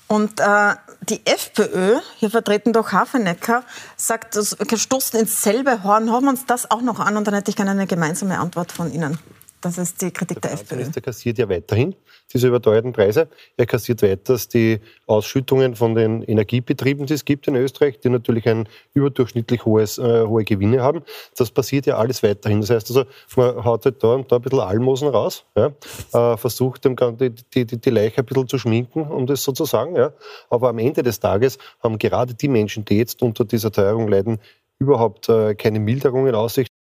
Und 0.08 0.40
äh, 0.40 0.76
die 1.10 1.26
FPÖ, 1.26 2.00
hier 2.18 2.30
vertreten 2.30 2.74
durch 2.74 2.92
Hafenecker, 2.92 3.64
sagt, 3.98 4.36
das 4.36 4.58
gestoßen 4.58 5.20
ins 5.20 5.42
selbe 5.42 5.84
Horn. 5.84 6.12
Hören 6.12 6.26
wir 6.26 6.30
uns 6.30 6.46
das 6.46 6.70
auch 6.70 6.82
noch 6.82 7.00
an 7.00 7.18
und 7.18 7.26
dann 7.28 7.34
hätte 7.34 7.50
ich 7.50 7.56
gerne 7.56 7.72
eine 7.72 7.88
gemeinsame 7.88 8.38
Antwort 8.38 8.72
von 8.72 8.92
Ihnen. 8.92 9.18
Das 9.64 9.78
ist 9.78 10.02
die 10.02 10.12
Kritik 10.12 10.42
der, 10.42 10.52
der 10.52 10.60
FPÖ. 10.60 10.92
Der 10.92 11.02
kassiert 11.02 11.38
ja 11.38 11.48
weiterhin 11.48 11.96
diese 12.34 12.50
überteuerten 12.50 12.92
Preise. 12.92 13.30
Er 13.56 13.66
kassiert 13.66 14.02
weiters 14.02 14.50
die 14.50 14.82
Ausschüttungen 15.08 15.76
von 15.76 15.96
den 15.96 16.22
Energiebetrieben, 16.22 17.06
die 17.06 17.14
es 17.14 17.24
gibt 17.24 17.48
in 17.48 17.56
Österreich, 17.56 18.00
die 18.02 18.10
natürlich 18.10 18.48
ein 18.50 18.68
überdurchschnittlich 18.94 19.64
hohes, 19.64 20.00
äh, 20.00 20.26
hohe 20.26 20.44
Gewinne 20.44 20.82
haben. 20.82 21.02
Das 21.38 21.50
passiert 21.50 21.86
ja 21.86 21.98
alles 21.98 22.24
weiterhin. 22.24 22.60
Das 22.60 22.72
heißt 22.72 22.90
also, 22.90 23.06
man 23.38 23.64
haut 23.64 23.86
halt 23.86 24.04
da 24.04 24.16
und 24.16 24.30
da 24.30 24.36
ein 24.36 24.42
bisschen 24.42 24.60
Almosen 24.60 25.08
raus, 25.08 25.46
ja, 25.56 25.68
äh, 26.14 26.36
versucht 26.36 26.84
dem, 26.84 26.98
die, 26.98 27.30
die, 27.30 27.66
die, 27.66 27.78
die 27.80 27.90
Leiche 27.90 28.18
ein 28.18 28.26
bisschen 28.26 28.50
zu 28.50 28.58
schminken, 28.58 29.04
um 29.04 29.28
das 29.28 29.44
so 29.44 29.54
zu 29.54 29.64
sagen. 29.64 29.96
Ja. 29.96 30.12
Aber 30.50 30.68
am 30.70 30.78
Ende 30.78 31.04
des 31.04 31.22
Tages 31.22 31.58
haben 31.82 31.98
gerade 31.98 32.34
die 32.34 32.50
Menschen, 32.50 32.84
die 32.84 32.98
jetzt 32.98 33.22
unter 33.22 33.46
dieser 33.46 33.72
Teuerung 33.72 34.10
leiden, 34.10 34.40
überhaupt 34.80 35.30
äh, 35.30 35.56
keine 35.56 35.80
Milderung 35.80 36.28
in 36.28 36.36
Aussicht. 36.36 36.73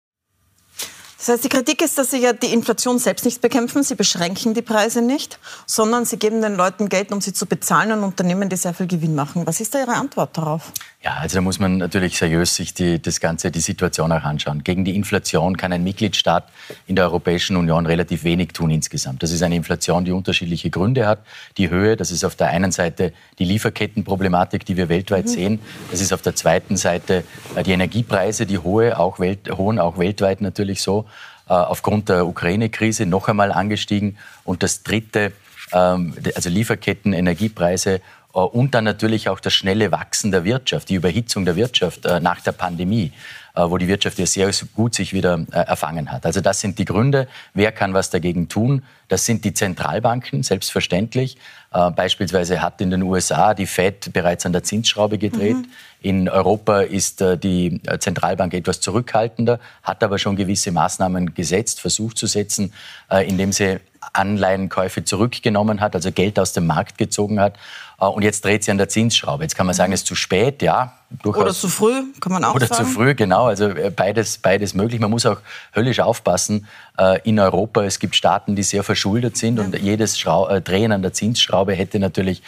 Das 1.23 1.29
heißt, 1.29 1.45
die 1.45 1.51
Kritik 1.51 1.81
ist, 1.83 1.97
dass 1.99 2.11
Sie 2.11 2.19
ja 2.19 2.33
die 2.33 2.53
Inflation 2.53 2.99
selbst 2.99 3.25
nicht 3.25 3.41
bekämpfen. 3.41 3.85
Sie 3.85 3.95
beschränken 3.95 4.55
die 4.55 4.63
Preise 4.63 5.03
nicht, 5.03 5.39
sondern 5.67 6.05
Sie 6.05 6.17
geben 6.17 6.43
den 6.43 6.57
Leuten 6.57 6.89
Geld, 6.89 7.13
um 7.13 7.21
sie 7.21 7.33
zu 7.33 7.47
bezahlen 7.47 7.93
und 7.93 8.03
Unternehmen, 8.03 8.49
die 8.49 8.57
sehr 8.57 8.75
viel 8.75 8.89
Gewinn 8.89 9.15
machen. 9.15 9.47
Was 9.47 9.61
ist 9.61 9.73
da 9.73 9.79
Ihre 9.79 9.95
Antwort 9.95 10.37
darauf? 10.37 10.73
Ja, 11.05 11.15
also 11.15 11.39
da 11.39 11.41
muss 11.41 11.59
man 11.59 11.79
natürlich 11.79 12.17
seriös 12.17 12.55
sich 12.55 12.75
die, 12.75 13.03
das 13.03 13.19
Ganze, 13.19 13.51
die 13.51 13.61
Situation 13.61 14.13
auch 14.13 14.23
anschauen. 14.23 14.63
Gegen 14.63 14.85
die 14.85 14.95
Inflation 14.95 15.57
kann 15.57 15.73
ein 15.73 15.83
Mitgliedstaat 15.83 16.45
in 16.87 16.95
der 16.95 17.07
Europäischen 17.07 17.57
Union 17.57 17.87
relativ 17.87 18.23
wenig 18.23 18.53
tun 18.53 18.71
insgesamt. 18.71 19.21
Das 19.25 19.33
ist 19.33 19.43
eine 19.43 19.57
Inflation, 19.57 20.05
die 20.05 20.13
unterschiedliche 20.13 20.71
Gründe 20.71 21.09
hat. 21.09 21.19
Die 21.59 21.71
Höhe, 21.71 21.97
das 21.97 22.13
ist 22.13 22.25
auf 22.25 22.37
der 22.37 22.49
einen 22.49 22.71
Seite 22.71 23.13
die 23.41 23.45
Lieferkettenproblematik, 23.45 24.65
die 24.65 24.77
wir 24.77 24.89
weltweit 24.89 25.25
mhm. 25.25 25.31
sehen. 25.31 25.59
Das 25.91 26.01
ist 26.01 26.13
auf 26.13 26.23
der 26.23 26.37
zweiten 26.37 26.77
Seite 26.77 27.25
äh, 27.57 27.65
die 27.65 27.73
Energiepreise, 27.73 28.47
die 28.47 28.59
hohe, 28.59 28.97
auch 28.97 29.19
welt, 29.19 29.51
hohen, 29.51 29.81
auch 29.81 29.99
weltweit 29.99 30.41
natürlich 30.41 30.83
so. 30.83 31.07
Äh, 31.49 31.55
aufgrund 31.55 32.11
der 32.11 32.29
Ukraine-Krise 32.29 33.07
noch 33.07 33.27
einmal 33.27 33.51
angestiegen. 33.51 34.19
Und 34.45 34.63
das 34.63 34.85
Dritte, 34.85 35.33
ähm, 35.73 36.15
also 36.37 36.49
Lieferketten, 36.49 37.13
Energiepreise 37.13 38.01
und 38.41 38.75
dann 38.75 38.85
natürlich 38.85 39.29
auch 39.29 39.41
das 39.41 39.53
schnelle 39.53 39.93
Wachsen 39.93 40.31
der 40.31 40.45
Wirtschaft, 40.45 40.89
die 40.89 40.95
Überhitzung 40.95 41.45
der 41.45 41.57
Wirtschaft 41.57 42.07
äh, 42.07 42.21
nach 42.21 42.41
der 42.41 42.53
Pandemie. 42.53 43.13
äh, 43.55 43.69
wo 43.69 43.79
die 43.79 43.89
Wirtschaft 43.89 44.19
ja 44.19 44.27
sehr 44.27 44.51
gut 44.75 44.95
sich 44.95 45.13
wieder 45.13 45.45
äh, 45.53 45.57
erfangen 45.57 46.11
hat. 46.11 46.25
Also 46.27 46.41
das 46.41 46.61
sind 46.61 46.79
die 46.79 46.85
Gründe. 46.85 47.29
Wer 47.55 47.73
kann 47.73 47.95
was 47.95 48.11
dagegen 48.11 48.49
tun? 48.49 48.83
Das 49.09 49.27
sind 49.27 49.45
die 49.45 49.53
Zentralbanken, 49.53 50.43
selbstverständlich. 50.43 51.37
Äh, 51.73 51.91
beispielsweise 51.91 52.63
hat 52.63 52.81
in 52.81 52.91
den 52.91 53.03
USA 53.03 53.55
die 53.55 53.67
Fed 53.67 54.13
bereits 54.13 54.47
an 54.47 54.53
der 54.53 54.63
Zinsschraube 54.63 55.19
gedreht. 55.19 55.57
Mhm. 55.57 55.67
In 56.01 56.29
Europa 56.29 56.81
ist 56.81 57.21
äh, 57.21 57.37
die 57.37 57.81
Zentralbank 57.99 58.55
etwas 58.55 58.81
zurückhaltender, 58.81 59.61
hat 59.83 60.03
aber 60.03 60.19
schon 60.19 60.37
gewisse 60.37 60.73
Maßnahmen 60.73 61.35
gesetzt, 61.35 61.81
versucht 61.81 62.19
zu 62.19 62.27
setzen, 62.27 62.73
äh, 63.11 63.29
indem 63.29 63.53
sie 63.53 63.79
Anleihenkäufe 64.13 65.05
zurückgenommen 65.05 65.81
hat, 65.81 65.95
also 65.95 66.11
Geld 66.11 66.39
aus 66.39 66.53
dem 66.53 66.67
Markt 66.67 66.99
gezogen 66.99 67.39
hat. 67.39 67.55
Äh, 68.03 68.07
und 68.07 68.23
jetzt 68.23 68.45
dreht 68.45 68.65
sie 68.65 68.71
an 68.71 68.79
der 68.79 68.89
Zinsschraube. 68.89 69.45
Jetzt 69.45 69.55
kann 69.55 69.67
man 69.67 69.75
sagen, 69.75 69.93
es 69.93 70.01
ist 70.01 70.07
zu 70.07 70.15
spät, 70.15 70.61
ja. 70.61 70.99
Durchaus. 71.23 71.43
Oder 71.43 71.55
zu 71.55 71.69
früh, 71.69 72.03
kann 72.21 72.33
man 72.33 72.45
auch 72.45 72.55
oder 72.55 72.67
sagen. 72.67 72.83
Oder 72.83 72.89
zu 72.89 72.95
früh, 72.95 73.15
genau. 73.15 73.47
Also 73.47 73.69
äh, 73.69 73.91
beides, 73.91 74.39
beides 74.39 74.75
möglich. 74.75 75.01
Man 75.01 75.11
muss 75.11 75.27
auch 75.27 75.39
höllisch 75.75 76.01
aufpassen. 76.01 76.67
Äh, 76.99 77.21
in 77.25 77.39
Europa, 77.39 77.85
es 77.85 77.99
gibt 77.99 78.17
Staaten, 78.17 78.57
die 78.57 78.63
sehr 78.63 78.83
verschuldet 78.83 79.37
sind 79.37 79.59
ja. 79.59 79.65
und 79.65 79.79
jedes 79.79 80.19
Schrau 80.19 80.61
Drehen 80.61 80.93
an 80.93 81.03
der 81.03 81.13
Zinsschraube 81.13 81.75
hätte 81.75 81.99
natürlich 81.99 82.43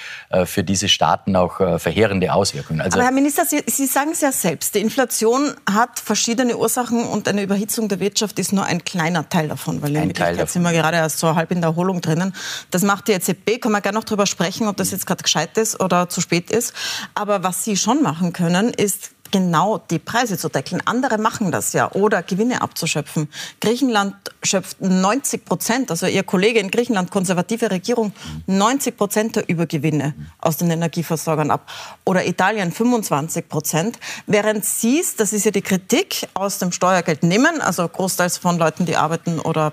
für 0.45 0.63
diese 0.65 0.89
Staaten 0.89 1.37
auch 1.37 1.57
verheerende 1.79 2.33
Auswirkungen. 2.33 2.81
Also 2.81 2.99
Aber 2.99 3.07
Herr 3.07 3.13
Minister, 3.13 3.45
Sie, 3.45 3.63
Sie 3.67 3.87
sagen 3.87 4.11
es 4.13 4.21
ja 4.21 4.33
selbst. 4.33 4.75
Die 4.75 4.81
Inflation 4.81 5.55
hat 5.71 6.01
verschiedene 6.01 6.57
Ursachen 6.57 7.05
und 7.05 7.29
eine 7.29 7.43
Überhitzung 7.43 7.89
der 7.89 8.01
Wirtschaft 8.01 8.39
ist 8.39 8.53
nur 8.53 8.65
ein 8.65 8.85
kleiner 8.85 9.29
Teil 9.29 9.49
davon, 9.49 9.83
weil 9.83 9.95
in 9.97 10.09
Wirklichkeit 10.09 10.51
sind 10.51 10.63
wir 10.63 10.73
gerade 10.73 10.97
erst 10.97 11.19
so 11.19 11.35
halb 11.35 11.51
in 11.51 11.61
der 11.61 11.71
Erholung 11.71 12.01
drinnen. 12.01 12.35
Das 12.71 12.83
macht 12.83 13.09
die 13.09 13.13
EZB, 13.13 13.61
kann 13.61 13.73
man 13.73 13.83
gerne 13.83 13.99
noch 13.99 14.05
darüber 14.05 14.27
sprechen, 14.27 14.69
ob 14.69 14.77
das 14.77 14.91
jetzt 14.91 15.07
gerade 15.07 15.23
gescheit 15.23 15.57
ist 15.59 15.81
oder 15.81 16.09
zu 16.09 16.21
spät 16.21 16.51
ist. 16.51 16.75
Aber 17.15 17.43
was 17.43 17.65
Sie 17.65 17.77
schon 17.77 18.03
machen 18.03 18.33
können, 18.33 18.54
ist 18.71 19.11
genau 19.35 19.79
die 19.79 19.99
Preise 19.99 20.39
zu 20.39 20.49
deckeln. 20.49 20.81
Andere 20.85 21.19
machen 21.19 21.51
das 21.51 21.73
ja 21.73 21.91
oder 21.91 22.23
Gewinne 22.23 22.63
abzuschöpfen. 22.63 23.29
Griechenland 23.61 24.15
schöpft 24.45 24.81
90 24.81 25.45
Prozent, 25.45 25.91
also 25.91 26.07
Ihr 26.07 26.23
Kollege 26.23 26.61
in 26.61 26.71
Griechenland, 26.71 27.11
konservative 27.11 27.69
Regierung, 27.73 28.13
90 28.47 28.97
Prozent 28.97 29.35
der 29.35 29.49
Übergewinne 29.49 30.15
aus 30.39 30.59
den 30.59 30.71
Energieversorgern 30.71 31.51
ab. 31.51 31.69
Oder 32.05 32.25
Italien 32.29 32.71
25 32.71 33.49
Prozent. 33.49 33.99
Während 34.29 34.65
Sie 34.65 35.01
es, 35.01 35.17
das 35.17 35.33
ist 35.33 35.45
ja 35.45 35.51
die 35.51 35.63
Kritik, 35.63 36.29
aus 36.35 36.59
dem 36.59 36.71
Steuergeld 36.71 37.25
nehmen, 37.25 37.61
also 37.61 37.89
großteils 37.89 38.39
von 38.39 38.57
Leuten, 38.57 38.87
die 38.87 38.97
arbeiten 38.97 39.41
oder 39.41 39.73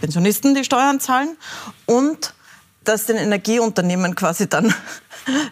Pensionisten, 0.00 0.54
die 0.54 0.64
Steuern 0.64 1.00
zahlen 1.00 1.36
und 1.84 2.32
dass 2.84 3.04
den 3.04 3.16
Energieunternehmen 3.16 4.14
quasi 4.14 4.48
dann, 4.48 4.74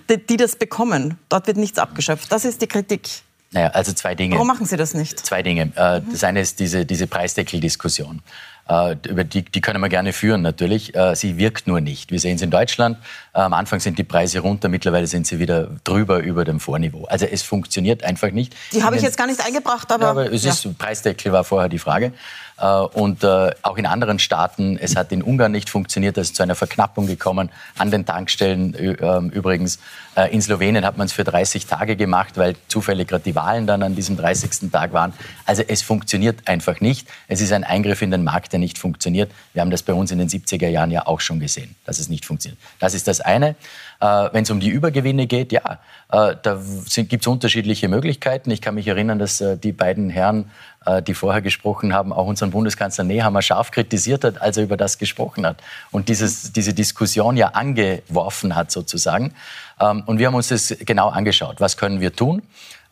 die, 0.09 0.27
die 0.27 0.37
das 0.37 0.57
bekommen. 0.57 1.19
Dort 1.29 1.47
wird 1.47 1.57
nichts 1.57 1.79
abgeschöpft. 1.79 2.31
Das 2.31 2.45
ist 2.45 2.61
die 2.63 2.67
Kritik. 2.67 3.09
Naja, 3.53 3.69
also 3.69 3.93
zwei 3.93 4.15
Dinge. 4.15 4.37
Warum 4.37 4.47
machen 4.47 4.67
Sie 4.67 4.77
das 4.77 4.95
nicht? 4.95 5.19
Zwei 5.19 5.43
Dinge. 5.43 5.73
Äh, 5.75 6.03
das 6.11 6.23
eine 6.23 6.41
ist 6.41 6.61
diese, 6.61 6.87
diese 6.87 7.07
Preisdeckeldiskussion. 7.07 8.23
Äh, 8.71 8.97
über 9.09 9.25
die, 9.25 9.43
die 9.43 9.61
können 9.61 9.81
wir 9.81 9.89
gerne 9.89 10.13
führen 10.13 10.43
natürlich. 10.43 10.95
Äh, 10.95 11.17
sie 11.17 11.37
wirkt 11.39 11.67
nur 11.67 11.81
nicht. 11.81 12.13
Wir 12.13 12.21
sehen 12.21 12.37
es 12.37 12.43
in 12.43 12.51
Deutschland. 12.51 12.99
Am 13.33 13.53
Anfang 13.53 13.79
sind 13.79 13.97
die 13.97 14.03
Preise 14.03 14.41
runter, 14.41 14.69
mittlerweile 14.69 15.07
sind 15.07 15.25
sie 15.25 15.39
wieder 15.39 15.69
drüber 15.85 16.19
über 16.19 16.45
dem 16.45 16.59
Vorniveau. 16.59 17.05
Also 17.05 17.27
es 17.27 17.43
funktioniert 17.43 18.03
einfach 18.03 18.33
nicht. 18.33 18.55
Die 18.73 18.83
habe 18.83 18.97
ich 18.97 19.03
jetzt 19.03 19.17
gar 19.17 19.29
nicht 19.29 19.45
eingebracht, 19.45 19.91
aber, 19.93 20.05
ja, 20.05 20.11
aber 20.11 20.33
es 20.33 20.45
ist, 20.45 20.79
Preisdeckel 20.79 21.31
war 21.33 21.45
vorher 21.45 21.69
die 21.69 21.79
Frage. 21.79 22.13
Äh, 22.61 22.67
und 22.67 23.25
äh, 23.25 23.51
auch 23.63 23.79
in 23.79 23.87
anderen 23.87 24.19
Staaten, 24.19 24.79
es 24.81 24.97
hat 24.97 25.13
in 25.13 25.23
Ungarn 25.23 25.53
nicht 25.53 25.71
funktioniert, 25.71 26.17
da 26.17 26.21
ist 26.21 26.37
zu 26.37 26.43
einer 26.43 26.55
Verknappung 26.55 27.07
gekommen, 27.07 27.51
an 27.79 27.91
den 27.91 28.05
Tankstellen 28.05 28.75
ähm, 29.01 29.31
übrigens. 29.31 29.79
Äh, 30.15 30.33
in 30.33 30.43
Slowenien 30.43 30.85
hat 30.85 30.99
man 30.99 31.07
es 31.07 31.13
für 31.13 31.25
30 31.25 31.67
Tage 31.67 31.97
gemacht, 31.97 32.37
weil 32.37 32.57
zufällig 32.69 33.09
gerade 33.09 33.25
die 33.25 33.35
Wahlen 33.35 33.67
dann 33.67 33.83
an 33.83 33.95
diesem 33.95 34.17
30. 34.17 34.71
Tag 34.71 34.93
waren. 34.93 35.13
Also 35.47 35.63
es 35.67 35.83
funktioniert 35.83 36.47
einfach 36.49 36.81
nicht. 36.81 37.09
Es 37.29 37.41
ist 37.41 37.53
ein 37.53 37.65
Eingriff 37.65 38.03
in 38.03 38.11
den 38.11 38.25
Markt, 38.25 38.53
nicht 38.61 38.79
funktioniert. 38.79 39.33
Wir 39.53 39.63
haben 39.63 39.71
das 39.71 39.83
bei 39.83 39.93
uns 39.93 40.13
in 40.13 40.19
den 40.19 40.29
70er 40.29 40.69
Jahren 40.69 40.91
ja 40.91 41.07
auch 41.07 41.21
schon 41.21 41.41
gesehen, 41.41 41.75
dass 41.85 41.99
es 41.99 42.09
nicht 42.09 42.25
funktioniert. 42.25 42.61
Das 42.79 42.95
ist 42.95 43.09
das 43.09 43.21
eine. 43.21 43.57
Wenn 44.01 44.45
es 44.45 44.51
um 44.51 44.61
die 44.61 44.69
Übergewinne 44.69 45.27
geht, 45.27 45.53
ja, 45.53 45.79
da 46.09 46.63
gibt 46.97 47.23
es 47.23 47.27
unterschiedliche 47.27 47.89
Möglichkeiten. 47.89 48.51
Ich 48.51 48.63
kann 48.63 48.75
mich 48.75 48.87
erinnern, 48.89 49.19
dass 49.19 49.45
die 49.63 49.73
beiden 49.73 50.09
Herren 50.09 50.51
äh, 50.87 51.03
die 51.03 51.13
vorher 51.13 51.43
gesprochen 51.43 51.93
haben, 51.93 52.11
auch 52.11 52.27
unseren 52.27 52.53
Bundeskanzler 52.53 53.05
Nehammer 53.05 53.43
scharf 53.43 53.71
kritisiert 53.71 54.25
hat, 54.25 54.41
als 54.41 54.57
er 54.57 54.65
über 54.65 54.79
das 54.79 54.97
gesprochen 54.97 55.45
hat 55.45 55.59
und 55.91 56.09
dieses, 56.09 56.53
diese 56.53 56.73
Diskussion 56.73 57.37
ja 57.37 57.49
angeworfen 57.49 58.57
hat 58.57 58.71
sozusagen. 58.71 59.35
Ähm, 59.79 60.03
und 60.07 60.19
wir 60.19 60.29
haben 60.29 60.35
uns 60.35 60.49
das 60.49 60.75
genau 60.87 61.11
angeschaut. 61.11 61.61
Was 61.61 61.77
können 61.77 62.01
wir 62.01 62.15
tun? 62.15 62.41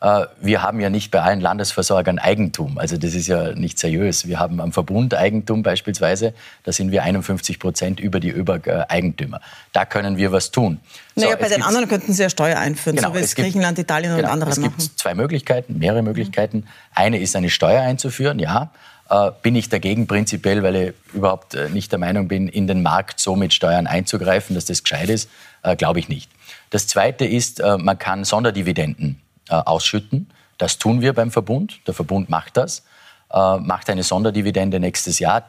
Äh, 0.01 0.25
wir 0.39 0.63
haben 0.63 0.79
ja 0.79 0.89
nicht 0.89 1.11
bei 1.11 1.21
allen 1.21 1.41
Landesversorgern 1.41 2.19
Eigentum. 2.19 2.77
Also 2.77 2.97
das 2.97 3.13
ist 3.13 3.27
ja 3.27 3.53
nicht 3.53 3.79
seriös. 3.79 4.27
Wir 4.27 4.39
haben 4.39 4.61
am 4.61 4.71
Verbund 4.71 5.13
Eigentum 5.13 5.61
beispielsweise. 5.61 6.33
Da 6.63 6.71
sind 6.71 6.91
wir 6.91 7.03
51 7.03 7.59
Prozent 7.59 7.99
über 7.99 8.19
die 8.19 8.29
Übereigentümer. 8.29 9.41
Da 9.73 9.85
können 9.85 10.17
wir 10.17 10.31
was 10.31 10.51
tun. 10.51 10.79
Naja, 11.15 11.31
so, 11.31 11.37
bei 11.37 11.49
den 11.49 11.63
anderen 11.63 11.89
könnten 11.89 12.13
Sie 12.13 12.21
ja 12.21 12.29
Steuer 12.29 12.57
einführen, 12.57 12.95
genau, 12.95 13.09
so 13.09 13.15
wie 13.15 13.19
es 13.19 13.35
gibt, 13.35 13.45
Griechenland, 13.45 13.77
Italien 13.77 14.15
genau, 14.15 14.27
und 14.27 14.33
andere 14.33 14.49
machen. 14.51 14.73
Es 14.77 14.87
gibt 14.87 14.99
zwei 14.99 15.13
Möglichkeiten, 15.15 15.77
mehrere 15.79 16.01
Möglichkeiten. 16.01 16.65
Eine 16.95 17.19
ist, 17.19 17.35
eine 17.35 17.49
Steuer 17.49 17.81
einzuführen, 17.81 18.39
ja. 18.39 18.71
Äh, 19.09 19.31
bin 19.41 19.55
ich 19.55 19.67
dagegen 19.69 20.07
prinzipiell, 20.07 20.63
weil 20.63 20.75
ich 20.75 20.93
überhaupt 21.13 21.55
äh, 21.55 21.67
nicht 21.69 21.91
der 21.91 21.99
Meinung 21.99 22.27
bin, 22.27 22.47
in 22.47 22.67
den 22.67 22.83
Markt 22.83 23.19
so 23.19 23.35
mit 23.35 23.53
Steuern 23.53 23.87
einzugreifen, 23.87 24.53
dass 24.55 24.65
das 24.65 24.83
gescheit 24.83 25.09
ist, 25.09 25.29
äh, 25.63 25.75
glaube 25.75 25.99
ich 25.99 26.07
nicht. 26.07 26.31
Das 26.69 26.87
Zweite 26.87 27.25
ist, 27.25 27.59
äh, 27.59 27.77
man 27.77 27.97
kann 27.97 28.23
Sonderdividenden 28.23 29.19
äh, 29.49 29.55
ausschütten. 29.55 30.29
Das 30.57 30.77
tun 30.77 31.01
wir 31.01 31.13
beim 31.13 31.31
Verbund. 31.31 31.79
Der 31.87 31.93
Verbund 31.93 32.29
macht 32.29 32.57
das, 32.57 32.83
äh, 33.31 33.57
macht 33.57 33.89
eine 33.89 34.03
Sonderdividende 34.03 34.79
nächstes 34.79 35.19
Jahr 35.19 35.45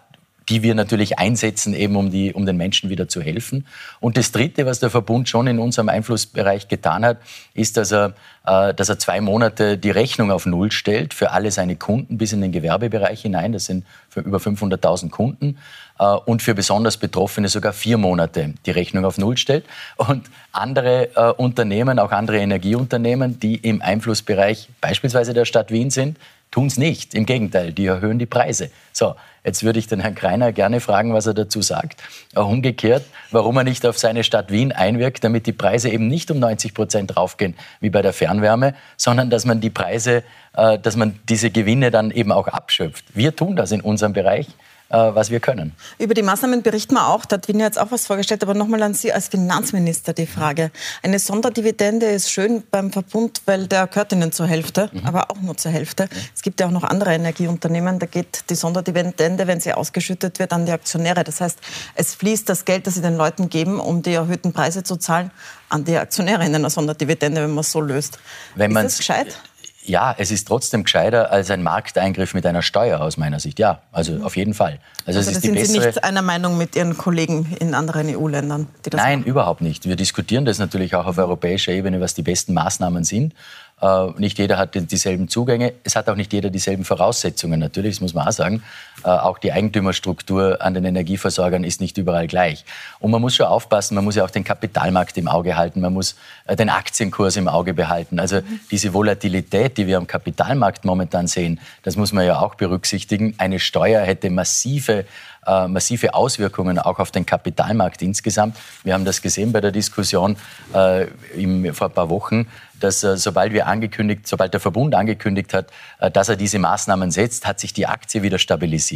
die 0.51 0.63
wir 0.63 0.75
natürlich 0.75 1.19
einsetzen, 1.19 1.75
eben 1.75 1.97
um, 1.97 2.11
die, 2.11 2.35
um 2.35 2.45
den 2.45 2.57
Menschen 2.57 2.91
wieder 2.91 3.09
zu 3.09 3.23
helfen. 3.23 3.67
Und 4.01 4.17
das 4.17 4.33
Dritte, 4.33 4.67
was 4.67 4.81
der 4.81 4.91
Verbund 4.91 5.29
schon 5.29 5.47
in 5.47 5.59
unserem 5.59 5.89
Einflussbereich 5.89 6.67
getan 6.67 7.05
hat, 7.05 7.19
ist, 7.55 7.77
dass 7.77 7.93
er, 7.93 8.15
äh, 8.45 8.75
dass 8.75 8.89
er 8.89 8.99
zwei 8.99 9.21
Monate 9.21 9.79
die 9.79 9.91
Rechnung 9.91 10.33
auf 10.33 10.47
Null 10.47 10.73
stellt 10.73 11.15
für 11.15 11.31
alle 11.31 11.53
seine 11.53 11.77
Kunden 11.77 12.19
bis 12.19 12.33
in 12.33 12.41
den 12.41 12.51
Gewerbebereich 12.51 13.23
hinein. 13.23 13.53
Das 13.53 13.67
sind 13.67 13.87
über 14.17 14.39
500.000 14.39 15.11
Kunden. 15.11 15.59
Äh, 16.01 16.05
und 16.25 16.43
für 16.43 16.55
besonders 16.55 16.97
Betroffene 16.97 17.49
sogar 17.49 17.73
vier 17.73 17.99
Monate 17.99 18.55
die 18.67 18.71
Rechnung 18.71 19.05
auf 19.05 19.19
Null 19.19 19.37
stellt. 19.37 19.65
Und 19.97 20.31
andere 20.51 21.11
äh, 21.15 21.33
Unternehmen, 21.33 21.99
auch 21.99 22.11
andere 22.11 22.39
Energieunternehmen, 22.39 23.39
die 23.39 23.57
im 23.57 23.83
Einflussbereich 23.83 24.69
beispielsweise 24.81 25.35
der 25.35 25.45
Stadt 25.45 25.71
Wien 25.71 25.91
sind, 25.91 26.19
tun 26.51 26.67
es 26.67 26.79
nicht. 26.79 27.15
Im 27.15 27.27
Gegenteil, 27.27 27.73
die 27.73 27.87
erhöhen 27.87 28.19
die 28.19 28.27
Preise. 28.27 28.71
So, 28.93 29.15
jetzt 29.45 29.63
würde 29.63 29.79
ich 29.79 29.87
den 29.87 30.01
Herrn 30.01 30.17
Kreiner 30.17 30.53
gerne 30.53 30.81
fragen, 30.81 31.15
was 31.15 31.27
er 31.27 31.35
dazu 31.35 31.63
sagt. 31.63 32.03
Auch 32.35 32.49
umgekehrt, 32.49 33.05
warum 33.31 33.57
er 33.59 33.65
nicht 33.65 33.87
auf 33.87 33.99
seine 33.99 34.25
Stadt 34.25 34.51
Wien 34.51 34.73
einwirkt, 34.73 35.23
damit 35.23 35.47
die 35.47 35.53
Preise 35.53 35.91
eben 35.91 36.09
nicht 36.09 36.31
um 36.31 36.41
90 36.41 36.75
Prozent 36.75 37.17
raufgehen 37.17 37.57
wie 37.81 37.91
bei 37.91 38.03
der 38.03 38.13
Fernwärme, 38.13 38.75
sondern 38.97 39.31
dass 39.31 39.45
man 39.45 39.61
die 39.61 39.71
Preise, 39.71 40.25
äh, 40.57 40.79
dass 40.79 40.97
man 40.97 41.21
diese 41.29 41.51
Gewinne 41.51 41.91
dann 41.93 42.11
eben 42.11 42.33
auch 42.33 42.49
abschöpft. 42.49 43.05
Wir 43.15 43.37
tun 43.37 43.55
das 43.55 43.71
in 43.71 43.83
unserem 43.83 44.15
Bereich. 44.15 44.49
Äh, 44.91 45.15
was 45.15 45.31
wir 45.31 45.39
können. 45.39 45.73
Über 45.99 46.15
die 46.15 46.23
Maßnahmen 46.23 46.63
berichten 46.63 46.95
wir 46.95 47.07
auch. 47.07 47.25
Da 47.25 47.37
hat 47.37 47.47
Wien 47.47 47.61
jetzt 47.61 47.79
auch 47.79 47.93
was 47.93 48.09
vorgestellt. 48.09 48.43
Aber 48.43 48.55
nochmal 48.55 48.83
an 48.83 48.93
Sie 48.93 49.13
als 49.13 49.29
Finanzminister 49.29 50.15
die 50.15 50.27
Frage. 50.27 50.73
Eine 51.05 51.21
Sonderdividende 51.21 52.07
ist 52.07 52.33
schön 52.33 52.65
beim 52.73 52.91
Verbund, 52.91 53.43
weil 53.45 53.69
der 53.69 53.87
gehört 53.87 54.13
Ihnen 54.13 54.33
zur 54.33 54.49
Hälfte, 54.49 54.91
mhm. 54.93 55.07
aber 55.07 55.31
auch 55.31 55.41
nur 55.41 55.57
zur 55.57 55.71
Hälfte. 55.71 56.07
Mhm. 56.07 56.19
Es 56.35 56.43
gibt 56.43 56.59
ja 56.59 56.67
auch 56.67 56.73
noch 56.73 56.83
andere 56.83 57.15
Energieunternehmen. 57.15 58.01
Da 58.01 58.07
geht 58.07 58.51
die 58.51 58.57
Sonderdividende, 58.57 59.47
wenn 59.47 59.61
sie 59.61 59.73
ausgeschüttet 59.73 60.41
wird, 60.41 60.53
an 60.53 60.67
die 60.67 60.73
Aktionäre. 60.73 61.23
Das 61.23 61.41
heißt, 61.41 61.61
es 61.95 62.17
fließt 62.17 62.49
das 62.49 62.65
Geld, 62.65 62.89
das 62.89 62.95
Sie 62.95 63.01
den 63.01 63.17
Leuten 63.17 63.49
geben, 63.49 63.79
um 63.79 64.03
die 64.03 64.15
erhöhten 64.15 64.53
Preise 64.53 64.83
zu 64.83 64.97
zahlen, 64.97 65.31
an 65.69 65.85
die 65.85 65.97
Aktionäre 65.99 66.45
in 66.45 66.53
einer 66.53 66.69
Sonderdividende, 66.69 67.43
wenn 67.43 67.51
man 67.51 67.61
es 67.61 67.71
so 67.71 67.81
löst. 67.81 68.19
Wenn 68.57 68.73
ist 68.73 68.83
das 68.83 68.99
gescheit? 68.99 69.39
Ja, 69.83 70.15
es 70.19 70.31
ist 70.31 70.47
trotzdem 70.47 70.85
gescheiter 70.85 71.31
als 71.31 71.51
ein 71.51 71.63
Markteingriff 71.63 72.35
mit 72.35 72.45
einer 72.45 72.63
Steuer 72.63 73.01
aus 73.01 73.17
meiner 73.17 73.41
Sicht. 73.41 73.59
Ja, 73.59 73.81
also 73.93 74.23
auf 74.23 74.37
jeden 74.37 74.53
Fall. 74.53 74.79
Also, 75.07 75.19
also 75.19 75.31
es 75.31 75.37
ist 75.37 75.43
sind 75.43 75.59
Sie 75.59 75.79
nicht 75.79 76.05
einer 76.05 76.23
Meinung 76.23 76.59
mit 76.59 76.77
Ihren 76.77 76.99
Kollegen 76.99 77.57
in 77.61 77.75
anderen 77.75 78.15
EU-Ländern? 78.15 78.69
Nein, 78.93 79.21
machen? 79.21 79.29
überhaupt 79.29 79.63
nicht. 79.63 79.87
Wir 79.87 79.97
diskutieren 79.97 80.45
das 80.45 80.59
natürlich 80.59 80.95
auch 80.95 81.07
auf 81.07 81.19
europäischer 81.19 81.73
Ebene, 81.73 82.01
was 82.01 82.15
die 82.15 82.23
besten 82.23 82.53
Maßnahmen 82.53 83.05
sind. 83.05 83.35
Äh, 83.81 84.11
nicht 84.19 84.39
jeder 84.39 84.59
hat 84.59 84.75
dieselben 84.75 85.29
Zugänge. 85.29 85.73
Es 85.83 85.97
hat 85.97 86.09
auch 86.09 86.17
nicht 86.17 86.33
jeder 86.33 86.51
dieselben 86.51 86.85
Voraussetzungen 86.85 87.59
natürlich, 87.59 87.97
das 87.97 88.01
muss 88.03 88.15
man 88.15 88.29
auch 88.29 88.33
sagen. 88.33 88.63
Äh, 89.05 89.09
auch 89.09 89.39
die 89.39 89.53
Eigentümerstruktur 89.53 90.61
an 90.61 90.75
den 90.75 90.85
Energieversorgern 90.85 91.65
ist 91.65 91.81
nicht 91.81 91.99
überall 91.99 92.27
gleich. 92.27 92.65
Und 92.99 93.11
man 93.11 93.21
muss 93.21 93.35
schon 93.35 93.47
aufpassen, 93.47 93.95
man 93.95 94.05
muss 94.05 94.17
ja 94.17 94.25
auch 94.25 94.31
den 94.31 94.45
Kapitalmarkt 94.45 95.17
im 95.17 95.29
Auge 95.29 95.57
halten, 95.57 95.81
man 95.81 95.93
muss 95.93 96.17
äh, 96.47 96.57
den 96.57 96.69
Aktienkurs 96.69 97.37
im 97.37 97.49
Auge 97.49 97.75
behalten. 97.75 98.21
Also 98.21 98.41
diese 98.71 98.93
Volatilität, 98.93 99.79
die 99.79 99.87
wir 99.87 99.97
am 99.97 100.07
Kapitalmarkt 100.07 100.85
momentan 100.85 101.27
sehen, 101.27 101.61
das 101.83 101.97
muss 101.97 102.13
man 102.13 102.27
ja 102.27 102.41
auch 102.41 102.55
berücksichtigen. 102.55 103.35
Eine 103.39 103.59
Steuer 103.59 104.03
hätte 104.03 104.31
massive 104.31 105.05
äh, 105.47 105.69
massive 105.69 106.13
Auswirkungen 106.13 106.79
auch 106.79 106.99
auf 106.99 107.11
den 107.11 107.25
Kapitalmarkt 107.25 108.03
insgesamt. 108.03 108.57
Wir 108.85 108.93
haben 108.93 109.07
das 109.07 109.23
gesehen 109.23 109.53
bei 109.53 109.63
der 109.63 109.73
Diskussion 109.73 110.37
äh, 110.75 111.07
im, 111.35 111.73
vor 111.75 111.89
ein 111.89 111.95
paar 111.95 112.11
Wochen, 112.11 112.47
dass 112.79 113.03
äh, 113.05 113.17
sobald 113.17 113.53
wir 113.53 113.67
angekündigt, 113.67 114.27
sobald 114.27 114.53
der 114.53 114.61
Verbund 114.61 114.95
angekündigt 114.95 115.55
hat, 115.55 115.69
äh, 115.99 116.11
dass 116.11 116.29
er 116.29 116.37
diese 116.37 116.59
Maßnahmen 116.59 117.11
setzt, 117.11 117.47
hat 117.47 117.61
sich 117.61 117.73
die 117.73 117.87
Aktie 117.87 118.23
wieder 118.23 118.39
stabilisiert. 118.39 118.90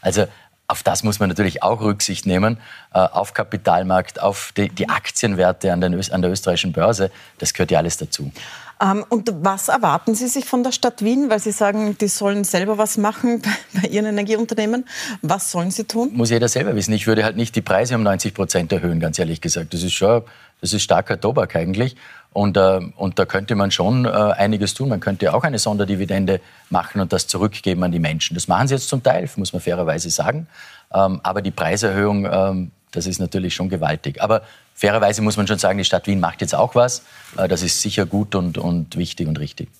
Also 0.00 0.26
auf 0.68 0.82
das 0.82 1.02
muss 1.02 1.20
man 1.20 1.28
natürlich 1.28 1.62
auch 1.62 1.80
Rücksicht 1.80 2.26
nehmen, 2.26 2.58
äh, 2.92 2.98
auf 2.98 3.34
Kapitalmarkt, 3.34 4.20
auf 4.20 4.52
die, 4.56 4.68
die 4.68 4.88
Aktienwerte 4.88 5.72
an, 5.72 5.80
den, 5.80 5.94
an, 6.10 6.22
der 6.22 6.30
österreichischen 6.30 6.72
Börse. 6.72 7.10
Das 7.38 7.54
gehört 7.54 7.70
ja 7.70 7.78
alles 7.78 7.96
dazu. 7.98 8.32
Ähm, 8.80 9.04
und 9.08 9.32
was 9.42 9.68
erwarten 9.68 10.14
Sie 10.14 10.26
sich 10.26 10.44
von 10.44 10.62
der 10.62 10.72
Stadt 10.72 11.02
Wien? 11.02 11.30
Weil 11.30 11.38
Sie 11.38 11.52
sagen, 11.52 11.96
die 11.98 12.08
sollen 12.08 12.44
selber 12.44 12.78
was 12.78 12.98
machen 12.98 13.42
bei 13.80 13.88
Ihren 13.88 14.06
Energieunternehmen. 14.06 14.86
Was 15.22 15.50
sollen 15.50 15.70
sie 15.70 15.84
tun? 15.84 16.10
Muss 16.12 16.30
jeder 16.30 16.48
selber 16.48 16.74
wissen. 16.74 16.92
Ich 16.92 17.06
würde 17.06 17.24
halt 17.24 17.36
nicht 17.36 17.54
die 17.56 17.62
Preise 17.62 17.94
um 17.94 18.02
90 18.02 18.34
Prozent 18.34 18.72
erhöhen, 18.72 19.00
ganz 19.00 19.18
ehrlich 19.18 19.40
gesagt. 19.40 19.72
Das 19.72 19.82
ist 19.82 19.94
schon, 19.94 20.22
das 20.60 20.72
ist 20.72 20.82
starker 20.82 21.18
Tobak 21.18 21.56
eigentlich. 21.56 21.96
Und, 22.36 22.58
äh, 22.58 22.80
und 22.96 23.18
da 23.18 23.24
könnte 23.24 23.54
man 23.54 23.70
schon 23.70 24.04
äh, 24.04 24.08
einiges 24.08 24.74
tun. 24.74 24.90
Man 24.90 25.00
könnte 25.00 25.32
auch 25.32 25.42
eine 25.42 25.58
Sonderdividende 25.58 26.42
machen 26.68 27.00
und 27.00 27.10
das 27.10 27.26
zurückgeben 27.26 27.82
an 27.82 27.92
die 27.92 27.98
Menschen. 27.98 28.34
Das 28.34 28.46
machen 28.46 28.68
sie 28.68 28.74
jetzt 28.74 28.90
zum 28.90 29.02
Teil, 29.02 29.26
muss 29.36 29.54
man 29.54 29.62
fairerweise 29.62 30.10
sagen. 30.10 30.46
Ähm, 30.92 31.20
aber 31.22 31.40
die 31.40 31.50
Preiserhöhung, 31.50 32.28
ähm, 32.30 32.72
das 32.92 33.06
ist 33.06 33.20
natürlich 33.20 33.54
schon 33.54 33.70
gewaltig. 33.70 34.20
Aber 34.20 34.42
fairerweise 34.74 35.22
muss 35.22 35.38
man 35.38 35.46
schon 35.46 35.56
sagen, 35.56 35.78
die 35.78 35.84
Stadt 35.86 36.06
Wien 36.06 36.20
macht 36.20 36.42
jetzt 36.42 36.54
auch 36.54 36.74
was. 36.74 37.04
Äh, 37.38 37.48
das 37.48 37.62
ist 37.62 37.80
sicher 37.80 38.04
gut 38.04 38.34
und, 38.34 38.58
und 38.58 38.98
wichtig 38.98 39.28
und 39.28 39.38
richtig. 39.38 39.70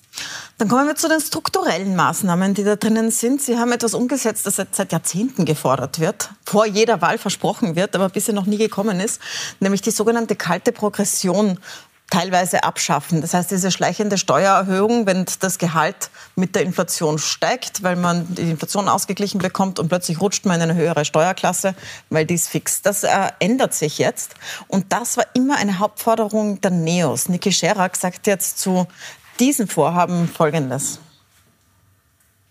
Dann 0.57 0.67
kommen 0.67 0.87
wir 0.87 0.95
zu 0.95 1.07
den 1.07 1.19
strukturellen 1.19 1.95
Maßnahmen, 1.95 2.55
die 2.55 2.63
da 2.63 2.75
drinnen 2.75 3.11
sind. 3.11 3.39
Sie 3.39 3.59
haben 3.59 3.71
etwas 3.71 3.93
umgesetzt, 3.93 4.47
das 4.47 4.55
seit 4.55 4.91
Jahrzehnten 4.91 5.45
gefordert 5.45 5.99
wird, 5.99 6.31
vor 6.43 6.65
jeder 6.65 7.01
Wahl 7.01 7.19
versprochen 7.19 7.75
wird, 7.75 7.95
aber 7.95 8.09
bisher 8.09 8.33
noch 8.33 8.47
nie 8.47 8.57
gekommen 8.57 8.99
ist, 8.99 9.21
nämlich 9.59 9.81
die 9.81 9.91
sogenannte 9.91 10.35
kalte 10.35 10.71
Progression 10.71 11.59
teilweise 12.09 12.63
abschaffen. 12.63 13.21
Das 13.21 13.33
heißt, 13.33 13.51
diese 13.51 13.71
schleichende 13.71 14.17
Steuererhöhung, 14.17 15.05
wenn 15.05 15.25
das 15.39 15.57
Gehalt 15.57 16.09
mit 16.35 16.55
der 16.55 16.63
Inflation 16.63 17.19
steigt, 17.19 17.83
weil 17.83 17.95
man 17.95 18.33
die 18.33 18.49
Inflation 18.49 18.87
ausgeglichen 18.87 19.39
bekommt 19.39 19.79
und 19.79 19.89
plötzlich 19.89 20.21
rutscht 20.21 20.45
man 20.45 20.57
in 20.57 20.69
eine 20.69 20.75
höhere 20.75 21.03
Steuerklasse, 21.03 21.75
weil 22.09 22.25
die 22.25 22.35
ist 22.35 22.47
fix. 22.47 22.81
Das 22.81 23.03
äh, 23.03 23.09
ändert 23.39 23.73
sich 23.73 23.97
jetzt. 23.97 24.35
Und 24.67 24.93
das 24.93 25.17
war 25.17 25.25
immer 25.33 25.57
eine 25.57 25.79
Hauptforderung 25.79 26.61
der 26.61 26.71
NEOS. 26.71 27.29
Niki 27.29 27.51
Scherak 27.51 27.97
sagt 27.97 28.27
jetzt 28.27 28.59
zu 28.59 28.87
diesem 29.39 29.67
Vorhaben 29.67 30.27
Folgendes 30.27 30.99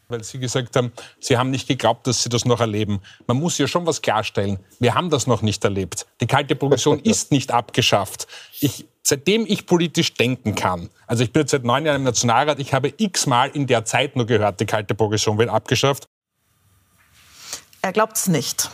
weil 0.09 0.23
Sie 0.23 0.39
gesagt 0.39 0.77
haben, 0.77 0.93
Sie 1.19 1.37
haben 1.37 1.51
nicht 1.51 1.67
geglaubt, 1.67 2.07
dass 2.07 2.23
Sie 2.23 2.29
das 2.29 2.45
noch 2.45 2.61
erleben. 2.61 3.01
Man 3.27 3.39
muss 3.39 3.59
ja 3.59 3.67
schon 3.67 3.87
was 3.87 4.03
klarstellen. 4.03 4.59
Wir 4.79 4.95
haben 4.95 5.11
das 5.11 5.27
noch 5.27 5.43
nicht 5.43 5.65
erlebt. 5.65 6.07
Die 6.21 6.27
kalte 6.27 6.55
Progression 6.55 7.01
ist 7.05 7.33
nicht 7.33 7.51
abgeschafft. 7.51 8.27
Ich, 8.61 8.87
seitdem 9.07 9.45
ich 9.47 9.67
politisch 9.67 10.15
denken 10.15 10.55
kann, 10.55 10.91
also 11.07 11.23
ich 11.23 11.33
bin 11.33 11.43
jetzt 11.43 11.53
seit 11.53 11.65
neun 11.65 11.87
Jahren 11.87 11.97
im 11.97 12.03
Nationalrat, 12.03 12.59
ich 12.59 12.75
habe 12.75 12.93
x-mal 12.97 13.51
in 13.51 13.67
der 13.67 13.85
Zeit 13.85 14.17
nur 14.17 14.27
gehört, 14.27 14.59
die 14.59 14.67
kalte 14.67 14.95
Progression 14.95 15.39
wird 15.39 15.49
abgeschafft. 15.49 16.09
Er 17.83 17.93
glaubt 17.93 18.17
es 18.17 18.27
nicht. 18.27 18.69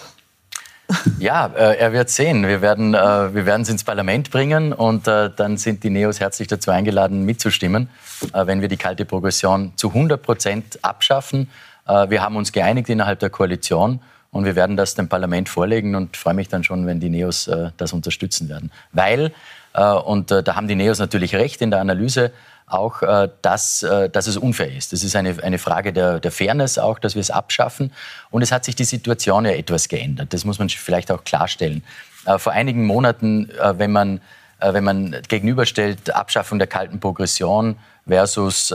Ja, 1.18 1.46
äh, 1.46 1.76
er 1.76 1.92
wird 1.92 2.10
sehen. 2.10 2.46
Wir 2.46 2.60
werden 2.60 2.94
äh, 2.94 3.34
wir 3.34 3.46
werden 3.46 3.62
es 3.62 3.68
ins 3.68 3.84
Parlament 3.84 4.30
bringen 4.30 4.72
und 4.72 5.06
äh, 5.06 5.30
dann 5.34 5.56
sind 5.56 5.84
die 5.84 5.90
Neos 5.90 6.20
herzlich 6.20 6.48
dazu 6.48 6.70
eingeladen, 6.70 7.24
mitzustimmen, 7.24 7.88
äh, 8.32 8.46
wenn 8.46 8.60
wir 8.60 8.68
die 8.68 8.76
kalte 8.76 9.04
Progression 9.04 9.72
zu 9.76 9.88
100 9.88 10.22
Prozent 10.22 10.78
abschaffen. 10.82 11.50
Äh, 11.86 12.10
wir 12.10 12.22
haben 12.22 12.36
uns 12.36 12.52
geeinigt 12.52 12.88
innerhalb 12.88 13.20
der 13.20 13.30
Koalition 13.30 14.00
und 14.30 14.46
wir 14.46 14.56
werden 14.56 14.76
das 14.76 14.94
dem 14.94 15.08
Parlament 15.08 15.48
vorlegen 15.48 15.94
und 15.94 16.16
freue 16.16 16.34
mich 16.34 16.48
dann 16.48 16.64
schon, 16.64 16.86
wenn 16.86 17.00
die 17.00 17.10
Neos 17.10 17.48
äh, 17.48 17.70
das 17.76 17.92
unterstützen 17.92 18.48
werden. 18.48 18.72
Weil, 18.92 19.32
und 19.74 20.30
da 20.30 20.56
haben 20.56 20.68
die 20.68 20.74
Neos 20.74 20.98
natürlich 20.98 21.34
recht 21.34 21.62
in 21.62 21.70
der 21.70 21.80
Analyse, 21.80 22.32
auch, 22.72 23.02
äh, 23.02 23.28
dass, 23.42 23.82
äh, 23.82 24.08
dass 24.08 24.26
es 24.26 24.36
unfair 24.36 24.74
ist. 24.74 24.92
Das 24.92 25.02
ist 25.02 25.14
eine, 25.16 25.42
eine 25.42 25.58
Frage 25.58 25.92
der, 25.92 26.20
der 26.20 26.32
Fairness 26.32 26.78
auch, 26.78 26.98
dass 26.98 27.14
wir 27.14 27.20
es 27.20 27.30
abschaffen. 27.30 27.92
Und 28.30 28.42
es 28.42 28.52
hat 28.52 28.64
sich 28.64 28.74
die 28.74 28.84
Situation 28.84 29.44
ja 29.44 29.52
etwas 29.52 29.88
geändert. 29.88 30.32
Das 30.32 30.44
muss 30.44 30.58
man 30.58 30.68
vielleicht 30.68 31.10
auch 31.10 31.24
klarstellen. 31.24 31.84
Äh, 32.26 32.38
vor 32.38 32.52
einigen 32.52 32.86
Monaten, 32.86 33.50
wenn 33.74 33.92
man, 33.92 34.20
wenn 34.60 34.84
man 34.84 35.16
gegenüberstellt 35.28 36.14
Abschaffung 36.14 36.58
der 36.58 36.68
kalten 36.68 37.00
Progression 37.00 37.76
versus 38.06 38.72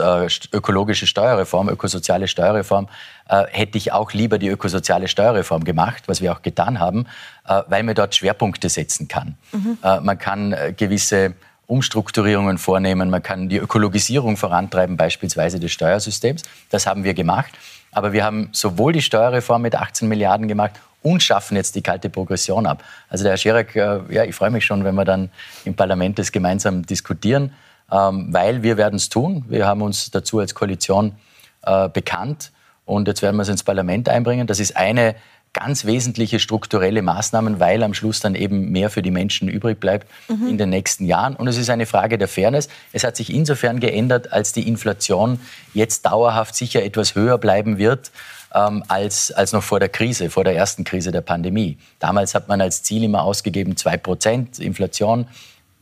ökologische 0.52 1.06
Steuerreform, 1.06 1.68
ökosoziale 1.70 2.28
Steuerreform, 2.28 2.88
hätte 3.28 3.76
ich 3.76 3.92
auch 3.92 4.12
lieber 4.12 4.38
die 4.38 4.48
ökosoziale 4.48 5.06
Steuerreform 5.06 5.64
gemacht, 5.64 6.04
was 6.06 6.22
wir 6.22 6.32
auch 6.32 6.40
getan 6.40 6.80
haben, 6.80 7.06
weil 7.66 7.82
man 7.82 7.94
dort 7.94 8.14
Schwerpunkte 8.14 8.68
setzen 8.70 9.06
kann. 9.06 9.36
Mhm. 9.52 9.78
Man 9.82 10.18
kann 10.18 10.56
gewisse 10.76 11.34
Umstrukturierungen 11.66 12.56
vornehmen, 12.56 13.10
man 13.10 13.22
kann 13.22 13.50
die 13.50 13.58
Ökologisierung 13.58 14.38
vorantreiben, 14.38 14.96
beispielsweise 14.96 15.60
des 15.60 15.72
Steuersystems. 15.72 16.42
Das 16.70 16.86
haben 16.86 17.04
wir 17.04 17.12
gemacht. 17.12 17.52
Aber 17.92 18.12
wir 18.12 18.24
haben 18.24 18.48
sowohl 18.52 18.92
die 18.92 19.02
Steuerreform 19.02 19.62
mit 19.62 19.74
18 19.74 20.08
Milliarden 20.08 20.48
gemacht 20.48 20.72
und 21.02 21.22
schaffen 21.22 21.56
jetzt 21.56 21.74
die 21.74 21.82
kalte 21.82 22.10
Progression 22.10 22.66
ab. 22.66 22.82
Also 23.08 23.24
der 23.24 23.32
Herr 23.32 23.36
Scherak, 23.38 23.76
äh, 23.76 24.00
ja, 24.10 24.24
ich 24.24 24.34
freue 24.34 24.50
mich 24.50 24.64
schon, 24.64 24.84
wenn 24.84 24.94
wir 24.94 25.04
dann 25.04 25.30
im 25.64 25.74
Parlament 25.74 26.18
das 26.18 26.32
gemeinsam 26.32 26.84
diskutieren, 26.84 27.52
ähm, 27.90 28.28
weil 28.30 28.62
wir 28.62 28.76
werden 28.76 28.96
es 28.96 29.08
tun. 29.08 29.44
Wir 29.48 29.66
haben 29.66 29.82
uns 29.82 30.10
dazu 30.10 30.38
als 30.38 30.54
Koalition 30.54 31.14
äh, 31.62 31.88
bekannt 31.88 32.52
und 32.88 33.06
jetzt 33.06 33.22
werden 33.22 33.36
wir 33.36 33.42
es 33.42 33.48
ins 33.48 33.62
Parlament 33.62 34.08
einbringen. 34.08 34.46
Das 34.46 34.60
ist 34.60 34.76
eine 34.76 35.14
ganz 35.52 35.84
wesentliche 35.84 36.40
strukturelle 36.40 37.02
Maßnahmen, 37.02 37.60
weil 37.60 37.82
am 37.82 37.94
Schluss 37.94 38.20
dann 38.20 38.34
eben 38.34 38.70
mehr 38.70 38.90
für 38.90 39.02
die 39.02 39.10
Menschen 39.10 39.48
übrig 39.48 39.80
bleibt 39.80 40.06
mhm. 40.28 40.48
in 40.48 40.58
den 40.58 40.70
nächsten 40.70 41.04
Jahren. 41.04 41.36
Und 41.36 41.48
es 41.48 41.56
ist 41.56 41.70
eine 41.70 41.86
Frage 41.86 42.18
der 42.18 42.28
Fairness. 42.28 42.68
Es 42.92 43.04
hat 43.04 43.16
sich 43.16 43.32
insofern 43.32 43.80
geändert, 43.80 44.32
als 44.32 44.52
die 44.52 44.66
Inflation 44.68 45.40
jetzt 45.74 46.06
dauerhaft 46.06 46.54
sicher 46.54 46.82
etwas 46.82 47.14
höher 47.14 47.38
bleiben 47.38 47.78
wird. 47.78 48.10
Ähm, 48.54 48.82
als, 48.88 49.30
als 49.30 49.52
noch 49.52 49.62
vor 49.62 49.78
der 49.78 49.90
Krise, 49.90 50.30
vor 50.30 50.42
der 50.42 50.56
ersten 50.56 50.82
Krise 50.82 51.12
der 51.12 51.20
Pandemie. 51.20 51.76
Damals 51.98 52.34
hat 52.34 52.48
man 52.48 52.62
als 52.62 52.82
Ziel 52.82 53.04
immer 53.04 53.22
ausgegeben 53.22 53.74
2% 53.74 54.58
Inflation. 54.62 55.26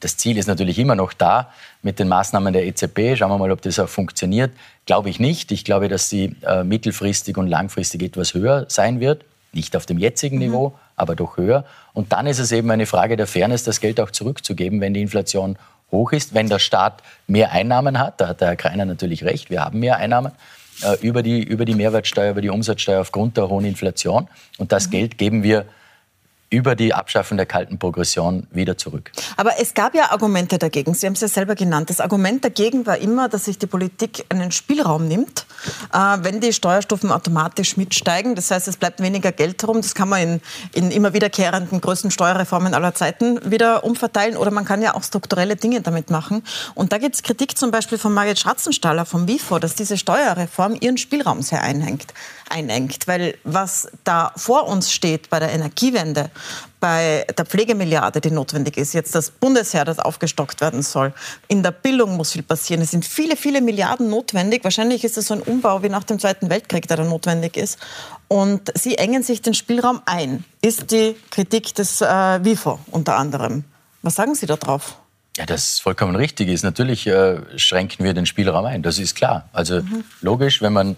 Das 0.01 0.17
Ziel 0.17 0.37
ist 0.37 0.47
natürlich 0.47 0.79
immer 0.79 0.95
noch 0.95 1.13
da 1.13 1.51
mit 1.83 1.99
den 1.99 2.09
Maßnahmen 2.09 2.53
der 2.53 2.67
EZB. 2.67 3.17
Schauen 3.17 3.31
wir 3.31 3.39
mal, 3.39 3.51
ob 3.51 3.63
das 3.63 3.79
auch 3.79 3.89
funktioniert. 3.89 4.53
Glaube 4.85 5.09
ich 5.09 5.19
nicht. 5.19 5.53
Ich 5.53 5.65
glaube, 5.65 5.89
dass 5.89 6.11
sie 6.11 6.37
äh, 6.43 6.65
mittelfristig 6.65 7.37
und 7.39 7.47
langfristig 7.47 8.03
etwas 8.03 8.35
höher 8.35 8.67
sein 8.69 9.01
wird. 9.01 9.25
Nicht 9.53 9.75
auf 9.75 9.87
dem 9.87 9.99
jetzigen 9.99 10.37
mhm. 10.37 10.43
Niveau, 10.43 10.79
aber 10.97 11.17
doch 11.17 11.39
höher. 11.39 11.65
Und 11.95 12.13
dann 12.13 12.27
ist 12.27 12.39
es 12.39 12.53
eben 12.53 12.71
eine 12.71 12.87
Frage 12.87 13.17
der 13.17 13.27
Fairness, 13.27 13.65
das 13.65 13.81
Geld 13.81 14.01
auch 14.01 14.11
zurückzugeben, 14.11 14.81
wenn 14.81 14.93
die 14.93 15.01
Inflation 15.01 15.57
hoch 15.91 16.13
ist, 16.13 16.35
wenn 16.35 16.49
der 16.49 16.59
Staat 16.59 17.03
mehr 17.27 17.53
Einnahmen 17.53 17.99
hat. 17.99 18.21
Da 18.21 18.29
hat 18.29 18.41
der 18.41 18.49
Herr 18.49 18.57
Kreiner 18.57 18.85
natürlich 18.85 19.25
recht, 19.25 19.51
wir 19.51 19.65
haben 19.65 19.79
mehr 19.79 19.97
Einnahmen 19.97 20.33
äh, 20.83 20.97
über, 21.01 21.23
die, 21.23 21.43
über 21.43 21.65
die 21.65 21.75
Mehrwertsteuer, 21.75 22.33
über 22.33 22.43
die 22.43 22.51
Umsatzsteuer 22.51 23.01
aufgrund 23.01 23.37
der 23.37 23.49
hohen 23.49 23.65
Inflation. 23.65 24.29
Und 24.59 24.73
das 24.73 24.89
mhm. 24.89 24.91
Geld 24.91 25.19
geben 25.19 25.43
wir 25.43 25.65
über 26.49 26.77
die 26.77 26.95
Abschaffung 26.95 27.37
der 27.37 27.47
kalten 27.47 27.79
Progression 27.79 28.47
wieder 28.51 28.79
zurück. 28.79 29.11
Aber 29.37 29.61
es 29.61 29.75
gab 29.75 29.95
ja 29.95 30.13
Argumente 30.13 30.59
dagegen. 30.59 30.95
Sie 30.95 31.07
haben 31.07 31.15
es 31.15 31.21
ja 31.21 31.29
selber 31.29 31.57
genannt. 31.57 31.91
Das 31.91 32.01
Argument 32.01 32.45
dagegen 32.45 32.87
war 32.87 32.99
immer, 32.99 33.29
dass 33.29 33.47
sich 33.47 33.59
die 33.59 33.67
Politik 33.67 34.25
einen 34.29 34.53
Spielraum 34.53 35.09
nimmt, 35.09 35.47
äh, 35.93 35.99
wenn 36.21 36.41
die 36.41 36.53
Steuerstufen 36.53 37.11
automatisch 37.11 37.77
mitsteigen. 37.77 38.37
Das 38.37 38.51
heißt, 38.51 38.69
es 38.69 38.77
bleibt 38.77 39.03
weniger 39.03 39.33
Geld 39.33 39.61
herum. 39.63 39.83
Das 39.83 39.95
kann 39.95 40.09
man 40.09 40.23
in, 40.23 40.41
in 40.73 40.91
immer 40.93 41.13
wiederkehrenden 41.15 41.81
größten 41.81 42.13
Steuerreformen 42.13 42.75
aller 42.75 42.95
Zeiten 42.95 43.51
wieder 43.51 43.83
umverteilen. 43.83 44.37
Oder 44.37 44.53
man 44.53 44.65
kann 44.65 44.83
ja 44.83 44.95
auch 44.95 45.03
strukturelle 45.03 45.57
Dinge 45.57 45.81
damit 45.81 46.11
machen. 46.11 46.45
Und 46.75 46.93
da 46.93 46.99
gibt 46.99 47.17
es 47.17 47.23
Kritik 47.25 47.59
zum 47.59 47.73
Beispiel 47.73 47.99
von 47.99 48.15
Margit 48.15 48.39
Schatzenstaller 48.39 49.05
vom 49.05 49.27
WIFO, 49.27 49.59
dass 49.59 49.75
diese 49.75 49.99
Steuerreform 49.99 50.77
ihren 50.81 50.97
Spielraum 50.97 51.43
sehr 51.43 51.63
einhängt, 51.63 52.15
einengt. 52.51 53.07
Weil 53.07 53.37
was 53.45 53.89
da 54.05 54.33
vor 54.37 54.67
uns 54.67 54.93
steht 54.93 55.31
bei 55.31 55.39
der 55.39 55.53
Energiewende, 55.53 56.31
bei 56.81 57.27
der 57.37 57.45
Pflegemilliarde, 57.45 58.21
die 58.21 58.31
notwendig 58.31 58.77
ist, 58.77 58.93
jetzt 58.93 59.15
das 59.15 59.31
Bundesheer, 59.31 59.85
das 59.85 59.99
aufgestockt 59.99 60.61
werden 60.61 60.83
soll. 60.83 61.13
In 61.49 61.63
der 61.63 61.71
Bildung 61.71 62.17
muss 62.17 62.33
viel 62.33 62.43
passieren. 62.43 62.83
Es 62.83 62.91
sind 62.91 63.05
viele, 63.05 63.37
viele 63.37 63.61
Milliarden 63.61 64.09
notwendig. 64.09 64.65
Wahrscheinlich 64.65 65.05
ist 65.05 65.17
es 65.17 65.29
so 65.29 65.35
ein 65.35 65.43
Umbau 65.43 65.83
wie 65.83 65.89
nach 65.89 66.05
dem 66.05 66.19
Zweiten 66.19 66.51
Weltkrieg, 66.51 66.87
der 66.89 66.99
da 66.99 67.05
notwendig 67.05 67.57
ist. 67.57 67.79
Und 68.29 68.73
sie 68.75 68.99
engen 68.99 69.23
sich 69.23 69.43
den 69.43 69.55
Spielraum 69.55 70.01
ein, 70.07 70.45
ist 70.63 70.91
die 70.91 71.17
Kritik 71.31 71.75
des 71.75 72.01
äh, 72.01 72.07
WIFO 72.45 72.79
unter 72.91 73.17
anderem. 73.17 73.65
Was 74.03 74.15
sagen 74.15 74.35
Sie 74.35 74.47
da 74.47 74.57
drauf? 74.57 74.99
Ja, 75.37 75.45
das 75.45 75.65
ist 75.65 75.83
vollkommen 75.83 76.17
richtig 76.17 76.49
ist. 76.49 76.63
Natürlich 76.63 77.07
äh, 77.07 77.41
schränken 77.59 78.05
wir 78.05 78.15
den 78.15 78.25
Spielraum 78.25 78.65
ein, 78.65 78.83
das 78.83 78.99
ist 78.99 79.15
klar. 79.15 79.49
Also 79.53 79.83
mhm. 79.83 80.05
logisch, 80.23 80.63
wenn 80.63 80.73
man 80.73 80.97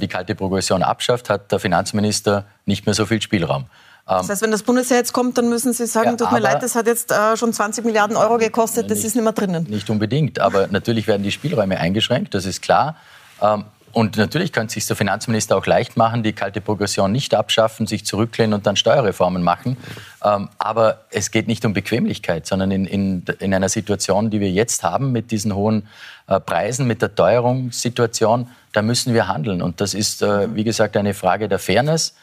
die 0.00 0.08
kalte 0.08 0.34
Progression 0.34 0.82
abschafft, 0.82 1.30
hat 1.30 1.52
der 1.52 1.58
Finanzminister 1.58 2.44
nicht 2.64 2.86
mehr 2.86 2.94
so 2.94 3.06
viel 3.06 3.22
Spielraum. 3.22 3.66
Das 4.06 4.24
ähm, 4.24 4.30
heißt, 4.30 4.42
wenn 4.42 4.50
das 4.52 4.62
Bundesheer 4.62 4.98
jetzt 4.98 5.12
kommt, 5.12 5.36
dann 5.36 5.48
müssen 5.48 5.72
Sie 5.72 5.86
sagen, 5.86 6.10
ja, 6.10 6.16
tut 6.16 6.32
mir 6.32 6.38
leid, 6.38 6.62
das 6.62 6.76
hat 6.76 6.86
jetzt 6.86 7.10
äh, 7.10 7.36
schon 7.36 7.52
20 7.52 7.84
Milliarden 7.84 8.16
Euro 8.16 8.38
gekostet, 8.38 8.88
das 8.88 8.98
nicht, 8.98 9.06
ist 9.08 9.14
nicht 9.16 9.24
mehr 9.24 9.32
drinnen. 9.32 9.64
Nicht 9.68 9.90
unbedingt, 9.90 10.38
aber 10.38 10.68
natürlich 10.68 11.08
werden 11.08 11.24
die 11.24 11.32
Spielräume 11.32 11.78
eingeschränkt, 11.78 12.34
das 12.34 12.46
ist 12.46 12.62
klar. 12.62 12.96
Ähm, 13.42 13.64
und 13.96 14.18
natürlich 14.18 14.52
könnte 14.52 14.74
sich 14.74 14.84
der 14.84 14.94
Finanzminister 14.94 15.56
auch 15.56 15.64
leicht 15.64 15.96
machen, 15.96 16.22
die 16.22 16.34
kalte 16.34 16.60
Progression 16.60 17.10
nicht 17.12 17.34
abschaffen, 17.34 17.86
sich 17.86 18.04
zurücklehnen 18.04 18.52
und 18.52 18.66
dann 18.66 18.76
Steuerreformen 18.76 19.42
machen. 19.42 19.78
Ähm, 20.22 20.50
aber 20.58 21.06
es 21.08 21.30
geht 21.30 21.46
nicht 21.46 21.64
um 21.64 21.72
Bequemlichkeit, 21.72 22.46
sondern 22.46 22.72
in, 22.72 22.84
in, 22.84 23.24
in 23.38 23.54
einer 23.54 23.70
Situation, 23.70 24.28
die 24.28 24.38
wir 24.40 24.50
jetzt 24.50 24.82
haben 24.82 25.12
mit 25.12 25.30
diesen 25.30 25.54
hohen 25.54 25.88
äh, 26.26 26.38
Preisen, 26.38 26.86
mit 26.86 27.00
der 27.00 27.14
Teuerungssituation, 27.14 28.48
da 28.74 28.82
müssen 28.82 29.14
wir 29.14 29.28
handeln. 29.28 29.62
Und 29.62 29.80
das 29.80 29.94
ist, 29.94 30.20
äh, 30.20 30.54
wie 30.54 30.64
gesagt, 30.64 30.98
eine 30.98 31.14
Frage 31.14 31.48
der 31.48 31.58
Fairness 31.58 32.14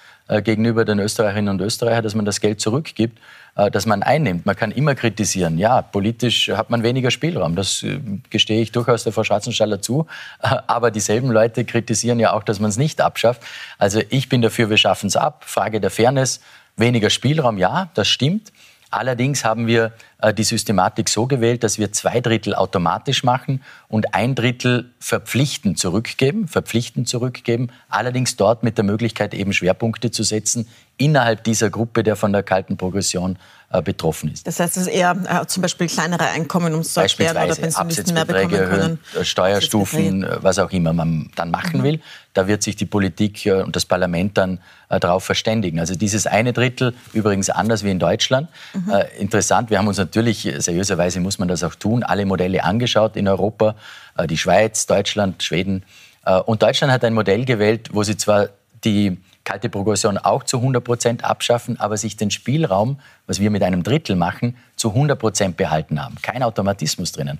gegenüber 0.41 0.85
den 0.85 0.99
Österreicherinnen 0.99 1.49
und 1.49 1.61
Österreichern, 1.61 2.03
dass 2.03 2.15
man 2.15 2.25
das 2.25 2.39
Geld 2.39 2.61
zurückgibt, 2.61 3.19
äh, 3.55 3.69
das 3.69 3.85
man 3.85 4.03
einnimmt. 4.03 4.45
Man 4.45 4.55
kann 4.55 4.71
immer 4.71 4.95
kritisieren. 4.95 5.57
Ja, 5.57 5.81
politisch 5.81 6.49
hat 6.49 6.69
man 6.69 6.83
weniger 6.83 7.11
Spielraum. 7.11 7.55
Das 7.55 7.83
äh, 7.83 7.99
gestehe 8.29 8.61
ich 8.61 8.71
durchaus 8.71 9.03
der 9.03 9.13
Frau 9.13 9.23
Schwarzenstaller 9.23 9.81
zu. 9.81 10.07
Aber 10.39 10.91
dieselben 10.91 11.31
Leute 11.31 11.65
kritisieren 11.65 12.19
ja 12.19 12.33
auch, 12.33 12.43
dass 12.43 12.59
man 12.59 12.69
es 12.69 12.77
nicht 12.77 13.01
abschafft. 13.01 13.41
Also 13.77 14.01
ich 14.09 14.29
bin 14.29 14.41
dafür, 14.41 14.69
wir 14.69 14.77
schaffen 14.77 15.07
es 15.07 15.15
ab. 15.15 15.43
Frage 15.45 15.79
der 15.79 15.91
Fairness. 15.91 16.41
Weniger 16.75 17.11
Spielraum, 17.11 17.59
ja, 17.59 17.89
das 17.93 18.07
stimmt. 18.07 18.51
Allerdings 18.89 19.43
haben 19.43 19.67
wir 19.67 19.85
äh, 19.85 19.91
die 20.31 20.43
Systematik 20.43 21.09
so 21.09 21.27
gewählt, 21.27 21.63
dass 21.63 21.79
wir 21.79 21.91
zwei 21.91 22.21
Drittel 22.21 22.55
automatisch 22.55 23.23
machen 23.23 23.61
und 23.89 24.13
ein 24.13 24.35
Drittel 24.35 24.91
verpflichtend 24.99 25.79
zurückgeben, 25.79 26.47
verpflichtend 26.47 27.09
zurückgeben, 27.09 27.69
allerdings 27.89 28.37
dort 28.37 28.63
mit 28.63 28.77
der 28.77 28.85
Möglichkeit 28.85 29.33
eben 29.33 29.51
Schwerpunkte 29.51 30.11
zu 30.11 30.23
setzen 30.23 30.67
innerhalb 30.97 31.43
dieser 31.43 31.69
Gruppe, 31.69 32.03
der 32.03 32.15
von 32.15 32.31
der 32.31 32.43
kalten 32.43 32.77
Progression 32.77 33.37
äh, 33.71 33.81
betroffen 33.81 34.31
ist. 34.31 34.45
Das 34.45 34.59
heißt, 34.59 34.77
es 34.77 34.83
ist 34.83 34.93
eher 34.93 35.17
äh, 35.27 35.47
zum 35.47 35.61
Beispiel 35.61 35.87
kleinere 35.87 36.27
Einkommen, 36.27 36.75
um 36.75 36.83
zu 36.83 37.01
erklären, 37.01 37.35
oder 37.35 37.55
Pensionisten 37.55 38.13
mehr 38.13 38.25
bekommen 38.25 38.49
können. 38.51 38.99
Erhöhen, 39.13 39.25
Steuerstufen, 39.25 40.27
was 40.41 40.59
auch 40.59 40.71
immer 40.71 40.93
man 40.93 41.31
dann 41.35 41.49
machen 41.49 41.79
mhm. 41.79 41.83
will. 41.83 42.01
Da 42.33 42.47
wird 42.47 42.61
sich 42.61 42.75
die 42.75 42.85
Politik 42.85 43.49
und 43.65 43.75
das 43.75 43.85
Parlament 43.85 44.37
dann 44.37 44.59
äh, 44.89 44.99
darauf 44.99 45.23
verständigen. 45.23 45.79
Also 45.79 45.95
dieses 45.95 46.27
eine 46.27 46.53
Drittel, 46.53 46.93
übrigens 47.13 47.49
anders 47.49 47.83
wie 47.83 47.89
in 47.89 47.99
Deutschland. 47.99 48.47
Mhm. 48.73 48.91
Äh, 48.91 49.05
interessant, 49.17 49.71
wir 49.71 49.79
haben 49.79 49.87
uns 49.87 49.97
natürlich, 50.15 50.47
seriöserweise 50.57 51.19
muss 51.19 51.39
man 51.39 51.47
das 51.47 51.63
auch 51.63 51.73
tun, 51.73 52.03
alle 52.03 52.25
Modelle 52.25 52.63
angeschaut 52.63 53.15
in 53.15 53.27
Europa. 53.27 53.75
Äh, 54.15 54.27
die 54.27 54.37
Schweiz, 54.37 54.85
Deutschland, 54.85 55.41
Schweden. 55.41 55.83
Äh, 56.25 56.39
und 56.39 56.61
Deutschland 56.61 56.93
hat 56.93 57.03
ein 57.03 57.13
Modell 57.13 57.45
gewählt, 57.45 57.89
wo 57.93 58.03
sie 58.03 58.15
zwar 58.15 58.49
die 58.83 59.17
kalte 59.43 59.69
Progression 59.69 60.17
auch 60.17 60.43
zu 60.43 60.57
100 60.57 60.83
Prozent 60.83 61.23
abschaffen, 61.23 61.79
aber 61.79 61.97
sich 61.97 62.15
den 62.15 62.31
Spielraum, 62.31 62.99
was 63.27 63.39
wir 63.39 63.49
mit 63.49 63.63
einem 63.63 63.83
Drittel 63.83 64.15
machen, 64.15 64.55
zu 64.75 64.89
100 64.89 65.19
Prozent 65.19 65.57
behalten 65.57 66.01
haben. 66.01 66.15
Kein 66.21 66.43
Automatismus 66.43 67.11
drinnen. 67.11 67.39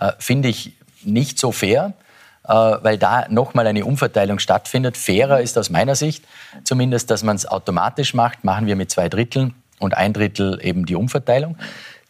Äh, 0.00 0.12
Finde 0.18 0.48
ich 0.48 0.72
nicht 1.02 1.38
so 1.38 1.52
fair, 1.52 1.92
äh, 2.44 2.48
weil 2.48 2.96
da 2.96 3.26
nochmal 3.28 3.66
eine 3.66 3.84
Umverteilung 3.84 4.38
stattfindet. 4.38 4.96
Fairer 4.96 5.42
ist 5.42 5.58
aus 5.58 5.68
meiner 5.68 5.94
Sicht 5.94 6.24
zumindest, 6.64 7.10
dass 7.10 7.22
man 7.22 7.36
es 7.36 7.46
automatisch 7.46 8.14
macht, 8.14 8.44
machen 8.44 8.66
wir 8.66 8.76
mit 8.76 8.90
zwei 8.90 9.10
Dritteln 9.10 9.54
und 9.78 9.94
ein 9.94 10.12
Drittel 10.12 10.58
eben 10.62 10.86
die 10.86 10.94
Umverteilung. 10.94 11.56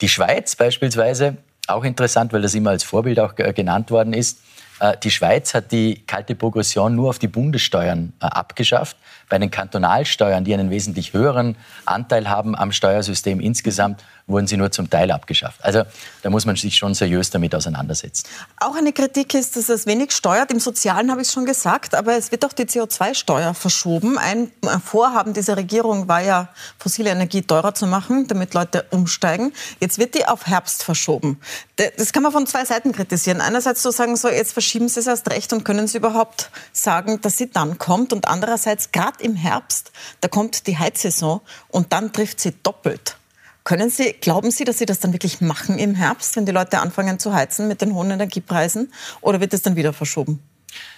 Die 0.00 0.08
Schweiz 0.08 0.56
beispielsweise, 0.56 1.36
auch 1.66 1.84
interessant, 1.84 2.32
weil 2.32 2.42
das 2.42 2.54
immer 2.54 2.70
als 2.70 2.84
Vorbild 2.84 3.18
auch 3.20 3.34
genannt 3.34 3.90
worden 3.90 4.12
ist, 4.12 4.38
äh, 4.80 4.96
die 5.02 5.10
Schweiz 5.10 5.54
hat 5.54 5.72
die 5.72 6.02
kalte 6.06 6.34
Progression 6.34 6.94
nur 6.94 7.10
auf 7.10 7.18
die 7.18 7.28
Bundessteuern 7.28 8.12
äh, 8.20 8.26
abgeschafft. 8.26 8.96
Bei 9.28 9.38
den 9.38 9.50
Kantonalsteuern, 9.50 10.44
die 10.44 10.52
einen 10.52 10.70
wesentlich 10.70 11.12
höheren 11.12 11.56
Anteil 11.86 12.28
haben 12.28 12.56
am 12.56 12.72
Steuersystem 12.72 13.40
insgesamt, 13.40 14.04
wurden 14.26 14.46
sie 14.46 14.56
nur 14.56 14.70
zum 14.70 14.88
Teil 14.88 15.10
abgeschafft. 15.10 15.62
Also 15.62 15.82
da 16.22 16.30
muss 16.30 16.46
man 16.46 16.56
sich 16.56 16.76
schon 16.76 16.94
seriös 16.94 17.30
damit 17.30 17.54
auseinandersetzen. 17.54 18.26
Auch 18.58 18.74
eine 18.74 18.92
Kritik 18.92 19.34
ist, 19.34 19.56
dass 19.56 19.68
es 19.68 19.86
wenig 19.86 20.12
steuert. 20.12 20.50
Im 20.50 20.60
Sozialen 20.60 21.10
habe 21.10 21.20
ich 21.20 21.28
es 21.28 21.34
schon 21.34 21.44
gesagt, 21.44 21.94
aber 21.94 22.16
es 22.16 22.32
wird 22.32 22.44
auch 22.44 22.52
die 22.52 22.64
CO2-Steuer 22.64 23.52
verschoben. 23.52 24.16
Ein 24.18 24.50
Vorhaben 24.82 25.34
dieser 25.34 25.56
Regierung 25.56 26.08
war 26.08 26.22
ja, 26.22 26.48
fossile 26.78 27.10
Energie 27.10 27.42
teurer 27.42 27.74
zu 27.74 27.86
machen, 27.86 28.26
damit 28.26 28.54
Leute 28.54 28.86
umsteigen. 28.90 29.52
Jetzt 29.80 29.98
wird 29.98 30.14
die 30.14 30.26
auf 30.26 30.46
Herbst 30.46 30.82
verschoben. 30.82 31.38
Das 31.76 32.12
kann 32.12 32.22
man 32.22 32.32
von 32.32 32.46
zwei 32.46 32.64
Seiten 32.64 32.92
kritisieren. 32.92 33.40
Einerseits 33.40 33.82
zu 33.82 33.90
sagen, 33.90 34.16
so 34.16 34.28
jetzt 34.28 34.52
verschieben 34.52 34.88
Sie 34.88 35.00
es 35.00 35.06
erst 35.06 35.30
recht 35.30 35.52
und 35.52 35.64
können 35.64 35.86
Sie 35.86 35.98
überhaupt 35.98 36.50
sagen, 36.72 37.20
dass 37.20 37.36
sie 37.36 37.50
dann 37.50 37.78
kommt. 37.78 38.12
Und 38.12 38.28
andererseits, 38.28 38.92
gerade 38.92 39.22
im 39.22 39.34
Herbst, 39.34 39.92
da 40.20 40.28
kommt 40.28 40.66
die 40.66 40.78
Heizsaison 40.78 41.40
und 41.68 41.92
dann 41.92 42.12
trifft 42.12 42.40
sie 42.40 42.54
doppelt. 42.62 43.16
Können 43.64 43.88
Sie, 43.88 44.12
glauben 44.12 44.50
Sie, 44.50 44.64
dass 44.64 44.78
Sie 44.78 44.84
das 44.84 45.00
dann 45.00 45.14
wirklich 45.14 45.40
machen 45.40 45.78
im 45.78 45.94
Herbst, 45.94 46.36
wenn 46.36 46.44
die 46.44 46.52
Leute 46.52 46.80
anfangen 46.80 47.18
zu 47.18 47.32
heizen 47.32 47.66
mit 47.66 47.80
den 47.80 47.94
hohen 47.94 48.10
Energiepreisen? 48.10 48.92
Oder 49.22 49.40
wird 49.40 49.54
es 49.54 49.62
dann 49.62 49.74
wieder 49.74 49.94
verschoben? 49.94 50.40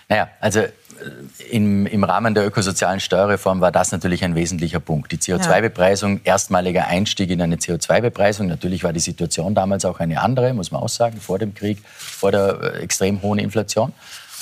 Naja, 0.09 0.29
also 0.41 0.61
äh, 0.61 0.71
im, 1.51 1.87
im 1.87 2.03
Rahmen 2.03 2.35
der 2.35 2.45
ökosozialen 2.45 2.99
Steuerreform 2.99 3.61
war 3.61 3.71
das 3.71 3.93
natürlich 3.93 4.25
ein 4.25 4.35
wesentlicher 4.35 4.81
Punkt. 4.81 5.13
Die 5.13 5.19
CO2-Bepreisung, 5.19 6.21
erstmaliger 6.25 6.89
Einstieg 6.89 7.31
in 7.31 7.41
eine 7.41 7.57
CO2-Bepreisung. 7.57 8.49
Natürlich 8.49 8.83
war 8.83 8.93
die 8.93 9.01
Situation 9.01 9.55
damals 9.55 9.85
auch 9.85 10.01
eine 10.01 10.21
andere, 10.21 10.53
muss 10.53 10.73
man 10.73 10.83
auch 10.83 10.89
sagen, 10.89 11.21
vor 11.21 11.39
dem 11.39 11.55
Krieg, 11.55 11.79
vor 11.87 12.33
der 12.33 12.61
äh, 12.61 12.79
extrem 12.81 13.23
hohen 13.23 13.39
Inflation. 13.39 13.93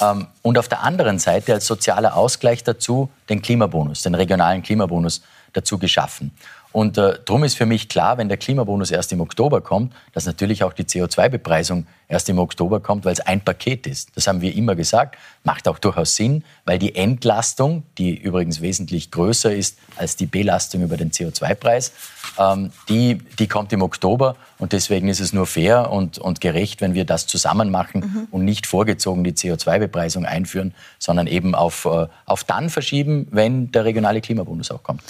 Ähm, 0.01 0.29
und 0.41 0.57
auf 0.57 0.69
der 0.69 0.83
anderen 0.83 1.19
Seite 1.19 1.53
als 1.53 1.67
sozialer 1.67 2.17
Ausgleich 2.17 2.65
dazu 2.65 3.11
den 3.29 3.43
Klimabonus, 3.43 4.03
den 4.03 4.15
regionalen 4.15 4.63
Klimabonus 4.63 5.23
dazu 5.53 5.79
geschaffen. 5.79 6.33
Und 6.75 6.99
äh, 6.99 7.21
darum 7.25 7.45
ist 7.45 7.57
für 7.57 7.67
mich 7.67 7.89
klar, 7.89 8.19
wenn 8.19 8.29
der 8.29 8.37
Klimabonus 8.37 8.91
erst 8.91 9.13
im 9.13 9.21
Oktober 9.21 9.61
kommt, 9.61 9.93
dass 10.13 10.27
natürlich 10.27 10.65
auch 10.65 10.73
die 10.73 10.83
CO2-Bepreisung 10.83 11.87
erst 12.09 12.29
im 12.29 12.41
Oktober 12.41 12.81
kommt, 12.81 13.05
weil 13.05 13.13
es 13.13 13.21
ein 13.21 13.41
Paket 13.41 13.87
ist. 13.87 14.11
Das 14.17 14.27
haben 14.27 14.41
wir 14.41 14.53
immer 14.57 14.75
gesagt, 14.75 15.17
macht 15.45 15.69
auch 15.69 15.79
durchaus 15.79 16.17
Sinn, 16.17 16.43
weil 16.65 16.81
die 16.81 16.97
Entlastung, 16.97 17.85
die 17.97 18.17
übrigens 18.17 18.61
wesentlich 18.61 19.13
größer 19.13 19.55
ist 19.55 19.79
als 19.97 20.17
die 20.17 20.27
Belastung 20.27 20.83
über 20.83 20.97
den 20.97 21.13
CO2-Preis, 21.13 21.93
ähm, 22.41 22.73
die, 22.89 23.19
die 23.39 23.47
kommt 23.47 23.73
im 23.73 23.83
Oktober 23.83 24.35
und 24.59 24.73
deswegen 24.73 25.07
ist 25.07 25.21
es 25.21 25.33
nur 25.33 25.47
fair 25.47 25.93
und, 25.93 26.19
und 26.19 26.41
gerecht, 26.41 26.81
wenn 26.81 26.95
wir 26.95 27.05
das 27.05 27.29
zusammen 27.29 27.71
machen 27.71 28.01
mhm. 28.01 28.29
und 28.33 28.45
nicht 28.45 28.67
vorgezogen 28.67 29.23
die 29.23 29.33
CO2-Bepreisung 29.33 30.25
einführen, 30.25 30.75
sondern 30.99 31.29
eben 31.29 31.55
auf, 31.55 31.85
äh, 31.85 32.09
auf 32.27 32.43
dann 32.43 32.69
verschieben, 32.69 33.29
wenn 33.31 33.71
der 33.71 33.85
regionale 33.85 34.21
Klimabonus 34.21 34.73
auch 34.73 34.83
kommt. 34.83 35.03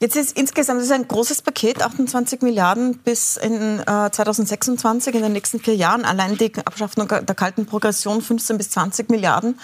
Jetzt 0.00 0.14
ist 0.14 0.38
insgesamt 0.38 0.80
ist 0.80 0.92
ein 0.92 1.08
großes 1.08 1.42
Paket, 1.42 1.82
28 1.82 2.42
Milliarden 2.42 2.98
bis 2.98 3.36
in 3.36 3.80
äh, 3.80 4.10
2026, 4.10 5.14
in 5.14 5.22
den 5.22 5.32
nächsten 5.32 5.58
vier 5.58 5.74
Jahren. 5.74 6.04
Allein 6.04 6.36
die 6.36 6.52
Abschaffung 6.64 7.08
der 7.08 7.34
kalten 7.34 7.66
Progression 7.66 8.22
15 8.22 8.58
bis 8.58 8.70
20 8.70 9.10
Milliarden. 9.10 9.58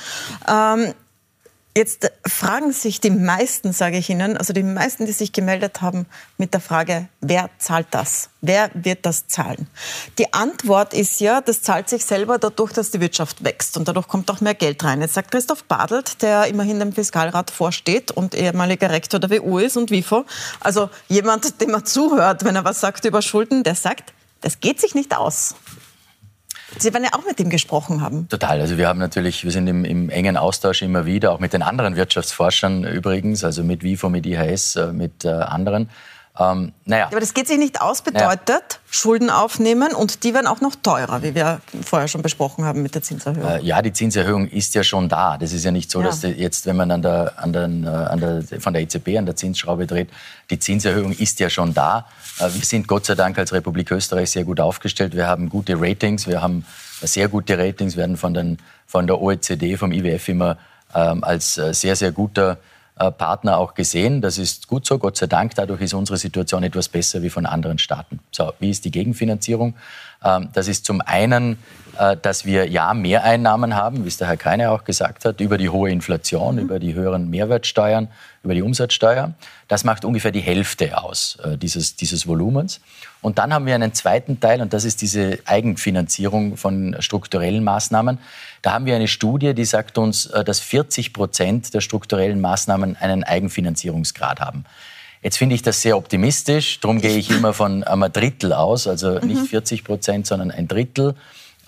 Ähm, 0.49 0.93
Jetzt 1.77 2.09
fragen 2.25 2.73
sich 2.73 3.01
die 3.01 3.11
meisten, 3.11 3.73
sage 3.73 3.99
ich 3.99 4.09
Ihnen, 4.09 4.37
also 4.37 4.53
die 4.53 4.63
meisten, 4.63 5.07
die 5.07 5.13
sich 5.13 5.33
gemeldet 5.33 5.83
haben 5.83 6.07
mit 6.39 6.55
der 6.55 6.61
Frage, 6.61 7.09
wer 7.21 7.51
zahlt 7.59 7.89
das? 7.91 8.31
Wer 8.41 8.71
wird 8.75 9.05
das 9.05 9.27
zahlen? 9.27 9.67
Die 10.19 10.33
Antwort 10.33 10.95
ist 10.95 11.21
ja, 11.21 11.41
das 11.41 11.63
zahlt 11.63 11.89
sich 11.89 12.05
selber 12.05 12.39
dadurch, 12.39 12.73
dass 12.73 12.93
die 12.93 13.01
Wirtschaft 13.01 13.43
wächst 13.43 13.77
und 13.77 13.89
dadurch 13.89 14.07
kommt 14.07 14.31
auch 14.31 14.41
mehr 14.41 14.55
Geld 14.55 14.85
rein. 14.85 15.01
Jetzt 15.01 15.15
sagt 15.15 15.33
Christoph 15.33 15.65
Badelt, 15.65 16.23
der 16.23 16.47
immerhin 16.47 16.79
dem 16.79 16.93
Fiskalrat 16.93 17.51
vorsteht 17.51 18.13
und 18.13 18.37
ehemaliger 18.37 18.91
Rektor 18.91 19.19
der 19.19 19.31
WU 19.31 19.59
ist 19.59 19.77
und 19.77 19.91
WIFO, 19.91 20.27
also 20.61 20.91
jemand, 21.09 21.61
dem 21.61 21.73
man 21.73 21.85
zuhört, 21.85 22.45
wenn 22.45 22.55
er 22.55 22.65
was 22.65 22.79
sagt 22.79 23.05
über 23.05 23.21
Schulden, 23.21 23.65
der 23.65 23.75
sagt, 23.75 24.13
das 24.43 24.61
geht 24.61 24.81
sich 24.81 24.95
nicht 24.95 25.17
aus. 25.17 25.57
Sie 26.79 26.93
werden 26.93 27.05
ja 27.05 27.11
auch 27.13 27.27
mit 27.27 27.39
ihm 27.41 27.51
gesprochen 27.51 28.01
haben. 28.01 28.29
Total. 28.29 28.61
Also 28.61 28.77
wir 28.77 28.89
haben 28.89 28.99
natürlich, 28.99 29.45
wir 29.45 29.51
sind 29.51 29.67
im, 29.67 29.85
im, 29.85 30.11
engen 30.11 30.37
Austausch 30.37 30.83
immer 30.83 31.07
wieder, 31.07 31.33
auch 31.33 31.41
mit 31.41 31.53
den 31.53 31.63
anderen 31.63 31.97
Wirtschaftsforschern 31.97 32.85
übrigens, 32.85 33.45
also 33.45 33.63
mit 33.63 33.83
WIFO, 33.83 34.09
mit 34.09 34.27
IHS, 34.27 34.77
äh, 34.77 34.93
mit 34.93 35.25
äh, 35.25 35.29
anderen. 35.29 35.89
Ähm, 36.37 36.73
naja. 36.85 37.07
Aber 37.07 37.21
das 37.21 37.33
geht 37.33 37.47
sich 37.47 37.59
nicht 37.59 37.81
aus, 37.81 38.03
bedeutet 38.03 38.49
naja. 38.49 38.61
Schulden 38.91 39.31
aufnehmen 39.31 39.95
und 39.95 40.25
die 40.25 40.35
werden 40.35 40.49
auch 40.49 40.61
noch 40.61 40.75
teurer, 40.75 41.23
wie 41.23 41.35
wir 41.37 41.61
vorher 41.85 42.09
schon 42.09 42.23
besprochen 42.23 42.65
haben 42.65 42.83
mit 42.83 42.97
der 42.97 43.03
Zinserhöhung. 43.03 43.49
Äh, 43.49 43.63
ja, 43.63 43.81
die 43.83 43.93
Zinserhöhung 43.93 44.49
ist 44.49 44.75
ja 44.75 44.83
schon 44.83 45.09
da. 45.09 45.39
Das 45.39 45.53
ist 45.53 45.65
ja 45.65 45.71
nicht 45.71 45.93
so, 45.93 46.01
ja. 46.01 46.07
dass 46.07 46.23
jetzt, 46.23 46.67
wenn 46.67 46.75
man 46.75 46.91
an 46.91 47.03
der, 47.03 47.35
an 47.37 47.53
den, 47.53 47.87
an 47.87 48.19
der, 48.19 48.61
von 48.61 48.73
der 48.73 48.83
EZB 48.83 49.17
an 49.17 49.27
der 49.27 49.37
Zinsschraube 49.37 49.87
dreht, 49.87 50.11
die 50.51 50.59
Zinserhöhung 50.59 51.13
ist 51.13 51.39
ja 51.39 51.49
schon 51.49 51.73
da. 51.73 52.07
Äh, 52.41 52.53
wir 52.53 52.65
sind 52.65 52.89
Gott 52.89 53.07
sei 53.07 53.15
Dank 53.15 53.39
als 53.39 53.53
Republik 53.53 53.93
Österreich 53.93 54.33
sehr 54.33 54.45
gut 54.45 54.59
aufgestellt. 54.59 55.15
Wir 55.15 55.29
haben 55.29 55.49
gute 55.49 55.81
Ratings, 55.81 56.27
wir 56.27 56.43
haben 56.43 56.67
sehr 57.01 57.29
gute 57.29 57.57
Ratings, 57.59 57.97
werden 57.97 58.17
von, 58.17 58.35
den, 58.35 58.59
von 58.89 59.07
der 59.07 59.21
OECD, 59.21 59.77
vom 59.77 59.93
IWF 59.93 60.29
immer 60.29 60.57
ähm, 60.95 61.23
als 61.23 61.59
äh, 61.59 61.73
sehr, 61.75 61.95
sehr 61.95 62.11
guter 62.11 62.59
Partner 62.97 63.59
auch 63.59 63.75
gesehen. 63.75 64.21
Das 64.21 64.39
ist 64.39 64.69
gut 64.69 64.87
so, 64.87 64.99
Gott 64.99 65.17
sei 65.17 65.27
Dank. 65.27 65.55
Dadurch 65.57 65.81
ist 65.81 65.95
unsere 65.95 66.17
Situation 66.17 66.63
etwas 66.63 66.89
besser 66.89 67.23
wie 67.23 67.31
von 67.31 67.45
anderen 67.45 67.79
Staaten. 67.79 68.21
So, 68.31 68.53
wie 68.61 68.71
ist 68.71 68.85
die 68.85 68.91
Gegenfinanzierung? 68.91 69.75
Ähm, 70.25 70.49
das 70.53 70.69
ist 70.69 70.87
zum 70.87 71.01
einen 71.01 71.59
äh, 71.99 72.17
dass 72.17 72.45
wir 72.45 72.69
ja 72.69 72.93
Mehreinnahmen 72.93 73.77
haben, 73.77 74.05
wie 74.05 74.09
es 74.09 74.17
der 74.17 74.27
Herr 74.27 74.37
Keine 74.37 74.71
auch 74.71 74.85
gesagt 74.85 75.25
hat, 75.25 75.41
über 75.41 75.59
die 75.59 75.69
hohe 75.69 75.91
Inflation, 75.91 76.57
mhm. 76.57 76.63
über 76.63 76.79
die 76.81 76.95
höheren 76.95 77.31
Mehrwertsteuern, 77.31 78.09
über 78.43 78.55
die 78.55 78.63
Umsatzsteuer. 78.63 79.35
Das 79.69 79.85
macht 79.85 80.05
ungefähr 80.05 80.33
die 80.33 80.41
Hälfte 80.41 80.99
aus 80.99 81.39
äh, 81.45 81.57
dieses, 81.57 81.95
dieses 81.95 82.27
Volumens. 82.27 82.81
Und 83.21 83.39
dann 83.39 83.55
haben 83.55 83.67
wir 83.67 83.77
einen 83.77 83.95
zweiten 83.95 84.41
Teil, 84.41 84.61
und 84.61 84.73
das 84.73 84.85
ist 84.85 85.03
diese 85.03 85.39
Eigenfinanzierung 85.45 86.57
von 86.57 86.97
strukturellen 86.99 87.63
Maßnahmen. 87.63 88.19
Da 88.63 88.73
haben 88.73 88.87
wir 88.87 88.97
eine 88.97 89.09
Studie, 89.09 89.55
die 89.55 89.65
sagt 89.65 89.97
uns, 89.97 90.27
äh, 90.27 90.43
dass 90.43 90.59
40 90.59 91.13
Prozent 91.13 91.75
der 91.75 91.81
strukturellen 91.81 92.41
Maßnahmen 92.41 92.97
einen 92.97 93.23
Eigenfinanzierungsgrad 93.23 94.41
haben. 94.41 94.65
Jetzt 95.25 95.39
finde 95.39 95.55
ich 95.55 95.63
das 95.63 95.81
sehr 95.81 95.97
optimistisch. 95.97 96.81
Darum 96.81 97.01
gehe 97.01 97.17
ich 97.17 97.31
immer 97.31 97.55
von 97.55 97.83
einem 97.83 98.13
Drittel 98.13 98.53
aus, 98.53 98.87
also 98.87 99.19
nicht 99.21 99.49
40 99.49 99.81
mhm. 99.81 99.87
Prozent, 99.87 100.27
sondern 100.27 100.51
ein 100.51 100.69
Drittel. 100.69 101.15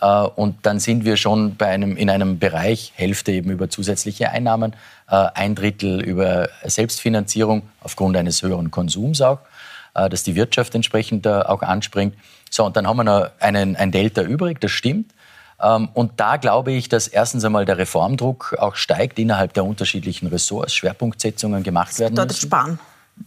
Äh, 0.03 0.07
und 0.07 0.67
dann 0.67 0.79
sind 0.79 1.07
wir 1.07 1.17
schon 1.17 1.57
bei 1.57 1.69
einem, 1.69 1.97
in 1.97 2.11
einem 2.11 2.39
Bereich, 2.39 2.93
Hälfte 2.97 3.33
eben 3.33 3.51
über 3.51 3.71
zusätzliche 3.71 4.31
Einnahmen, 4.31 4.75
äh, 5.09 5.29
ein 5.33 5.55
Drittel 5.55 6.03
über 6.03 6.51
Selbstfinanzierung 6.65 7.63
aufgrund 7.81 8.19
eines 8.19 8.43
höheren 8.43 8.71
Konsums 8.71 9.23
auch, 9.23 9.39
äh, 9.95 10.11
dass 10.11 10.23
die 10.23 10.35
Wirtschaft 10.35 10.75
entsprechend 10.75 11.27
auch 11.27 11.63
anspringt. 11.63 12.15
So, 12.51 12.63
und 12.67 12.77
dann 12.77 12.87
haben 12.87 12.99
wir 12.99 13.05
noch 13.05 13.31
einen, 13.41 13.75
ein 13.75 13.91
Delta 13.91 14.21
übrig, 14.21 14.61
das 14.61 14.71
stimmt. 14.71 15.15
Ähm, 15.63 15.89
und 15.95 16.21
da 16.21 16.37
glaube 16.37 16.73
ich, 16.73 16.91
dass 16.91 17.09
erstens 17.09 17.43
einmal 17.43 17.65
der 17.65 17.79
Reformdruck 17.79 18.55
auch 18.59 18.77
steigt 18.77 19.19
innerhalb 19.19 19.55
der 19.55 19.65
unterschiedlichen 19.65 20.27
Ressorts, 20.27 20.75
Schwerpunktsetzungen 20.75 21.63
gemacht 21.63 21.99
werden 21.99 22.17
müssen. 22.17 22.29
Das 22.29 22.39
Sparen. 22.39 22.79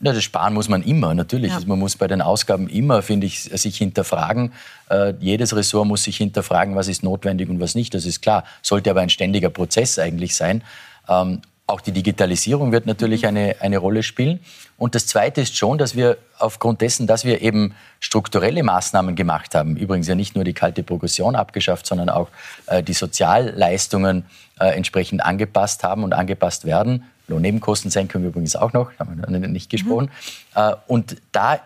Ja, 0.02 0.14
das 0.14 0.24
Sparen 0.24 0.54
muss 0.54 0.70
man 0.70 0.84
immer, 0.84 1.14
natürlich. 1.14 1.52
Ja. 1.52 1.60
Man 1.66 1.80
muss 1.80 1.96
bei 1.96 2.08
den 2.08 2.22
Ausgaben 2.22 2.70
immer, 2.70 3.02
finde 3.02 3.28
ich, 3.28 3.44
sich 3.44 3.78
hinterfragen. 3.78 4.54
Äh, 4.90 5.14
jedes 5.20 5.56
Ressort 5.56 5.88
muss 5.88 6.04
sich 6.04 6.18
hinterfragen, 6.18 6.76
was 6.76 6.88
ist 6.88 7.04
notwendig 7.04 7.50
und 7.50 7.60
was 7.60 7.76
nicht. 7.76 7.94
Das 7.94 8.06
ist 8.06 8.22
klar. 8.22 8.44
Sollte 8.62 8.92
aber 8.92 9.02
ein 9.02 9.10
ständiger 9.10 9.50
Prozess 9.50 9.98
eigentlich 9.98 10.36
sein. 10.36 10.64
Ähm, 11.08 11.42
auch 11.70 11.82
die 11.82 11.92
Digitalisierung 11.92 12.72
wird 12.72 12.88
natürlich 12.88 13.28
eine, 13.28 13.58
eine 13.60 13.78
Rolle 13.78 14.02
spielen. 14.02 14.40
Und 14.78 14.96
das 14.96 15.06
Zweite 15.06 15.42
ist 15.42 15.56
schon, 15.56 15.78
dass 15.78 15.96
wir 15.96 16.18
aufgrund 16.40 16.82
dessen, 16.82 17.06
dass 17.06 17.26
wir 17.26 17.42
eben 17.42 17.76
strukturelle 18.00 18.64
Maßnahmen 18.64 19.16
gemacht 19.16 19.54
haben, 19.54 19.76
übrigens 19.76 20.08
ja 20.08 20.16
nicht 20.16 20.36
nur 20.36 20.44
die 20.44 20.54
kalte 20.54 20.82
Progression 20.84 21.36
abgeschafft, 21.36 21.86
sondern 21.86 22.10
auch 22.10 22.30
äh, 22.66 22.82
die 22.82 22.94
Sozialleistungen 22.94 24.26
äh, 24.60 24.70
entsprechend 24.70 25.24
angepasst 25.24 25.84
haben 25.84 26.04
und 26.04 26.14
angepasst 26.14 26.66
werden, 26.66 27.04
Lohnnebenkostensenkung 27.30 28.24
übrigens 28.24 28.56
auch 28.56 28.74
noch, 28.74 28.92
haben 29.00 29.18
wir 29.28 29.40
nicht 29.48 29.70
gesprochen. 29.70 30.12
Mhm. 30.56 30.74
Und 30.88 31.18
da 31.32 31.60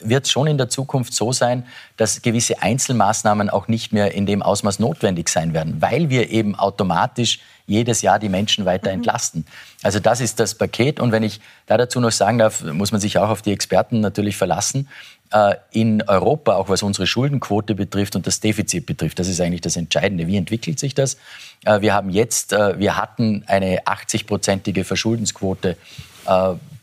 wird 0.00 0.24
es 0.24 0.30
schon 0.30 0.46
in 0.46 0.56
der 0.56 0.68
Zukunft 0.68 1.12
so 1.12 1.32
sein, 1.32 1.66
dass 1.96 2.22
gewisse 2.22 2.62
Einzelmaßnahmen 2.62 3.50
auch 3.50 3.68
nicht 3.68 3.92
mehr 3.92 4.12
in 4.12 4.26
dem 4.26 4.42
Ausmaß 4.42 4.78
notwendig 4.78 5.28
sein 5.28 5.52
werden, 5.52 5.80
weil 5.80 6.08
wir 6.10 6.30
eben 6.30 6.54
automatisch 6.54 7.40
jedes 7.66 8.02
Jahr 8.02 8.18
die 8.18 8.28
Menschen 8.28 8.64
weiter 8.64 8.90
mhm. 8.90 8.98
entlasten. 8.98 9.46
Also 9.82 9.98
das 9.98 10.20
ist 10.20 10.40
das 10.40 10.54
Paket. 10.54 11.00
Und 11.00 11.12
wenn 11.12 11.22
ich 11.22 11.40
da 11.66 11.76
dazu 11.76 12.00
noch 12.00 12.12
sagen 12.12 12.38
darf, 12.38 12.62
muss 12.62 12.92
man 12.92 13.00
sich 13.00 13.18
auch 13.18 13.28
auf 13.28 13.42
die 13.42 13.52
Experten 13.52 14.00
natürlich 14.00 14.36
verlassen. 14.36 14.88
Äh, 15.34 15.56
in 15.72 16.00
Europa, 16.02 16.54
auch 16.54 16.68
was 16.68 16.84
unsere 16.84 17.08
Schuldenquote 17.08 17.74
betrifft 17.74 18.14
und 18.14 18.24
das 18.24 18.38
Defizit 18.38 18.86
betrifft. 18.86 19.18
Das 19.18 19.26
ist 19.26 19.40
eigentlich 19.40 19.62
das 19.62 19.74
Entscheidende. 19.74 20.28
Wie 20.28 20.36
entwickelt 20.36 20.78
sich 20.78 20.94
das? 20.94 21.16
Äh, 21.64 21.80
wir 21.80 21.92
haben 21.92 22.10
jetzt, 22.10 22.52
äh, 22.52 22.78
wir 22.78 22.96
hatten 22.96 23.42
eine 23.48 23.80
80-prozentige 23.82 24.84
Verschuldensquote 24.84 25.76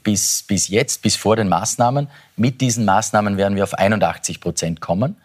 bis, 0.04 0.44
bis 0.44 0.68
jetzt, 0.68 1.02
bis 1.02 1.16
vor 1.16 1.38
den 1.38 1.48
Maßnahmen. 1.48 2.10
Mit 2.36 2.60
diesen 2.60 2.84
Maßnahmen 2.84 3.38
werden 3.38 3.56
wir 3.56 3.64
auf 3.64 3.74
81 3.74 4.42
Prozent 4.42 4.82
kommen. 4.82 5.16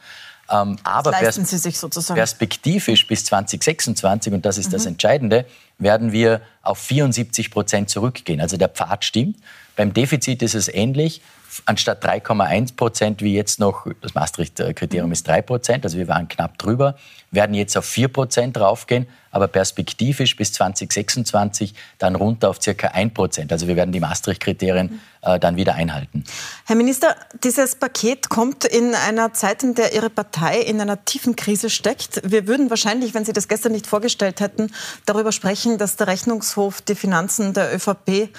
Ähm, 0.49 0.77
aber 0.85 1.11
leisten 1.11 1.45
Sie 1.45 1.59
sich 1.59 1.79
sozusagen. 1.81 2.17
perspektivisch 2.17 3.09
bis 3.09 3.25
2026, 3.25 4.33
und 4.35 4.47
das 4.47 4.57
ist 4.57 4.69
mhm. 4.69 4.73
das 4.73 4.87
Entscheidende, 4.87 5.47
werden 5.79 6.13
wir 6.13 6.43
auf 6.63 6.79
74 6.79 7.51
Prozent 7.51 7.91
zurückgehen. 7.91 8.41
Also 8.41 8.57
der 8.57 8.69
Pfad 8.69 9.05
stimmt. 9.05 9.37
Beim 9.75 9.93
Defizit 9.93 10.43
ist 10.43 10.55
es 10.55 10.69
ähnlich 10.69 11.21
anstatt 11.65 12.05
3,1 12.05 12.77
Prozent 12.77 13.23
wie 13.23 13.35
jetzt 13.35 13.59
noch, 13.61 13.87
das 14.01 14.15
Maastricht-Kriterium 14.15 15.13
ist 15.13 15.27
3 15.27 15.43
Prozent, 15.43 15.85
also 15.85 15.97
wir 15.97 16.09
waren 16.09 16.29
knapp 16.29 16.59
drüber, 16.59 16.97
werden 17.31 17.55
jetzt 17.55 17.77
auf 17.77 17.85
4 17.85 18.09
Prozent 18.09 18.59
raufgehen, 18.59 19.07
aber 19.37 19.49
perspektivisch 19.49 20.35
bis 20.35 20.55
2026 20.55 21.75
dann 21.99 22.17
runter 22.17 22.49
auf 22.49 22.61
circa 22.61 22.89
1 22.89 23.13
Prozent. 23.13 23.53
Also 23.53 23.69
wir 23.69 23.77
werden 23.77 23.93
die 23.93 24.01
Maastricht-Kriterien 24.01 24.99
äh, 25.21 25.39
dann 25.39 25.57
wieder 25.57 25.75
einhalten. 25.75 26.25
Herr 26.65 26.77
Minister, 26.77 27.15
dieses 27.45 27.75
Paket 27.75 28.31
kommt 28.31 28.65
in 28.65 28.95
einer 28.95 29.35
Zeit, 29.35 29.63
in 29.63 29.75
der 29.75 29.95
Ihre 29.95 30.09
Partei 30.09 30.61
in 30.61 30.81
einer 30.81 31.05
tiefen 31.05 31.37
Krise 31.37 31.69
steckt. 31.69 32.23
Wir 32.25 32.47
würden 32.47 32.71
wahrscheinlich, 32.71 33.13
wenn 33.13 33.27
Sie 33.27 33.35
das 33.35 33.47
gestern 33.47 33.73
nicht 33.73 33.87
vorgestellt 33.87 34.41
hätten, 34.41 34.73
darüber 35.05 35.33
sprechen, 35.33 35.77
dass 35.77 35.97
der 35.97 36.07
Rechnungshof 36.07 36.81
die 36.81 36.95
Finanzen 36.95 37.53
der 37.53 37.75
ÖVP 37.75 38.31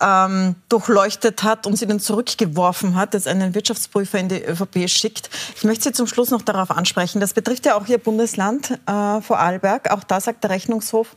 ähm, 0.00 0.56
durchleuchtet 0.68 1.42
hat 1.42 1.66
und 1.66 1.76
sie 1.76 1.86
dann 1.86 2.00
zurückgeworfen 2.00 2.94
hat, 2.96 3.14
dass 3.14 3.26
einen 3.26 3.54
Wirtschaftsprüfer 3.54 4.18
in 4.18 4.28
die 4.28 4.42
ÖVP 4.42 4.88
schickt. 4.88 5.30
Ich 5.56 5.64
möchte 5.64 5.84
Sie 5.84 5.92
zum 5.92 6.06
Schluss 6.06 6.30
noch 6.30 6.42
darauf 6.42 6.70
ansprechen. 6.70 7.20
Das 7.20 7.32
betrifft 7.32 7.66
ja 7.66 7.76
auch 7.76 7.86
Ihr 7.86 7.98
Bundesland, 7.98 8.78
äh, 8.86 9.20
Vorarlberg. 9.20 9.90
Auch 9.90 10.04
da 10.04 10.20
sagt 10.20 10.43
der 10.44 10.50
Rechnungshof, 10.50 11.16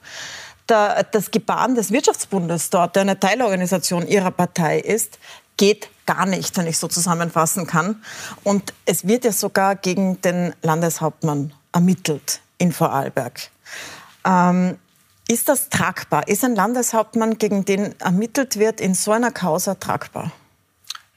der, 0.69 1.03
das 1.03 1.31
Gebaren 1.31 1.75
des 1.75 1.91
Wirtschaftsbundes 1.91 2.69
dort, 2.69 2.95
der 2.95 3.01
eine 3.01 3.19
Teilorganisation 3.19 4.07
Ihrer 4.07 4.31
Partei 4.31 4.79
ist, 4.79 5.19
geht 5.57 5.89
gar 6.05 6.25
nicht, 6.25 6.55
wenn 6.57 6.67
ich 6.67 6.77
so 6.77 6.87
zusammenfassen 6.87 7.67
kann. 7.67 8.01
Und 8.43 8.73
es 8.85 9.07
wird 9.07 9.25
ja 9.25 9.31
sogar 9.31 9.75
gegen 9.75 10.21
den 10.21 10.53
Landeshauptmann 10.61 11.53
ermittelt 11.71 12.41
in 12.57 12.71
Vorarlberg. 12.71 13.49
Ähm, 14.25 14.77
ist 15.27 15.49
das 15.49 15.69
tragbar? 15.69 16.27
Ist 16.27 16.45
ein 16.45 16.55
Landeshauptmann, 16.55 17.37
gegen 17.37 17.65
den 17.65 17.99
ermittelt 17.99 18.57
wird, 18.57 18.79
in 18.79 18.93
so 18.93 19.11
einer 19.11 19.31
Causa 19.31 19.75
tragbar? 19.75 20.31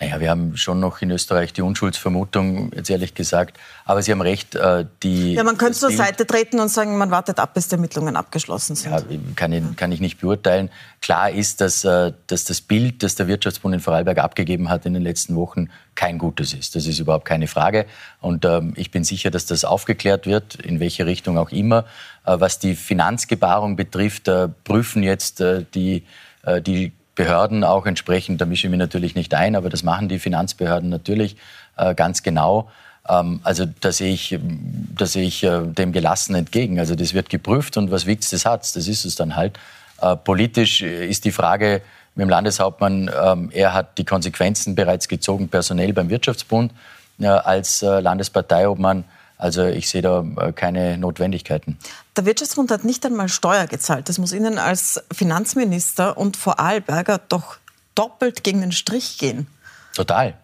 Naja, 0.03 0.19
wir 0.19 0.31
haben 0.31 0.57
schon 0.57 0.81
noch 0.81 1.03
in 1.03 1.11
Österreich 1.11 1.53
die 1.53 1.61
Unschuldsvermutung, 1.61 2.73
jetzt 2.75 2.89
ehrlich 2.89 3.13
gesagt. 3.13 3.59
Aber 3.85 4.01
Sie 4.01 4.11
haben 4.11 4.23
recht, 4.23 4.55
äh, 4.55 4.87
die... 5.03 5.35
Ja, 5.35 5.45
man 5.45 5.59
könnte 5.59 5.79
zur 5.79 5.91
Seite 5.91 6.27
treten 6.27 6.59
und 6.59 6.71
sagen, 6.71 6.97
man 6.97 7.11
wartet 7.11 7.39
ab, 7.39 7.53
bis 7.53 7.69
die 7.69 7.75
Ermittlungen 7.75 8.17
abgeschlossen 8.17 8.77
sind. 8.77 8.93
Ja, 8.93 9.03
kann 9.37 9.53
ich, 9.53 9.63
kann 9.77 9.93
ich 9.93 10.01
nicht 10.01 10.19
beurteilen. 10.19 10.71
Klar 11.03 11.31
ist, 11.31 11.61
dass, 11.61 11.85
äh, 11.85 12.15
dass 12.29 12.45
das 12.45 12.63
Bild, 12.63 13.03
das 13.03 13.15
der 13.17 13.29
Wirtschaftsbund 13.29 13.75
in 13.75 13.81
Vorarlberg 13.81 14.17
abgegeben 14.17 14.71
hat 14.71 14.87
in 14.87 14.95
den 14.95 15.03
letzten 15.03 15.37
Wochen, 15.37 15.69
kein 15.97 16.17
gutes 16.17 16.55
ist. 16.55 16.77
Das 16.77 16.87
ist 16.87 16.99
überhaupt 16.99 17.27
keine 17.27 17.47
Frage. 17.47 17.85
Und 18.23 18.47
ähm, 18.47 18.73
ich 18.77 18.91
bin 18.91 19.05
sicher, 19.05 19.31
dass 19.31 19.45
das 19.45 19.67
aufgeklärt 19.67 20.27
wird, 20.27 20.55
in 20.55 20.81
welche 20.81 21.05
Richtung 21.05 21.37
auch 21.37 21.51
immer. 21.51 21.85
Äh, 22.25 22.41
was 22.41 22.59
die 22.59 22.75
Finanzgebarung 22.75 23.77
betrifft, 23.77 24.31
prüfen 24.65 25.03
jetzt 25.03 25.41
die, 25.75 26.05
die 26.67 26.93
Behörden 27.21 27.64
auch 27.64 27.85
entsprechend, 27.85 28.41
da 28.41 28.47
mische 28.47 28.66
ich 28.66 28.71
mich 28.71 28.79
natürlich 28.79 29.14
nicht 29.14 29.35
ein, 29.35 29.55
aber 29.55 29.68
das 29.68 29.83
machen 29.83 30.09
die 30.09 30.18
Finanzbehörden 30.18 30.89
natürlich 30.89 31.37
äh, 31.77 31.95
ganz 31.95 32.23
genau. 32.23 32.71
Ähm, 33.07 33.41
also 33.43 33.66
da 33.81 33.93
sehe 33.93 34.14
ich, 34.14 34.39
da 34.97 35.05
sehe 35.05 35.25
ich 35.27 35.45
äh, 35.45 35.61
dem 35.66 35.93
gelassen 35.93 36.35
entgegen. 36.35 36.79
Also 36.79 36.95
das 36.95 37.12
wird 37.12 37.29
geprüft 37.29 37.77
und 37.77 37.91
was 37.91 38.07
wiegt 38.07 38.33
das 38.33 38.47
hat, 38.47 38.62
das 38.75 38.89
ist 38.89 39.05
es 39.05 39.16
dann 39.16 39.37
halt. 39.37 39.59
Äh, 40.01 40.16
politisch 40.16 40.81
ist 40.81 41.27
die 41.27 41.31
Frage 41.31 41.83
mit 42.14 42.23
dem 42.23 42.31
Landeshauptmann, 42.31 43.11
ähm, 43.23 43.51
er 43.53 43.75
hat 43.75 43.99
die 43.99 44.05
Konsequenzen 44.05 44.75
bereits 44.75 45.07
gezogen, 45.07 45.49
personell 45.49 45.93
beim 45.93 46.09
Wirtschaftsbund 46.09 46.73
als 47.18 47.83
äh, 47.83 48.01
Landesparteiobmann 48.01 49.05
also 49.41 49.64
ich 49.64 49.88
sehe 49.88 50.03
da 50.03 50.24
äh, 50.36 50.53
keine 50.53 50.99
Notwendigkeiten. 50.99 51.78
Der 52.16 52.26
Wirtschaftsbund 52.26 52.70
hat 52.70 52.84
nicht 52.84 53.05
einmal 53.07 53.28
Steuer 53.28 53.66
gezahlt. 53.66 54.09
Das 54.09 54.18
muss 54.18 54.32
Ihnen 54.32 54.59
als 54.59 55.03
Finanzminister 55.12 56.18
und 56.18 56.36
Vorarlberger 56.36 57.20
doch 57.28 57.57
doppelt 57.95 58.45
gegen 58.45 58.61
den 58.61 58.72
Strich 58.72 59.18
gehen. 59.18 59.47
Total. 59.95 60.34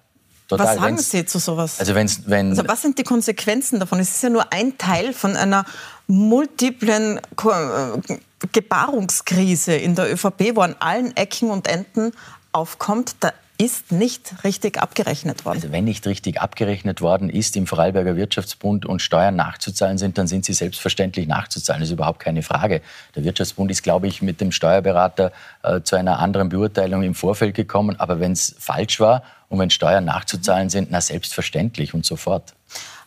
Total. 0.49 0.67
Was 0.67 0.75
sagen 0.77 0.97
wenn's, 0.97 1.11
Sie 1.11 1.27
zu 1.27 1.39
sowas? 1.39 1.81
Also, 1.81 1.95
wenn's, 1.95 2.23
wenn 2.27 2.51
also 2.51 2.67
was 2.67 2.81
sind 2.81 2.99
die 2.99 3.03
Konsequenzen 3.03 3.81
davon? 3.81 3.99
Es 3.99 4.11
ist 4.11 4.23
ja 4.23 4.31
nur 4.31 4.53
ein 4.53 4.79
Teil 4.79 5.13
von 5.13 5.37
einer 5.37 5.65
multiplen 6.07 7.19
äh, 7.19 8.19
Gebarungskrise 8.53 9.75
in 9.75 9.95
der 9.97 10.13
ÖVP, 10.13 10.55
wo 10.55 10.61
an 10.61 10.77
allen 10.79 11.17
Ecken 11.17 11.51
und 11.51 11.67
Enden 11.67 12.13
aufkommt. 12.53 13.17
Da 13.21 13.33
ist 13.59 13.91
nicht 13.91 14.45
richtig 14.45 14.79
abgerechnet 14.79 15.45
worden. 15.45 15.57
Also 15.57 15.73
wenn 15.73 15.85
nicht 15.85 16.07
richtig 16.07 16.41
abgerechnet 16.41 17.01
worden 17.01 17.31
ist 17.31 17.57
im 17.57 17.67
Vorarlberger 17.67 18.17
Wirtschaftsbund 18.17 18.85
und 18.85 19.01
Steuern 19.01 19.37
nachzuzahlen 19.37 19.97
sind, 19.99 20.19
dann 20.19 20.27
sind 20.27 20.45
sie 20.45 20.53
selbstverständlich 20.53 21.27
nachzuzahlen. 21.27 21.81
Das 21.81 21.89
ist 21.89 21.95
überhaupt 21.95 22.21
keine 22.21 22.43
Frage. 22.43 22.83
Der 23.15 23.25
Wirtschaftsbund 23.25 23.71
ist, 23.71 23.83
glaube 23.83 24.09
ich, 24.09 24.21
mit 24.21 24.41
dem 24.41 24.53
Steuerberater 24.53 25.33
äh, 25.63 25.81
zu 25.81 25.97
einer 25.97 26.19
anderen 26.19 26.51
Beurteilung 26.51 27.03
im 27.03 27.15
Vorfeld 27.15 27.55
gekommen. 27.55 27.99
Aber 27.99 28.21
wenn 28.21 28.33
es 28.33 28.55
falsch 28.59 29.01
war 29.01 29.23
und 29.49 29.59
wenn 29.59 29.71
Steuern 29.71 30.05
nachzuzahlen 30.05 30.69
sind, 30.69 30.91
na 30.91 31.01
selbstverständlich 31.01 31.95
und 31.95 32.05
sofort. 32.05 32.55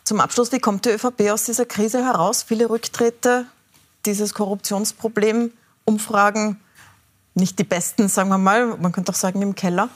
Zum 0.02 0.20
Abschluss, 0.20 0.50
wie 0.50 0.58
kommt 0.58 0.84
die 0.84 0.90
ÖVP 0.90 1.30
aus 1.30 1.44
dieser 1.44 1.66
Krise 1.66 2.04
heraus? 2.04 2.42
Viele 2.42 2.68
Rücktritte, 2.68 3.44
dieses 4.04 4.34
Korruptionsproblem, 4.34 5.52
Umfragen 5.84 6.58
nicht 7.34 7.58
die 7.58 7.64
besten, 7.64 8.08
sagen 8.08 8.28
wir 8.28 8.38
mal, 8.38 8.76
man 8.78 8.92
könnte 8.92 9.12
auch 9.12 9.16
sagen 9.16 9.42
im 9.42 9.54
Keller. 9.54 9.88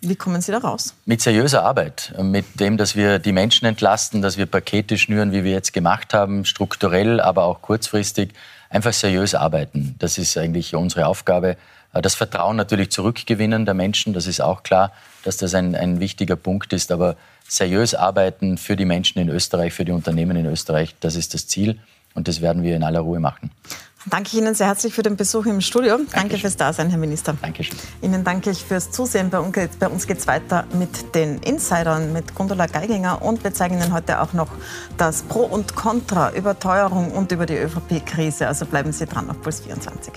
Wie 0.00 0.14
kommen 0.14 0.40
Sie 0.40 0.52
da 0.52 0.58
raus? 0.58 0.94
Mit 1.06 1.20
seriöser 1.20 1.64
Arbeit, 1.64 2.14
mit 2.22 2.60
dem, 2.60 2.76
dass 2.76 2.94
wir 2.94 3.18
die 3.18 3.32
Menschen 3.32 3.66
entlasten, 3.66 4.22
dass 4.22 4.36
wir 4.36 4.46
Pakete 4.46 4.96
schnüren, 4.96 5.32
wie 5.32 5.42
wir 5.42 5.50
jetzt 5.50 5.72
gemacht 5.72 6.14
haben, 6.14 6.44
strukturell, 6.44 7.20
aber 7.20 7.44
auch 7.44 7.62
kurzfristig, 7.62 8.32
einfach 8.70 8.92
seriös 8.92 9.34
arbeiten. 9.34 9.96
Das 9.98 10.16
ist 10.18 10.36
eigentlich 10.38 10.76
unsere 10.76 11.06
Aufgabe. 11.06 11.56
Das 11.92 12.14
Vertrauen 12.14 12.54
natürlich 12.56 12.90
zurückgewinnen 12.90 13.64
der 13.64 13.74
Menschen, 13.74 14.12
das 14.12 14.26
ist 14.26 14.40
auch 14.40 14.62
klar, 14.62 14.92
dass 15.24 15.36
das 15.36 15.54
ein, 15.54 15.74
ein 15.74 15.98
wichtiger 15.98 16.36
Punkt 16.36 16.72
ist. 16.72 16.92
Aber 16.92 17.16
seriös 17.48 17.94
arbeiten 17.94 18.56
für 18.56 18.76
die 18.76 18.84
Menschen 18.84 19.18
in 19.18 19.28
Österreich, 19.28 19.72
für 19.72 19.84
die 19.84 19.92
Unternehmen 19.92 20.36
in 20.36 20.46
Österreich, 20.46 20.94
das 21.00 21.16
ist 21.16 21.34
das 21.34 21.48
Ziel. 21.48 21.80
Und 22.14 22.26
das 22.28 22.40
werden 22.40 22.62
wir 22.62 22.74
in 22.74 22.82
aller 22.82 23.00
Ruhe 23.00 23.20
machen. 23.20 23.50
Danke 24.10 24.36
Ihnen 24.36 24.54
sehr 24.54 24.66
herzlich 24.66 24.94
für 24.94 25.02
den 25.02 25.16
Besuch 25.16 25.46
im 25.46 25.60
Studio. 25.60 25.96
Dankeschön. 25.96 26.20
Danke 26.20 26.38
fürs 26.38 26.56
Dasein, 26.56 26.90
Herr 26.90 26.98
Minister. 26.98 27.36
Dankeschön. 27.40 27.76
Ihnen 28.00 28.24
danke 28.24 28.50
ich 28.50 28.64
fürs 28.64 28.90
Zusehen. 28.90 29.30
Bei 29.30 29.38
uns 29.40 30.06
geht 30.06 30.18
es 30.18 30.26
weiter 30.26 30.64
mit 30.72 31.14
den 31.14 31.38
Insidern, 31.38 32.12
mit 32.12 32.34
Gundula 32.34 32.66
Geiginger. 32.66 33.22
Und 33.22 33.44
wir 33.44 33.52
zeigen 33.52 33.76
Ihnen 33.76 33.92
heute 33.92 34.20
auch 34.20 34.32
noch 34.32 34.48
das 34.96 35.22
Pro 35.22 35.40
und 35.40 35.74
Contra 35.74 36.32
über 36.32 36.58
Teuerung 36.58 37.12
und 37.12 37.32
über 37.32 37.46
die 37.46 37.56
ÖVP-Krise. 37.56 38.46
Also 38.46 38.66
bleiben 38.66 38.92
Sie 38.92 39.06
dran 39.06 39.28
auf 39.30 39.40
Puls 39.40 39.60
24. 39.60 40.12